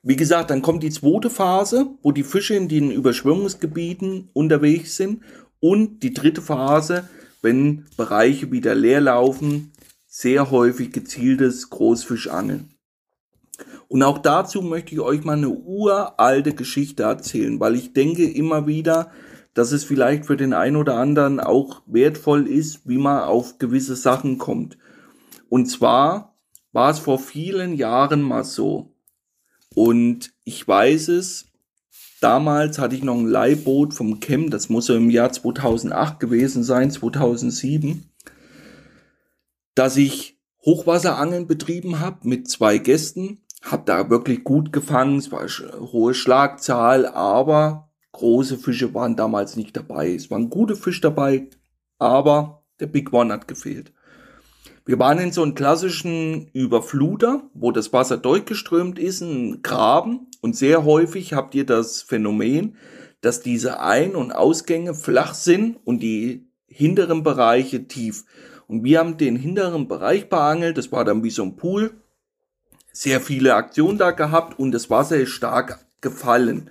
Wie 0.02 0.14
gesagt, 0.14 0.50
dann 0.50 0.60
kommt 0.60 0.82
die 0.82 0.90
zweite 0.90 1.30
Phase, 1.30 1.86
wo 2.02 2.12
die 2.12 2.22
Fische 2.22 2.52
in 2.54 2.68
den 2.68 2.90
Überschwemmungsgebieten 2.90 4.28
unterwegs 4.34 4.96
sind 4.96 5.22
und 5.60 6.02
die 6.02 6.12
dritte 6.12 6.42
Phase, 6.42 7.08
wenn 7.40 7.86
Bereiche 7.96 8.52
wieder 8.52 8.74
leer 8.74 9.00
laufen, 9.00 9.72
sehr 10.06 10.50
häufig 10.50 10.92
gezieltes 10.92 11.70
Großfischangeln. 11.70 12.68
Und 13.88 14.02
auch 14.02 14.18
dazu 14.18 14.60
möchte 14.60 14.94
ich 14.94 15.00
euch 15.00 15.24
mal 15.24 15.38
eine 15.38 15.48
uralte 15.48 16.52
Geschichte 16.52 17.04
erzählen, 17.04 17.58
weil 17.58 17.74
ich 17.74 17.94
denke 17.94 18.30
immer 18.30 18.66
wieder, 18.66 19.12
dass 19.54 19.72
es 19.72 19.82
vielleicht 19.82 20.26
für 20.26 20.36
den 20.36 20.52
einen 20.52 20.76
oder 20.76 20.96
anderen 20.96 21.40
auch 21.40 21.80
wertvoll 21.86 22.48
ist, 22.48 22.86
wie 22.86 22.98
man 22.98 23.22
auf 23.22 23.58
gewisse 23.58 23.96
Sachen 23.96 24.36
kommt. 24.36 24.76
Und 25.48 25.66
zwar 25.66 26.36
war 26.72 26.90
es 26.90 26.98
vor 26.98 27.18
vielen 27.18 27.74
Jahren 27.74 28.22
mal 28.22 28.44
so. 28.44 28.94
Und 29.74 30.32
ich 30.44 30.66
weiß 30.66 31.08
es, 31.08 31.46
damals 32.20 32.78
hatte 32.78 32.96
ich 32.96 33.02
noch 33.02 33.16
ein 33.16 33.26
Leihboot 33.26 33.94
vom 33.94 34.20
Chem, 34.20 34.50
das 34.50 34.68
muss 34.68 34.86
so 34.86 34.94
im 34.94 35.10
Jahr 35.10 35.32
2008 35.32 36.20
gewesen 36.20 36.62
sein, 36.62 36.90
2007, 36.90 38.10
dass 39.74 39.96
ich 39.96 40.40
Hochwasserangeln 40.64 41.46
betrieben 41.46 42.00
habe 42.00 42.28
mit 42.28 42.48
zwei 42.48 42.78
Gästen, 42.78 43.44
habe 43.62 43.82
da 43.86 44.10
wirklich 44.10 44.44
gut 44.44 44.72
gefangen, 44.72 45.18
es 45.18 45.32
war 45.32 45.40
eine 45.40 45.92
hohe 45.92 46.14
Schlagzahl, 46.14 47.06
aber 47.06 47.90
große 48.12 48.58
Fische 48.58 48.94
waren 48.94 49.16
damals 49.16 49.56
nicht 49.56 49.76
dabei. 49.76 50.14
Es 50.14 50.30
waren 50.30 50.50
gute 50.50 50.76
Fische 50.76 51.00
dabei, 51.00 51.48
aber 51.98 52.64
der 52.80 52.86
Big 52.86 53.12
One 53.12 53.32
hat 53.32 53.48
gefehlt. 53.48 53.92
Wir 54.86 54.98
waren 54.98 55.18
in 55.18 55.32
so 55.32 55.42
einem 55.42 55.54
klassischen 55.54 56.48
Überfluter, 56.52 57.48
wo 57.54 57.72
das 57.72 57.92
Wasser 57.94 58.18
durchgeströmt 58.18 58.98
ist, 58.98 59.22
ein 59.22 59.62
Graben. 59.62 60.26
Und 60.42 60.56
sehr 60.56 60.84
häufig 60.84 61.32
habt 61.32 61.54
ihr 61.54 61.64
das 61.64 62.02
Phänomen, 62.02 62.76
dass 63.22 63.40
diese 63.40 63.80
Ein- 63.80 64.14
und 64.14 64.32
Ausgänge 64.32 64.92
flach 64.92 65.32
sind 65.32 65.78
und 65.84 66.00
die 66.00 66.46
hinteren 66.66 67.22
Bereiche 67.22 67.88
tief. 67.88 68.24
Und 68.66 68.84
wir 68.84 68.98
haben 68.98 69.16
den 69.16 69.36
hinteren 69.36 69.88
Bereich 69.88 70.28
beangelt, 70.28 70.76
das 70.76 70.92
war 70.92 71.04
dann 71.04 71.24
wie 71.24 71.30
so 71.30 71.44
ein 71.44 71.56
Pool. 71.56 71.92
Sehr 72.92 73.22
viele 73.22 73.54
Aktionen 73.54 73.96
da 73.96 74.10
gehabt 74.10 74.58
und 74.58 74.72
das 74.72 74.90
Wasser 74.90 75.16
ist 75.16 75.30
stark 75.30 75.86
gefallen 76.02 76.68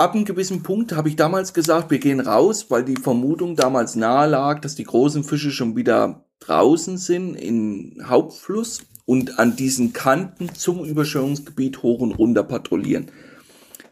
ab 0.00 0.14
einem 0.14 0.24
gewissen 0.24 0.62
Punkt 0.62 0.92
habe 0.92 1.10
ich 1.10 1.16
damals 1.16 1.52
gesagt, 1.52 1.90
wir 1.90 1.98
gehen 1.98 2.20
raus, 2.20 2.70
weil 2.70 2.84
die 2.84 2.96
Vermutung 2.96 3.54
damals 3.54 3.96
nahe 3.96 4.30
lag, 4.30 4.60
dass 4.60 4.74
die 4.74 4.84
großen 4.84 5.24
Fische 5.24 5.50
schon 5.50 5.76
wieder 5.76 6.24
draußen 6.40 6.98
sind 6.98 7.36
im 7.36 7.96
Hauptfluss 8.04 8.82
und 9.06 9.38
an 9.38 9.56
diesen 9.56 9.92
Kanten 9.92 10.54
zum 10.54 10.84
Überschwemmungsgebiet 10.84 11.82
hoch 11.82 12.00
und 12.00 12.12
runter 12.12 12.42
patrouillieren. 12.42 13.10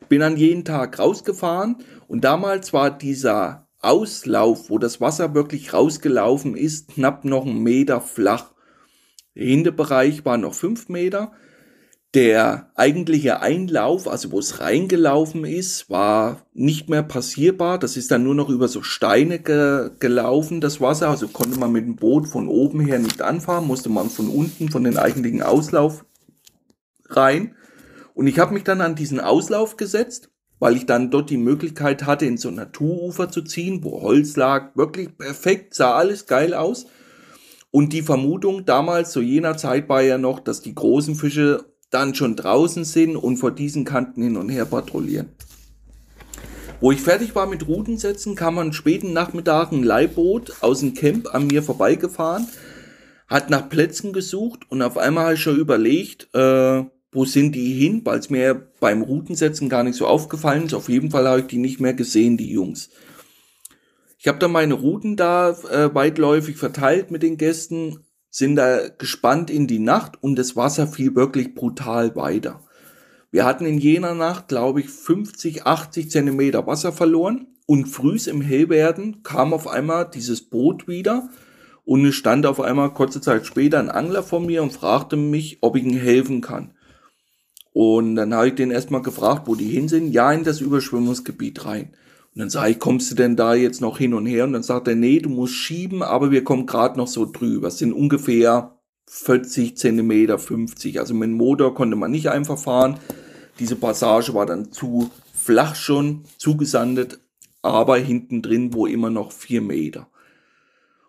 Bin 0.08 0.20
dann 0.20 0.36
jeden 0.36 0.64
Tag 0.64 0.98
rausgefahren 0.98 1.76
und 2.06 2.24
damals 2.24 2.72
war 2.72 2.90
dieser 2.90 3.68
Auslauf, 3.80 4.70
wo 4.70 4.78
das 4.78 5.00
Wasser 5.00 5.34
wirklich 5.34 5.72
rausgelaufen 5.72 6.56
ist, 6.56 6.88
knapp 6.88 7.24
noch 7.24 7.46
einen 7.46 7.62
Meter 7.62 8.00
flach. 8.00 8.52
Der 9.34 9.46
Hinterbereich 9.46 10.24
war 10.24 10.36
noch 10.36 10.54
fünf 10.54 10.88
Meter 10.88 11.32
der 12.14 12.70
eigentliche 12.74 13.40
Einlauf, 13.40 14.08
also 14.08 14.32
wo 14.32 14.38
es 14.38 14.60
reingelaufen 14.60 15.44
ist, 15.44 15.90
war 15.90 16.46
nicht 16.54 16.88
mehr 16.88 17.02
passierbar. 17.02 17.78
Das 17.78 17.98
ist 17.98 18.10
dann 18.10 18.24
nur 18.24 18.34
noch 18.34 18.48
über 18.48 18.66
so 18.68 18.82
Steine 18.82 19.38
ge 19.38 19.90
gelaufen, 19.98 20.62
das 20.62 20.80
Wasser. 20.80 21.10
Also 21.10 21.28
konnte 21.28 21.58
man 21.58 21.72
mit 21.72 21.84
dem 21.84 21.96
Boot 21.96 22.26
von 22.26 22.48
oben 22.48 22.80
her 22.80 22.98
nicht 22.98 23.20
anfahren, 23.20 23.66
musste 23.66 23.90
man 23.90 24.08
von 24.08 24.28
unten, 24.28 24.70
von 24.70 24.84
den 24.84 24.96
eigentlichen 24.96 25.42
Auslauf 25.42 26.06
rein. 27.10 27.54
Und 28.14 28.26
ich 28.26 28.38
habe 28.38 28.54
mich 28.54 28.64
dann 28.64 28.80
an 28.80 28.94
diesen 28.94 29.20
Auslauf 29.20 29.76
gesetzt, 29.76 30.30
weil 30.58 30.76
ich 30.76 30.86
dann 30.86 31.10
dort 31.10 31.28
die 31.28 31.36
Möglichkeit 31.36 32.06
hatte, 32.06 32.24
in 32.24 32.38
so 32.38 32.48
ein 32.48 32.54
Naturufer 32.54 33.30
zu 33.30 33.42
ziehen, 33.42 33.84
wo 33.84 34.00
Holz 34.00 34.34
lag. 34.34 34.74
Wirklich 34.76 35.16
perfekt, 35.16 35.74
sah 35.74 35.94
alles 35.94 36.26
geil 36.26 36.54
aus. 36.54 36.86
Und 37.70 37.92
die 37.92 38.02
Vermutung 38.02 38.64
damals, 38.64 39.12
zu 39.12 39.20
jener 39.20 39.58
Zeit 39.58 39.90
war 39.90 40.00
ja 40.00 40.16
noch, 40.16 40.40
dass 40.40 40.62
die 40.62 40.74
großen 40.74 41.14
Fische 41.14 41.66
dann 41.90 42.14
schon 42.14 42.36
draußen 42.36 42.84
sind 42.84 43.16
und 43.16 43.36
vor 43.38 43.50
diesen 43.50 43.84
Kanten 43.84 44.22
hin 44.22 44.36
und 44.36 44.48
her 44.48 44.64
patrouillieren. 44.64 45.28
Wo 46.80 46.92
ich 46.92 47.00
fertig 47.00 47.34
war 47.34 47.46
mit 47.46 47.66
Routensetzen, 47.66 48.36
kam 48.36 48.58
am 48.58 48.72
späten 48.72 49.12
Nachmittag 49.12 49.72
ein 49.72 49.82
Leihboot 49.82 50.62
aus 50.62 50.80
dem 50.80 50.94
Camp 50.94 51.34
an 51.34 51.48
mir 51.48 51.62
vorbeigefahren, 51.62 52.46
hat 53.26 53.50
nach 53.50 53.68
Plätzen 53.68 54.12
gesucht 54.12 54.60
und 54.70 54.82
auf 54.82 54.96
einmal 54.96 55.24
habe 55.24 55.34
ich 55.34 55.42
schon 55.42 55.58
überlegt, 55.58 56.28
äh, 56.34 56.84
wo 57.10 57.24
sind 57.24 57.54
die 57.54 57.72
hin, 57.72 58.02
weil 58.04 58.18
es 58.18 58.30
mir 58.30 58.70
beim 58.80 59.02
Routensetzen 59.02 59.68
gar 59.68 59.82
nicht 59.82 59.96
so 59.96 60.06
aufgefallen 60.06 60.66
ist. 60.66 60.74
Auf 60.74 60.88
jeden 60.88 61.10
Fall 61.10 61.26
habe 61.26 61.40
ich 61.40 61.46
die 61.46 61.58
nicht 61.58 61.80
mehr 61.80 61.94
gesehen, 61.94 62.36
die 62.36 62.50
Jungs. 62.50 62.90
Ich 64.18 64.28
habe 64.28 64.38
dann 64.38 64.52
meine 64.52 64.74
Routen 64.74 65.16
da 65.16 65.50
äh, 65.50 65.94
weitläufig 65.94 66.56
verteilt 66.56 67.10
mit 67.10 67.22
den 67.22 67.38
Gästen, 67.38 68.04
sind 68.30 68.56
da 68.56 68.88
gespannt 68.88 69.50
in 69.50 69.66
die 69.66 69.78
Nacht 69.78 70.22
und 70.22 70.36
das 70.36 70.56
Wasser 70.56 70.86
fiel 70.86 71.14
wirklich 71.14 71.54
brutal 71.54 72.14
weiter. 72.16 72.60
Wir 73.30 73.44
hatten 73.44 73.66
in 73.66 73.78
jener 73.78 74.14
Nacht, 74.14 74.48
glaube 74.48 74.80
ich, 74.80 74.88
50, 74.88 75.66
80 75.66 76.10
Zentimeter 76.10 76.66
Wasser 76.66 76.92
verloren 76.92 77.46
und 77.66 77.86
frühs 77.86 78.26
im 78.26 78.40
Hellwerden 78.40 79.22
kam 79.22 79.52
auf 79.52 79.66
einmal 79.66 80.08
dieses 80.10 80.48
Boot 80.48 80.88
wieder 80.88 81.28
und 81.84 82.04
es 82.04 82.14
stand 82.14 82.46
auf 82.46 82.60
einmal 82.60 82.92
kurze 82.92 83.20
Zeit 83.20 83.46
später 83.46 83.78
ein 83.78 83.90
Angler 83.90 84.22
vor 84.22 84.40
mir 84.40 84.62
und 84.62 84.72
fragte 84.72 85.16
mich, 85.16 85.58
ob 85.60 85.76
ich 85.76 85.84
ihm 85.84 85.96
helfen 85.96 86.40
kann. 86.40 86.72
Und 87.72 88.16
dann 88.16 88.34
habe 88.34 88.48
ich 88.48 88.54
den 88.54 88.70
erstmal 88.70 89.02
gefragt, 89.02 89.42
wo 89.46 89.54
die 89.54 89.68
hin 89.68 89.88
sind. 89.88 90.12
Ja, 90.12 90.32
in 90.32 90.44
das 90.44 90.60
Überschwemmungsgebiet 90.60 91.64
rein. 91.64 91.94
Und 92.38 92.42
dann 92.42 92.50
sage 92.50 92.70
ich, 92.70 92.78
kommst 92.78 93.10
du 93.10 93.16
denn 93.16 93.34
da 93.34 93.54
jetzt 93.54 93.80
noch 93.80 93.98
hin 93.98 94.14
und 94.14 94.24
her? 94.24 94.44
Und 94.44 94.52
dann 94.52 94.62
sagt 94.62 94.86
er, 94.86 94.94
nee, 94.94 95.18
du 95.18 95.28
musst 95.28 95.54
schieben, 95.54 96.04
aber 96.04 96.30
wir 96.30 96.44
kommen 96.44 96.66
gerade 96.66 96.96
noch 96.96 97.08
so 97.08 97.26
drüber. 97.26 97.66
Es 97.66 97.78
sind 97.78 97.92
ungefähr 97.92 98.78
40 99.10 99.76
Zentimeter, 99.76 100.38
50. 100.38 101.00
Also 101.00 101.14
mit 101.14 101.30
dem 101.30 101.36
Motor 101.36 101.74
konnte 101.74 101.96
man 101.96 102.12
nicht 102.12 102.30
einfach 102.30 102.56
fahren. 102.56 103.00
diese 103.58 103.74
Passage 103.74 104.34
war 104.34 104.46
dann 104.46 104.70
zu 104.70 105.10
flach 105.34 105.74
schon, 105.74 106.26
zugesandet, 106.36 107.18
aber 107.60 107.98
hinten 107.98 108.40
drin 108.40 108.72
wo 108.72 108.86
immer 108.86 109.10
noch 109.10 109.32
vier 109.32 109.60
Meter. 109.60 110.06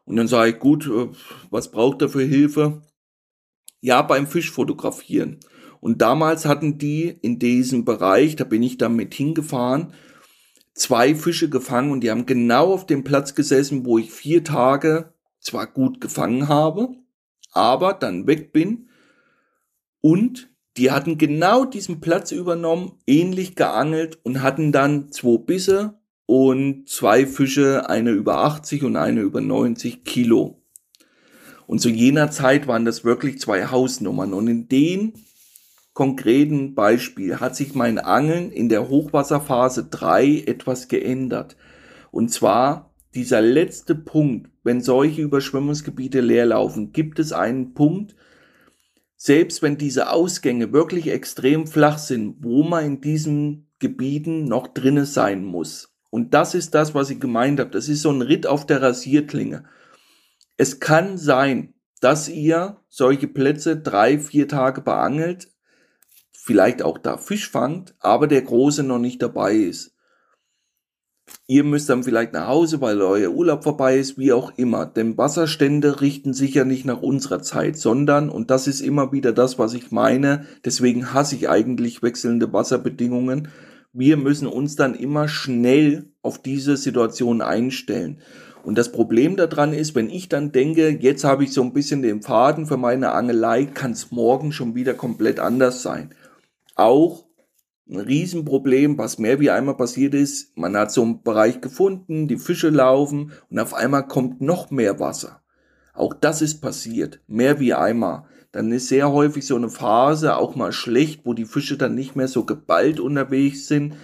Und 0.05 0.15
dann 0.15 0.27
sage 0.27 0.53
ich, 0.53 0.59
gut, 0.59 0.88
äh, 0.88 1.09
was 1.51 1.69
braucht 1.69 2.01
er 2.01 2.09
für 2.09 2.23
Hilfe? 2.23 2.82
Ja, 3.82 4.01
beim 4.01 4.25
Fischfotografieren. 4.25 5.38
Und 5.80 6.01
damals 6.01 6.47
hatten 6.47 6.80
die 6.80 7.07
in 7.21 7.38
diesem 7.38 7.86
Bereich, 7.86 8.36
da 8.36 8.45
bin 8.45 8.63
ich 8.63 8.80
dann 8.80 8.95
mit 8.95 9.13
hingefahren, 9.13 9.93
zwei 10.80 11.13
Fische 11.13 11.49
gefangen 11.49 11.91
und 11.91 12.01
die 12.01 12.09
haben 12.09 12.25
genau 12.25 12.73
auf 12.73 12.86
dem 12.86 13.03
Platz 13.03 13.36
gesessen, 13.36 13.86
wo 13.86 13.97
ich 13.97 14.11
vier 14.11 14.43
Tage 14.43 15.13
zwar 15.39 15.67
gut 15.67 16.01
gefangen 16.01 16.47
habe, 16.47 16.89
aber 17.51 17.93
dann 17.93 18.27
weg 18.27 18.53
bin 18.53 18.89
und 20.01 20.49
die 20.77 20.91
hatten 20.91 21.17
genau 21.17 21.65
diesen 21.65 21.99
Platz 21.99 22.32
übernommen, 22.32 22.93
ähnlich 23.05 23.55
geangelt 23.55 24.19
und 24.23 24.41
hatten 24.41 24.71
dann 24.71 25.11
zwei 25.11 25.38
Bisse 25.38 25.99
und 26.25 26.88
zwei 26.88 27.25
Fische, 27.25 27.89
eine 27.89 28.11
über 28.11 28.38
80 28.38 28.84
und 28.84 28.95
eine 28.95 29.21
über 29.21 29.41
90 29.41 30.05
Kilo. 30.05 30.61
Und 31.67 31.82
zu 31.82 31.89
jener 31.89 32.32
Zeit 32.32 32.67
waren 32.67 32.86
das 32.86 33.03
wirklich 33.03 33.39
zwei 33.39 33.65
Hausnummern. 33.65 34.34
Und 34.34 34.47
in 34.47 34.67
den 34.69 35.13
konkreten 35.93 36.75
Beispiel 36.75 37.39
hat 37.39 37.55
sich 37.55 37.75
mein 37.75 37.99
Angeln 37.99 38.51
in 38.51 38.69
der 38.69 38.89
Hochwasserphase 38.89 39.85
3 39.89 40.43
etwas 40.45 40.87
geändert. 40.87 41.57
Und 42.11 42.31
zwar 42.31 42.93
dieser 43.15 43.41
letzte 43.41 43.95
Punkt, 43.95 44.49
wenn 44.63 44.81
solche 44.81 45.21
Überschwemmungsgebiete 45.21 46.21
leer 46.21 46.45
laufen, 46.45 46.91
gibt 46.93 47.19
es 47.19 47.33
einen 47.33 47.73
Punkt, 47.73 48.15
selbst 49.15 49.61
wenn 49.61 49.77
diese 49.77 50.11
Ausgänge 50.11 50.71
wirklich 50.71 51.09
extrem 51.09 51.67
flach 51.67 51.97
sind, 51.97 52.37
wo 52.39 52.63
man 52.63 52.85
in 52.85 53.01
diesen 53.01 53.67
Gebieten 53.79 54.45
noch 54.45 54.67
drinne 54.67 55.05
sein 55.05 55.43
muss. 55.43 55.93
Und 56.09 56.33
das 56.33 56.55
ist 56.55 56.73
das, 56.73 56.95
was 56.95 57.09
ich 57.09 57.19
gemeint 57.19 57.59
habe. 57.59 57.71
Das 57.71 57.89
ist 57.89 58.01
so 58.01 58.11
ein 58.11 58.21
Ritt 58.21 58.47
auf 58.47 58.65
der 58.65 58.81
Rasierklinge. 58.81 59.65
Es 60.57 60.79
kann 60.79 61.17
sein, 61.17 61.73
dass 62.01 62.29
ihr 62.29 62.77
solche 62.87 63.27
Plätze 63.27 63.77
drei, 63.77 64.19
vier 64.19 64.47
Tage 64.47 64.81
beangelt, 64.81 65.49
vielleicht 66.41 66.81
auch 66.81 66.97
da 66.97 67.17
Fisch 67.17 67.49
fangt, 67.49 67.95
aber 67.99 68.27
der 68.27 68.41
Große 68.41 68.83
noch 68.83 68.99
nicht 68.99 69.21
dabei 69.21 69.55
ist. 69.55 69.93
Ihr 71.47 71.63
müsst 71.63 71.89
dann 71.89 72.03
vielleicht 72.03 72.33
nach 72.33 72.47
Hause, 72.47 72.81
weil 72.81 73.01
euer 73.01 73.31
Urlaub 73.31 73.63
vorbei 73.63 73.97
ist, 73.97 74.17
wie 74.17 74.33
auch 74.33 74.51
immer. 74.57 74.87
Denn 74.87 75.17
Wasserstände 75.17 76.01
richten 76.01 76.33
sich 76.33 76.55
ja 76.55 76.65
nicht 76.65 76.85
nach 76.85 77.01
unserer 77.01 77.41
Zeit, 77.43 77.77
sondern, 77.77 78.29
und 78.29 78.49
das 78.49 78.67
ist 78.67 78.81
immer 78.81 79.11
wieder 79.11 79.31
das, 79.31 79.59
was 79.59 79.75
ich 79.75 79.91
meine, 79.91 80.45
deswegen 80.65 81.13
hasse 81.13 81.35
ich 81.35 81.49
eigentlich 81.49 82.01
wechselnde 82.01 82.51
Wasserbedingungen, 82.51 83.49
wir 83.93 84.17
müssen 84.17 84.47
uns 84.47 84.75
dann 84.75 84.95
immer 84.95 85.27
schnell 85.27 86.11
auf 86.21 86.41
diese 86.41 86.77
Situation 86.77 87.41
einstellen. 87.41 88.21
Und 88.63 88.77
das 88.77 88.91
Problem 88.91 89.35
daran 89.35 89.73
ist, 89.73 89.95
wenn 89.95 90.09
ich 90.09 90.29
dann 90.29 90.51
denke, 90.51 90.89
jetzt 90.89 91.23
habe 91.23 91.43
ich 91.43 91.53
so 91.53 91.61
ein 91.61 91.73
bisschen 91.73 92.01
den 92.01 92.21
Faden 92.21 92.65
für 92.65 92.77
meine 92.77 93.11
Angelei, 93.11 93.65
kann 93.65 93.91
es 93.91 94.11
morgen 94.11 94.51
schon 94.51 94.75
wieder 94.75 94.93
komplett 94.93 95.39
anders 95.39 95.81
sein 95.81 96.13
auch 96.80 97.25
ein 97.89 97.99
Riesenproblem, 97.99 98.97
was 98.97 99.17
mehr 99.17 99.39
wie 99.39 99.49
einmal 99.49 99.75
passiert 99.75 100.13
ist. 100.13 100.55
Man 100.57 100.77
hat 100.77 100.91
so 100.91 101.01
einen 101.01 101.23
Bereich 101.23 101.59
gefunden, 101.59 102.27
die 102.27 102.38
Fische 102.38 102.69
laufen 102.69 103.32
und 103.49 103.59
auf 103.59 103.73
einmal 103.73 104.07
kommt 104.07 104.41
noch 104.41 104.69
mehr 104.69 104.99
Wasser. 104.99 105.41
Auch 105.93 106.13
das 106.13 106.41
ist 106.41 106.61
passiert, 106.61 107.19
mehr 107.27 107.59
wie 107.59 107.73
einmal. 107.73 108.25
Dann 108.51 108.71
ist 108.71 108.88
sehr 108.88 109.11
häufig 109.11 109.45
so 109.45 109.55
eine 109.55 109.69
Phase 109.69 110.38
auch 110.38 110.55
mal 110.55 110.71
schlecht, 110.71 111.21
wo 111.25 111.34
die 111.34 111.45
Fische 111.45 111.77
dann 111.77 111.95
nicht 111.95 112.15
mehr 112.15 112.27
so 112.27 112.45
geballt 112.45 112.99
unterwegs 112.99 113.67
sind. 113.67 113.95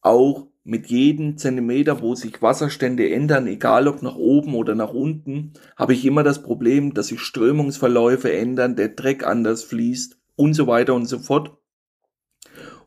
Auch 0.00 0.48
mit 0.64 0.88
jedem 0.88 1.38
Zentimeter, 1.38 2.02
wo 2.02 2.14
sich 2.14 2.42
Wasserstände 2.42 3.08
ändern, 3.08 3.46
egal 3.46 3.86
ob 3.86 4.02
nach 4.02 4.16
oben 4.16 4.54
oder 4.54 4.74
nach 4.74 4.92
unten, 4.92 5.52
habe 5.76 5.92
ich 5.92 6.04
immer 6.04 6.24
das 6.24 6.42
Problem, 6.42 6.92
dass 6.92 7.08
sich 7.08 7.20
Strömungsverläufe 7.20 8.32
ändern, 8.32 8.74
der 8.76 8.88
Dreck 8.88 9.24
anders 9.24 9.62
fließt 9.62 10.18
und 10.34 10.54
so 10.54 10.66
weiter 10.66 10.94
und 10.94 11.06
so 11.06 11.18
fort. 11.18 11.56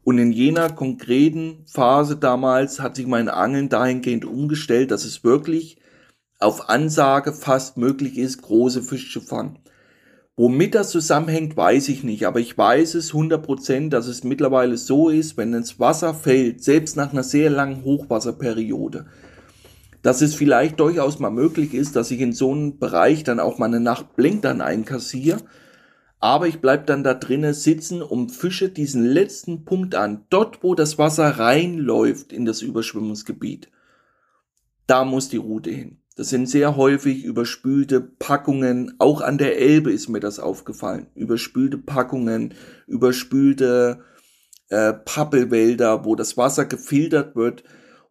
Und 0.03 0.17
in 0.17 0.31
jener 0.31 0.69
konkreten 0.69 1.65
Phase 1.67 2.15
damals 2.15 2.79
hat 2.79 2.95
sich 2.95 3.05
mein 3.05 3.29
Angeln 3.29 3.69
dahingehend 3.69 4.25
umgestellt, 4.25 4.91
dass 4.91 5.05
es 5.05 5.23
wirklich 5.23 5.77
auf 6.39 6.69
Ansage 6.69 7.33
fast 7.33 7.77
möglich 7.77 8.17
ist, 8.17 8.41
große 8.41 8.81
Fische 8.81 9.19
zu 9.19 9.25
fangen. 9.25 9.59
Womit 10.37 10.73
das 10.73 10.91
zusammenhängt, 10.91 11.57
weiß 11.57 11.89
ich 11.89 12.05
nicht, 12.05 12.25
aber 12.25 12.39
ich 12.39 12.57
weiß 12.57 12.95
es 12.95 13.11
100%, 13.11 13.89
dass 13.89 14.07
es 14.07 14.23
mittlerweile 14.23 14.77
so 14.77 15.09
ist, 15.09 15.35
wenn 15.35 15.53
ins 15.53 15.81
Wasser 15.81 16.13
fällt, 16.13 16.63
selbst 16.63 16.95
nach 16.95 17.11
einer 17.11 17.23
sehr 17.23 17.49
langen 17.49 17.83
Hochwasserperiode, 17.83 19.05
dass 20.01 20.21
es 20.21 20.35
vielleicht 20.35 20.79
durchaus 20.79 21.19
mal 21.19 21.29
möglich 21.29 21.73
ist, 21.73 21.97
dass 21.97 22.09
ich 22.09 22.21
in 22.21 22.31
so 22.31 22.53
einem 22.53 22.79
Bereich 22.79 23.25
dann 23.25 23.41
auch 23.41 23.57
mal 23.57 23.65
eine 23.65 23.81
Nacht 23.81 24.15
Blinkern 24.15 24.61
einkassiere 24.61 25.41
aber 26.20 26.47
ich 26.47 26.59
bleib 26.59 26.86
dann 26.88 27.03
da 27.03 27.13
drinnen 27.13 27.53
sitzen 27.53 28.01
und 28.01 28.32
fische 28.32 28.70
diesen 28.70 29.05
letzten 29.05 29.63
Punkt 29.63 29.95
an, 29.95 30.26
dort 30.30 30.63
wo 30.63 30.76
das 30.76 30.97
Wasser 30.97 31.39
reinläuft 31.39 32.34
in 32.34 32.45
das 32.45 32.61
Überschwemmungsgebiet. 32.61 33.72
Da 34.86 35.05
muss 35.05 35.30
die 35.30 35.38
Route 35.38 35.70
hin. 35.70 36.01
Das 36.17 36.30
sind 36.30 36.49
sehr 36.49 36.76
häufig 36.76 37.24
überspülte 37.24 38.01
Packungen, 38.01 38.95
auch 38.99 39.22
an 39.22 39.38
der 39.38 39.57
Elbe 39.57 39.93
ist 39.93 40.09
mir 40.09 40.20
das 40.20 40.39
aufgefallen. 40.39 41.07
Überspülte 41.15 41.78
Packungen, 41.78 42.53
überspülte 42.88 44.03
äh, 44.67 44.91
Pappelwälder, 44.91 46.03
wo 46.03 46.15
das 46.15 46.36
Wasser 46.36 46.65
gefiltert 46.65 47.38
wird 47.38 47.63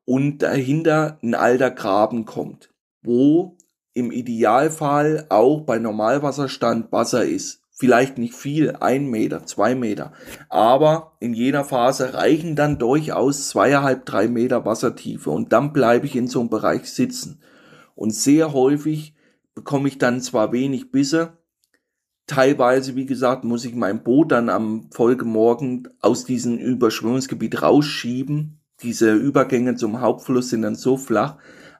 und 0.06 0.38
dahinter 0.38 1.18
ein 1.22 1.34
alter 1.34 1.70
Graben 1.70 2.24
kommt, 2.24 2.70
wo 3.02 3.58
im 3.92 4.10
Idealfall 4.10 5.26
auch 5.28 5.62
bei 5.62 5.78
Normalwasserstand 5.78 6.90
Wasser 6.90 7.26
ist 7.26 7.57
vielleicht 7.78 8.18
nicht 8.18 8.34
viel, 8.34 8.74
ein 8.80 9.06
Meter, 9.06 9.46
zwei 9.46 9.76
Meter, 9.76 10.12
aber 10.48 11.12
in 11.20 11.32
jener 11.32 11.64
Phase 11.64 12.12
reichen 12.12 12.56
dann 12.56 12.78
durchaus 12.78 13.48
zweieinhalb, 13.50 14.04
drei 14.04 14.26
Meter 14.26 14.64
Wassertiefe 14.64 15.30
und 15.30 15.52
dann 15.52 15.72
bleibe 15.72 16.06
ich 16.06 16.16
in 16.16 16.26
so 16.26 16.40
einem 16.40 16.50
Bereich 16.50 16.90
sitzen. 16.90 17.40
Und 17.94 18.14
sehr 18.14 18.52
häufig 18.52 19.14
bekomme 19.54 19.88
ich 19.88 19.98
dann 19.98 20.20
zwar 20.20 20.52
wenig 20.52 20.90
Bisse, 20.90 21.38
teilweise, 22.26 22.96
wie 22.96 23.06
gesagt, 23.06 23.42
muss 23.44 23.64
ich 23.64 23.74
mein 23.74 24.02
Boot 24.04 24.32
dann 24.32 24.48
am 24.48 24.88
Folgemorgen 24.92 25.88
aus 26.00 26.24
diesem 26.24 26.58
Überschwemmungsgebiet 26.58 27.62
rausschieben. 27.62 28.60
Diese 28.82 29.14
Übergänge 29.14 29.74
zum 29.74 30.00
Hauptfluss 30.00 30.50
sind 30.50 30.62
dann 30.62 30.76
so 30.76 30.96
flach, 30.96 31.36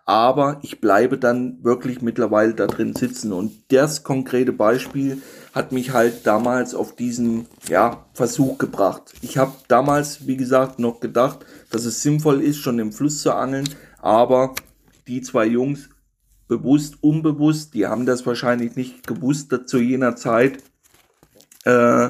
aber 0.06 0.58
ich 0.62 0.80
bleibe 0.80 1.18
dann 1.18 1.62
wirklich 1.62 2.02
mittlerweile 2.02 2.54
da 2.54 2.66
drin 2.66 2.94
sitzen. 2.94 3.32
Und 3.32 3.52
das 3.72 4.02
konkrete 4.02 4.52
Beispiel 4.52 5.22
hat 5.54 5.72
mich 5.72 5.92
halt 5.92 6.26
damals 6.26 6.74
auf 6.74 6.94
diesen 6.94 7.46
ja, 7.68 8.04
Versuch 8.14 8.58
gebracht. 8.58 9.14
Ich 9.22 9.38
habe 9.38 9.52
damals, 9.68 10.26
wie 10.26 10.36
gesagt, 10.36 10.78
noch 10.78 11.00
gedacht, 11.00 11.44
dass 11.70 11.84
es 11.84 12.02
sinnvoll 12.02 12.42
ist, 12.42 12.58
schon 12.58 12.78
im 12.78 12.92
Fluss 12.92 13.22
zu 13.22 13.32
angeln, 13.32 13.68
aber 14.00 14.54
die 15.06 15.22
zwei 15.22 15.46
Jungs, 15.46 15.88
bewusst, 16.48 17.02
unbewusst, 17.02 17.74
die 17.74 17.86
haben 17.86 18.06
das 18.06 18.26
wahrscheinlich 18.26 18.76
nicht 18.76 19.06
gewusst 19.06 19.54
zu 19.66 19.78
jener 19.78 20.16
Zeit 20.16 20.58
äh, 21.64 22.08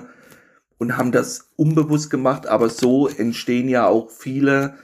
und 0.78 0.96
haben 0.96 1.12
das 1.12 1.50
unbewusst 1.56 2.08
gemacht, 2.08 2.46
aber 2.46 2.68
so 2.68 3.08
entstehen 3.08 3.68
ja 3.68 3.86
auch 3.86 4.10
viele 4.10 4.74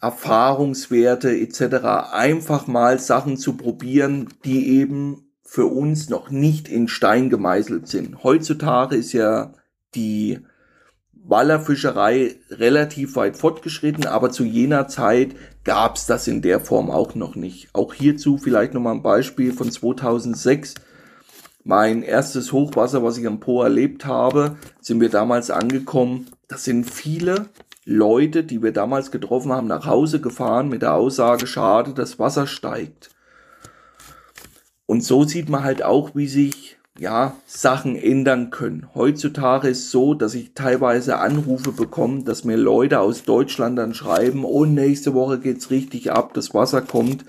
Erfahrungswerte 0.00 1.38
etc. 1.38 2.10
einfach 2.12 2.66
mal 2.66 2.98
Sachen 2.98 3.36
zu 3.36 3.56
probieren, 3.56 4.28
die 4.44 4.78
eben 4.78 5.29
für 5.50 5.66
uns 5.66 6.08
noch 6.08 6.30
nicht 6.30 6.68
in 6.68 6.86
Stein 6.86 7.28
gemeißelt 7.28 7.88
sind. 7.88 8.22
Heutzutage 8.22 8.94
ist 8.94 9.12
ja 9.12 9.52
die 9.96 10.38
Wallerfischerei 11.12 12.36
relativ 12.52 13.16
weit 13.16 13.36
fortgeschritten, 13.36 14.06
aber 14.06 14.30
zu 14.30 14.44
jener 14.44 14.86
Zeit 14.86 15.34
gab 15.64 15.96
es 15.96 16.06
das 16.06 16.28
in 16.28 16.40
der 16.40 16.60
Form 16.60 16.88
auch 16.88 17.16
noch 17.16 17.34
nicht. 17.34 17.68
Auch 17.72 17.94
hierzu 17.94 18.38
vielleicht 18.38 18.74
nochmal 18.74 18.94
ein 18.94 19.02
Beispiel 19.02 19.52
von 19.52 19.72
2006. 19.72 20.76
Mein 21.64 22.04
erstes 22.04 22.52
Hochwasser, 22.52 23.02
was 23.02 23.18
ich 23.18 23.26
am 23.26 23.40
Po 23.40 23.64
erlebt 23.64 24.06
habe, 24.06 24.56
sind 24.80 25.00
wir 25.00 25.08
damals 25.08 25.50
angekommen. 25.50 26.28
Das 26.46 26.62
sind 26.62 26.88
viele 26.88 27.46
Leute, 27.84 28.44
die 28.44 28.62
wir 28.62 28.70
damals 28.70 29.10
getroffen 29.10 29.50
haben, 29.50 29.66
nach 29.66 29.84
Hause 29.84 30.20
gefahren 30.20 30.68
mit 30.68 30.82
der 30.82 30.94
Aussage, 30.94 31.48
schade, 31.48 31.92
das 31.92 32.20
Wasser 32.20 32.46
steigt. 32.46 33.10
Und 34.90 35.04
so 35.04 35.22
sieht 35.22 35.48
man 35.48 35.62
halt 35.62 35.84
auch, 35.84 36.16
wie 36.16 36.26
sich 36.26 36.76
ja, 36.98 37.36
Sachen 37.46 37.94
ändern 37.94 38.50
können. 38.50 38.88
Heutzutage 38.92 39.68
ist 39.68 39.92
so, 39.92 40.14
dass 40.14 40.34
ich 40.34 40.52
teilweise 40.54 41.18
Anrufe 41.18 41.70
bekomme, 41.70 42.24
dass 42.24 42.42
mir 42.42 42.56
Leute 42.56 42.98
aus 42.98 43.22
Deutschland 43.22 43.78
dann 43.78 43.94
schreiben, 43.94 44.44
oh, 44.44 44.64
nächste 44.64 45.14
Woche 45.14 45.38
geht's 45.38 45.70
richtig 45.70 46.10
ab, 46.10 46.34
das 46.34 46.54
Wasser 46.54 46.82
kommt. 46.82 47.24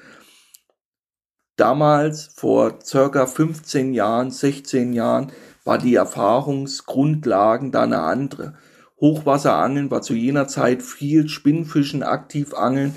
Damals, 1.56 2.32
vor 2.36 2.80
circa 2.84 3.28
15 3.28 3.94
Jahren, 3.94 4.32
16 4.32 4.94
Jahren, 4.94 5.32
war 5.64 5.78
die 5.78 5.94
Erfahrungsgrundlagen 5.94 7.72
da 7.72 7.84
eine 7.84 8.00
andere. 8.00 8.56
Hochwasserangeln 9.00 9.92
war 9.92 10.02
zu 10.02 10.16
jener 10.16 10.48
Zeit 10.48 10.82
viel 10.82 11.30
Spinnfischen, 11.30 12.02
aktiv 12.02 12.56
angeln. 12.56 12.96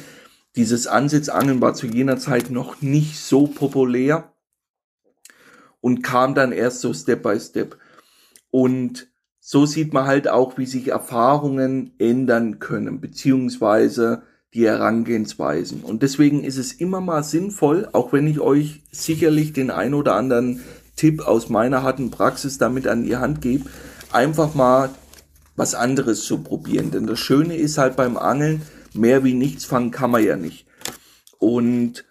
Dieses 0.57 0.87
Ansitzangeln 0.87 1.61
war 1.61 1.75
zu 1.75 1.87
jener 1.87 2.17
Zeit 2.17 2.49
noch 2.49 2.81
nicht 2.81 3.21
so 3.21 3.47
populär 3.47 4.31
und 5.85 6.01
kam 6.01 6.35
dann 6.35 6.53
erst 6.53 6.81
so 6.81 6.95
Step 6.95 7.23
by 7.23 7.39
Step. 7.39 7.77
Und 8.51 9.09
so 9.39 9.67
sieht 9.67 9.93
man 9.93 10.07
halt 10.07 10.29
auch, 10.29 10.57
wie 10.57 10.65
sich 10.65 10.89
Erfahrungen 10.89 11.93
ändern 11.99 12.59
können, 12.59 13.03
beziehungsweise 13.03 14.23
die 14.55 14.65
Herangehensweisen. 14.65 15.83
Und 15.83 16.03
deswegen 16.03 16.43
ist 16.43 16.57
es 16.57 16.73
immer 16.73 17.03
mal 17.03 17.23
sinnvoll, 17.23 17.87
auch 17.93 18.15
wenn 18.15 18.27
ich 18.27 18.41
euch 18.41 18.83
sicherlich 18.93 19.53
den 19.53 19.71
ein 19.71 19.93
oder 19.93 20.15
anderen 20.15 20.63
Tipp 20.97 21.21
aus 21.21 21.51
meiner 21.51 21.83
harten 21.83 22.11
Praxis 22.11 22.57
damit 22.57 22.87
an 22.87 23.05
die 23.05 23.19
Hand 23.19 23.43
gebe, 23.43 23.69
einfach 24.11 24.55
mal 24.55 24.89
was 25.55 25.75
anderes 25.75 26.25
zu 26.25 26.39
probieren. 26.39 26.93
Denn 26.93 27.07
das 27.07 27.19
Schöne 27.19 27.57
ist 27.59 27.77
halt 27.77 27.95
beim 27.97 28.17
Angeln, 28.17 28.63
mehr 28.95 29.23
wie 29.23 29.35
nichts 29.35 29.67
fangen 29.67 29.91
kann 29.91 30.13
man 30.13 30.25
ja 30.25 30.37
nicht. 30.37 30.65
Und 31.39 32.07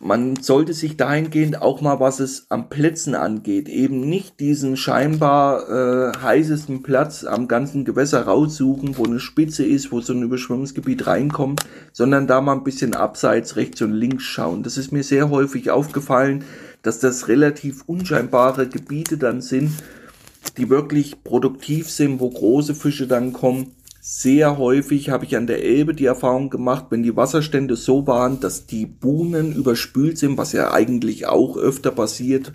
man 0.00 0.36
sollte 0.36 0.74
sich 0.74 0.96
dahingehend 0.96 1.60
auch 1.60 1.80
mal, 1.80 1.98
was 1.98 2.20
es 2.20 2.46
am 2.50 2.68
Plätzen 2.68 3.16
angeht, 3.16 3.68
eben 3.68 4.00
nicht 4.00 4.38
diesen 4.38 4.76
scheinbar 4.76 5.68
äh, 5.68 6.16
heißesten 6.16 6.84
Platz 6.84 7.24
am 7.24 7.48
ganzen 7.48 7.84
Gewässer 7.84 8.22
raussuchen, 8.22 8.96
wo 8.96 9.04
eine 9.04 9.18
Spitze 9.18 9.64
ist, 9.64 9.90
wo 9.90 10.00
so 10.00 10.12
ein 10.12 10.22
Überschwemmungsgebiet 10.22 11.08
reinkommt, 11.08 11.62
sondern 11.92 12.28
da 12.28 12.40
mal 12.40 12.52
ein 12.52 12.64
bisschen 12.64 12.94
abseits 12.94 13.56
rechts 13.56 13.82
und 13.82 13.92
links 13.92 14.22
schauen. 14.22 14.62
Das 14.62 14.78
ist 14.78 14.92
mir 14.92 15.02
sehr 15.02 15.30
häufig 15.30 15.72
aufgefallen, 15.72 16.44
dass 16.82 17.00
das 17.00 17.26
relativ 17.26 17.82
unscheinbare 17.86 18.68
Gebiete 18.68 19.18
dann 19.18 19.40
sind, 19.40 19.72
die 20.56 20.70
wirklich 20.70 21.24
produktiv 21.24 21.90
sind, 21.90 22.20
wo 22.20 22.30
große 22.30 22.76
Fische 22.76 23.08
dann 23.08 23.32
kommen 23.32 23.72
sehr 24.00 24.58
häufig 24.58 25.10
habe 25.10 25.24
ich 25.24 25.36
an 25.36 25.46
der 25.46 25.64
Elbe 25.64 25.94
die 25.94 26.06
Erfahrung 26.06 26.50
gemacht, 26.50 26.86
wenn 26.90 27.02
die 27.02 27.16
Wasserstände 27.16 27.76
so 27.76 28.06
waren, 28.06 28.40
dass 28.40 28.66
die 28.66 28.86
Buhnen 28.86 29.54
überspült 29.54 30.18
sind, 30.18 30.38
was 30.38 30.52
ja 30.52 30.72
eigentlich 30.72 31.26
auch 31.26 31.56
öfter 31.56 31.90
passiert, 31.90 32.52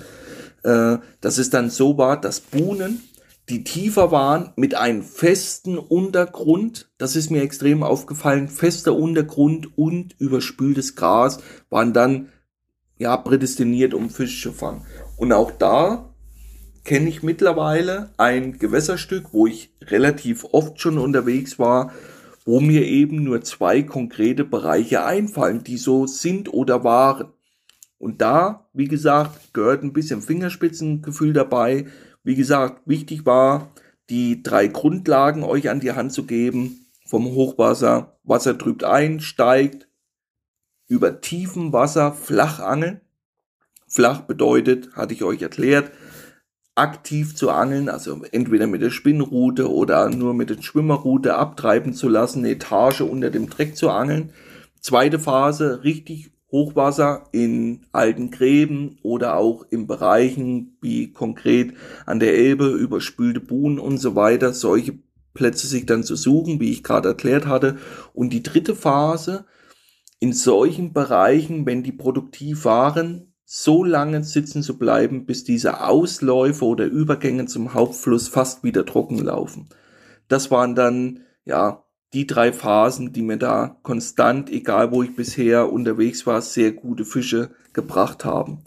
äh, 0.63 0.97
dass 1.21 1.37
es 1.37 1.49
dann 1.49 1.69
so 1.69 1.97
war, 1.97 2.19
dass 2.19 2.39
Buhnen, 2.39 3.01
die 3.49 3.65
tiefer 3.65 4.11
waren, 4.11 4.53
mit 4.55 4.75
einem 4.75 5.03
festen 5.03 5.77
Untergrund, 5.77 6.89
das 6.97 7.17
ist 7.17 7.29
mir 7.29 7.41
extrem 7.41 7.83
aufgefallen, 7.83 8.47
fester 8.47 8.95
Untergrund 8.95 9.77
und 9.77 10.15
überspültes 10.19 10.95
Gras 10.95 11.39
waren 11.69 11.91
dann 11.91 12.29
ja 12.97 13.17
prädestiniert, 13.17 13.93
um 13.93 14.09
Fisch 14.09 14.41
zu 14.41 14.53
fangen. 14.53 14.85
Und 15.17 15.33
auch 15.33 15.51
da 15.51 16.12
kenne 16.83 17.09
ich 17.09 17.23
mittlerweile 17.23 18.09
ein 18.17 18.57
Gewässerstück, 18.57 19.27
wo 19.31 19.47
ich 19.47 19.71
relativ 19.81 20.45
oft 20.51 20.79
schon 20.81 20.97
unterwegs 20.97 21.59
war, 21.59 21.93
wo 22.45 22.59
mir 22.59 22.85
eben 22.85 23.23
nur 23.23 23.41
zwei 23.41 23.83
konkrete 23.83 24.43
Bereiche 24.43 25.05
einfallen, 25.05 25.63
die 25.63 25.77
so 25.77 26.07
sind 26.07 26.53
oder 26.53 26.83
waren. 26.83 27.31
Und 27.97 28.21
da, 28.21 28.67
wie 28.73 28.89
gesagt, 28.89 29.53
gehört 29.53 29.83
ein 29.83 29.93
bisschen 29.93 30.21
Fingerspitzengefühl 30.21 31.31
dabei. 31.31 31.85
Wie 32.23 32.35
gesagt, 32.35 32.81
wichtig 32.85 33.25
war, 33.25 33.71
die 34.09 34.43
drei 34.43 34.67
Grundlagen 34.67 35.43
euch 35.43 35.69
an 35.69 35.79
die 35.79 35.93
Hand 35.93 36.11
zu 36.11 36.25
geben. 36.25 36.85
Vom 37.05 37.25
Hochwasser, 37.27 38.17
Wasser 38.23 38.57
trübt 38.57 38.83
ein, 38.83 39.21
steigt, 39.21 39.87
über 40.87 41.21
tiefem 41.21 41.71
Wasser 41.71 42.11
flach 42.11 42.59
angeln. 42.59 42.99
Flach 43.87 44.21
bedeutet, 44.21 44.95
hatte 44.95 45.13
ich 45.13 45.23
euch 45.23 45.41
erklärt, 45.41 45.91
aktiv 46.75 47.35
zu 47.35 47.51
angeln, 47.51 47.89
also 47.89 48.23
entweder 48.31 48.67
mit 48.67 48.81
der 48.81 48.89
Spinnrute 48.89 49.71
oder 49.71 50.09
nur 50.09 50.33
mit 50.33 50.49
der 50.49 50.61
Schwimmerrute 50.61 51.35
abtreiben 51.35 51.93
zu 51.93 52.09
lassen, 52.09 52.39
eine 52.39 52.51
Etage 52.51 53.01
unter 53.01 53.29
dem 53.29 53.49
Dreck 53.49 53.75
zu 53.75 53.89
angeln. 53.89 54.31
Zweite 54.79 55.19
Phase, 55.19 55.83
richtig 55.83 56.31
Hochwasser 56.51 57.29
in 57.31 57.81
alten 57.91 58.29
Gräben 58.29 58.99
oder 59.01 59.37
auch 59.37 59.65
in 59.71 59.87
Bereichen 59.87 60.77
wie 60.81 61.11
konkret 61.11 61.73
an 62.05 62.19
der 62.19 62.35
Elbe, 62.35 62.67
überspülte 62.67 63.39
Buhnen 63.39 63.79
und 63.79 63.97
so 63.97 64.15
weiter, 64.15 64.53
solche 64.53 64.99
Plätze 65.33 65.65
sich 65.65 65.87
dann 65.87 66.03
zu 66.03 66.15
suchen, 66.15 66.59
wie 66.59 66.71
ich 66.71 66.83
gerade 66.83 67.09
erklärt 67.09 67.47
hatte. 67.47 67.77
Und 68.13 68.31
die 68.33 68.43
dritte 68.43 68.75
Phase, 68.75 69.45
in 70.19 70.31
solchen 70.31 70.93
Bereichen, 70.93 71.65
wenn 71.65 71.81
die 71.81 71.91
produktiv 71.91 72.65
waren, 72.65 73.32
so 73.45 73.83
lange 73.83 74.23
sitzen 74.23 74.63
zu 74.63 74.77
bleiben, 74.77 75.25
bis 75.25 75.43
diese 75.43 75.81
Ausläufe 75.81 76.65
oder 76.65 76.85
Übergänge 76.85 77.45
zum 77.45 77.73
Hauptfluss 77.73 78.27
fast 78.27 78.63
wieder 78.63 78.85
trocken 78.85 79.19
laufen. 79.19 79.67
Das 80.27 80.49
waren 80.51 80.75
dann, 80.75 81.21
ja, 81.45 81.83
die 82.13 82.27
drei 82.27 82.53
Phasen, 82.53 83.11
die 83.11 83.23
mir 83.23 83.37
da 83.37 83.77
konstant, 83.83 84.49
egal 84.49 84.91
wo 84.91 85.03
ich 85.03 85.15
bisher 85.15 85.71
unterwegs 85.71 86.25
war, 86.25 86.41
sehr 86.41 86.71
gute 86.71 87.05
Fische 87.05 87.49
gebracht 87.73 88.23
haben. 88.23 88.63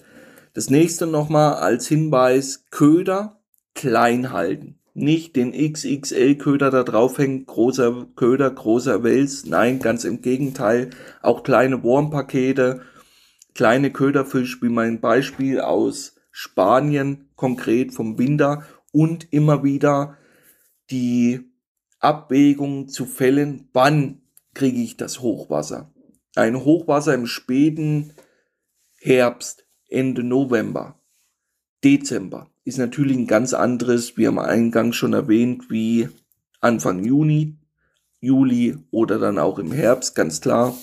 Das 0.52 0.68
nächste 0.68 1.06
nochmal 1.06 1.54
als 1.54 1.86
Hinweis, 1.86 2.64
Köder 2.70 3.40
klein 3.74 4.32
halten. 4.32 4.78
Nicht 4.94 5.36
den 5.36 5.52
XXL-Köder 5.52 6.70
da 6.70 6.82
draufhängen, 6.82 7.44
großer 7.44 8.06
Köder, 8.16 8.50
großer 8.50 9.02
Wels. 9.02 9.44
Nein, 9.44 9.78
ganz 9.78 10.04
im 10.04 10.22
Gegenteil. 10.22 10.90
Auch 11.20 11.42
kleine 11.42 11.82
Wurmpakete 11.82 12.80
kleine 13.57 13.90
Köderfisch, 13.90 14.61
wie 14.61 14.68
mein 14.68 15.00
Beispiel 15.00 15.61
aus 15.61 16.14
Spanien, 16.30 17.30
konkret 17.36 17.94
vom 17.94 18.14
Binder 18.14 18.64
und 18.92 19.32
immer 19.32 19.64
wieder 19.64 20.18
die 20.90 21.40
Abwägung 21.98 22.88
zu 22.88 23.07
fällen, 23.07 23.70
wann 23.72 24.20
kriege 24.52 24.82
ich 24.82 24.98
das 24.98 25.22
Hochwasser. 25.22 25.90
Ein 26.34 26.64
Hochwasser 26.64 27.14
im 27.14 27.26
späten 27.26 28.12
Herbst, 29.00 29.66
Ende 29.88 30.22
November, 30.22 31.00
Dezember 31.82 32.50
ist 32.64 32.76
natürlich 32.76 33.16
ein 33.16 33.26
ganz 33.26 33.54
anderes, 33.54 34.18
wie 34.18 34.26
am 34.26 34.38
Eingang 34.38 34.92
schon 34.92 35.14
erwähnt, 35.14 35.70
wie 35.70 36.11
Anfang 36.61 37.02
Juni, 37.04 37.57
Juli 38.20 38.76
oder 38.90 39.18
dann 39.18 39.38
auch 39.38 39.59
im 39.59 39.72
Herbst, 39.72 40.14
ganz 40.14 40.42
klar. 40.42 40.76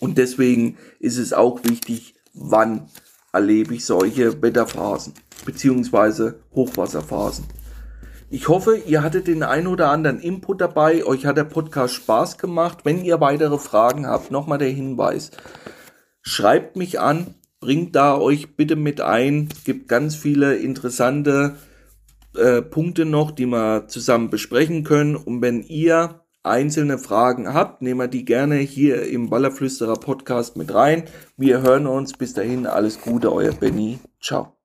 Und 0.00 0.18
deswegen 0.18 0.76
ist 1.00 1.18
es 1.18 1.32
auch 1.32 1.64
wichtig, 1.64 2.14
wann 2.34 2.88
erlebe 3.32 3.74
ich 3.74 3.84
solche 3.84 4.42
Wetterphasen 4.42 5.14
beziehungsweise 5.44 6.40
Hochwasserphasen. 6.54 7.46
Ich 8.28 8.48
hoffe, 8.48 8.76
ihr 8.76 9.02
hattet 9.02 9.28
den 9.28 9.44
ein 9.44 9.68
oder 9.68 9.90
anderen 9.90 10.18
Input 10.18 10.60
dabei. 10.60 11.04
Euch 11.04 11.26
hat 11.26 11.36
der 11.36 11.44
Podcast 11.44 11.94
Spaß 11.94 12.38
gemacht. 12.38 12.78
Wenn 12.82 13.04
ihr 13.04 13.20
weitere 13.20 13.58
Fragen 13.58 14.06
habt, 14.06 14.32
nochmal 14.32 14.58
der 14.58 14.70
Hinweis. 14.70 15.30
Schreibt 16.22 16.76
mich 16.76 16.98
an, 16.98 17.34
bringt 17.60 17.94
da 17.94 18.18
euch 18.18 18.56
bitte 18.56 18.74
mit 18.74 19.00
ein. 19.00 19.48
Es 19.54 19.62
gibt 19.62 19.86
ganz 19.86 20.16
viele 20.16 20.56
interessante 20.56 21.56
äh, 22.36 22.62
Punkte 22.62 23.04
noch, 23.04 23.30
die 23.30 23.46
wir 23.46 23.86
zusammen 23.86 24.28
besprechen 24.28 24.82
können. 24.82 25.14
Und 25.14 25.40
wenn 25.40 25.62
ihr 25.62 26.25
einzelne 26.46 26.98
Fragen 26.98 27.52
habt, 27.52 27.82
nehmen 27.82 28.00
wir 28.00 28.08
die 28.08 28.24
gerne 28.24 28.56
hier 28.56 29.02
im 29.06 29.30
Ballerflüsterer 29.30 29.96
Podcast 29.96 30.56
mit 30.56 30.72
rein. 30.72 31.04
Wir 31.36 31.62
hören 31.62 31.86
uns. 31.86 32.12
Bis 32.12 32.34
dahin 32.34 32.66
alles 32.66 33.00
Gute, 33.00 33.32
euer 33.32 33.52
Benny. 33.52 33.98
Ciao. 34.20 34.55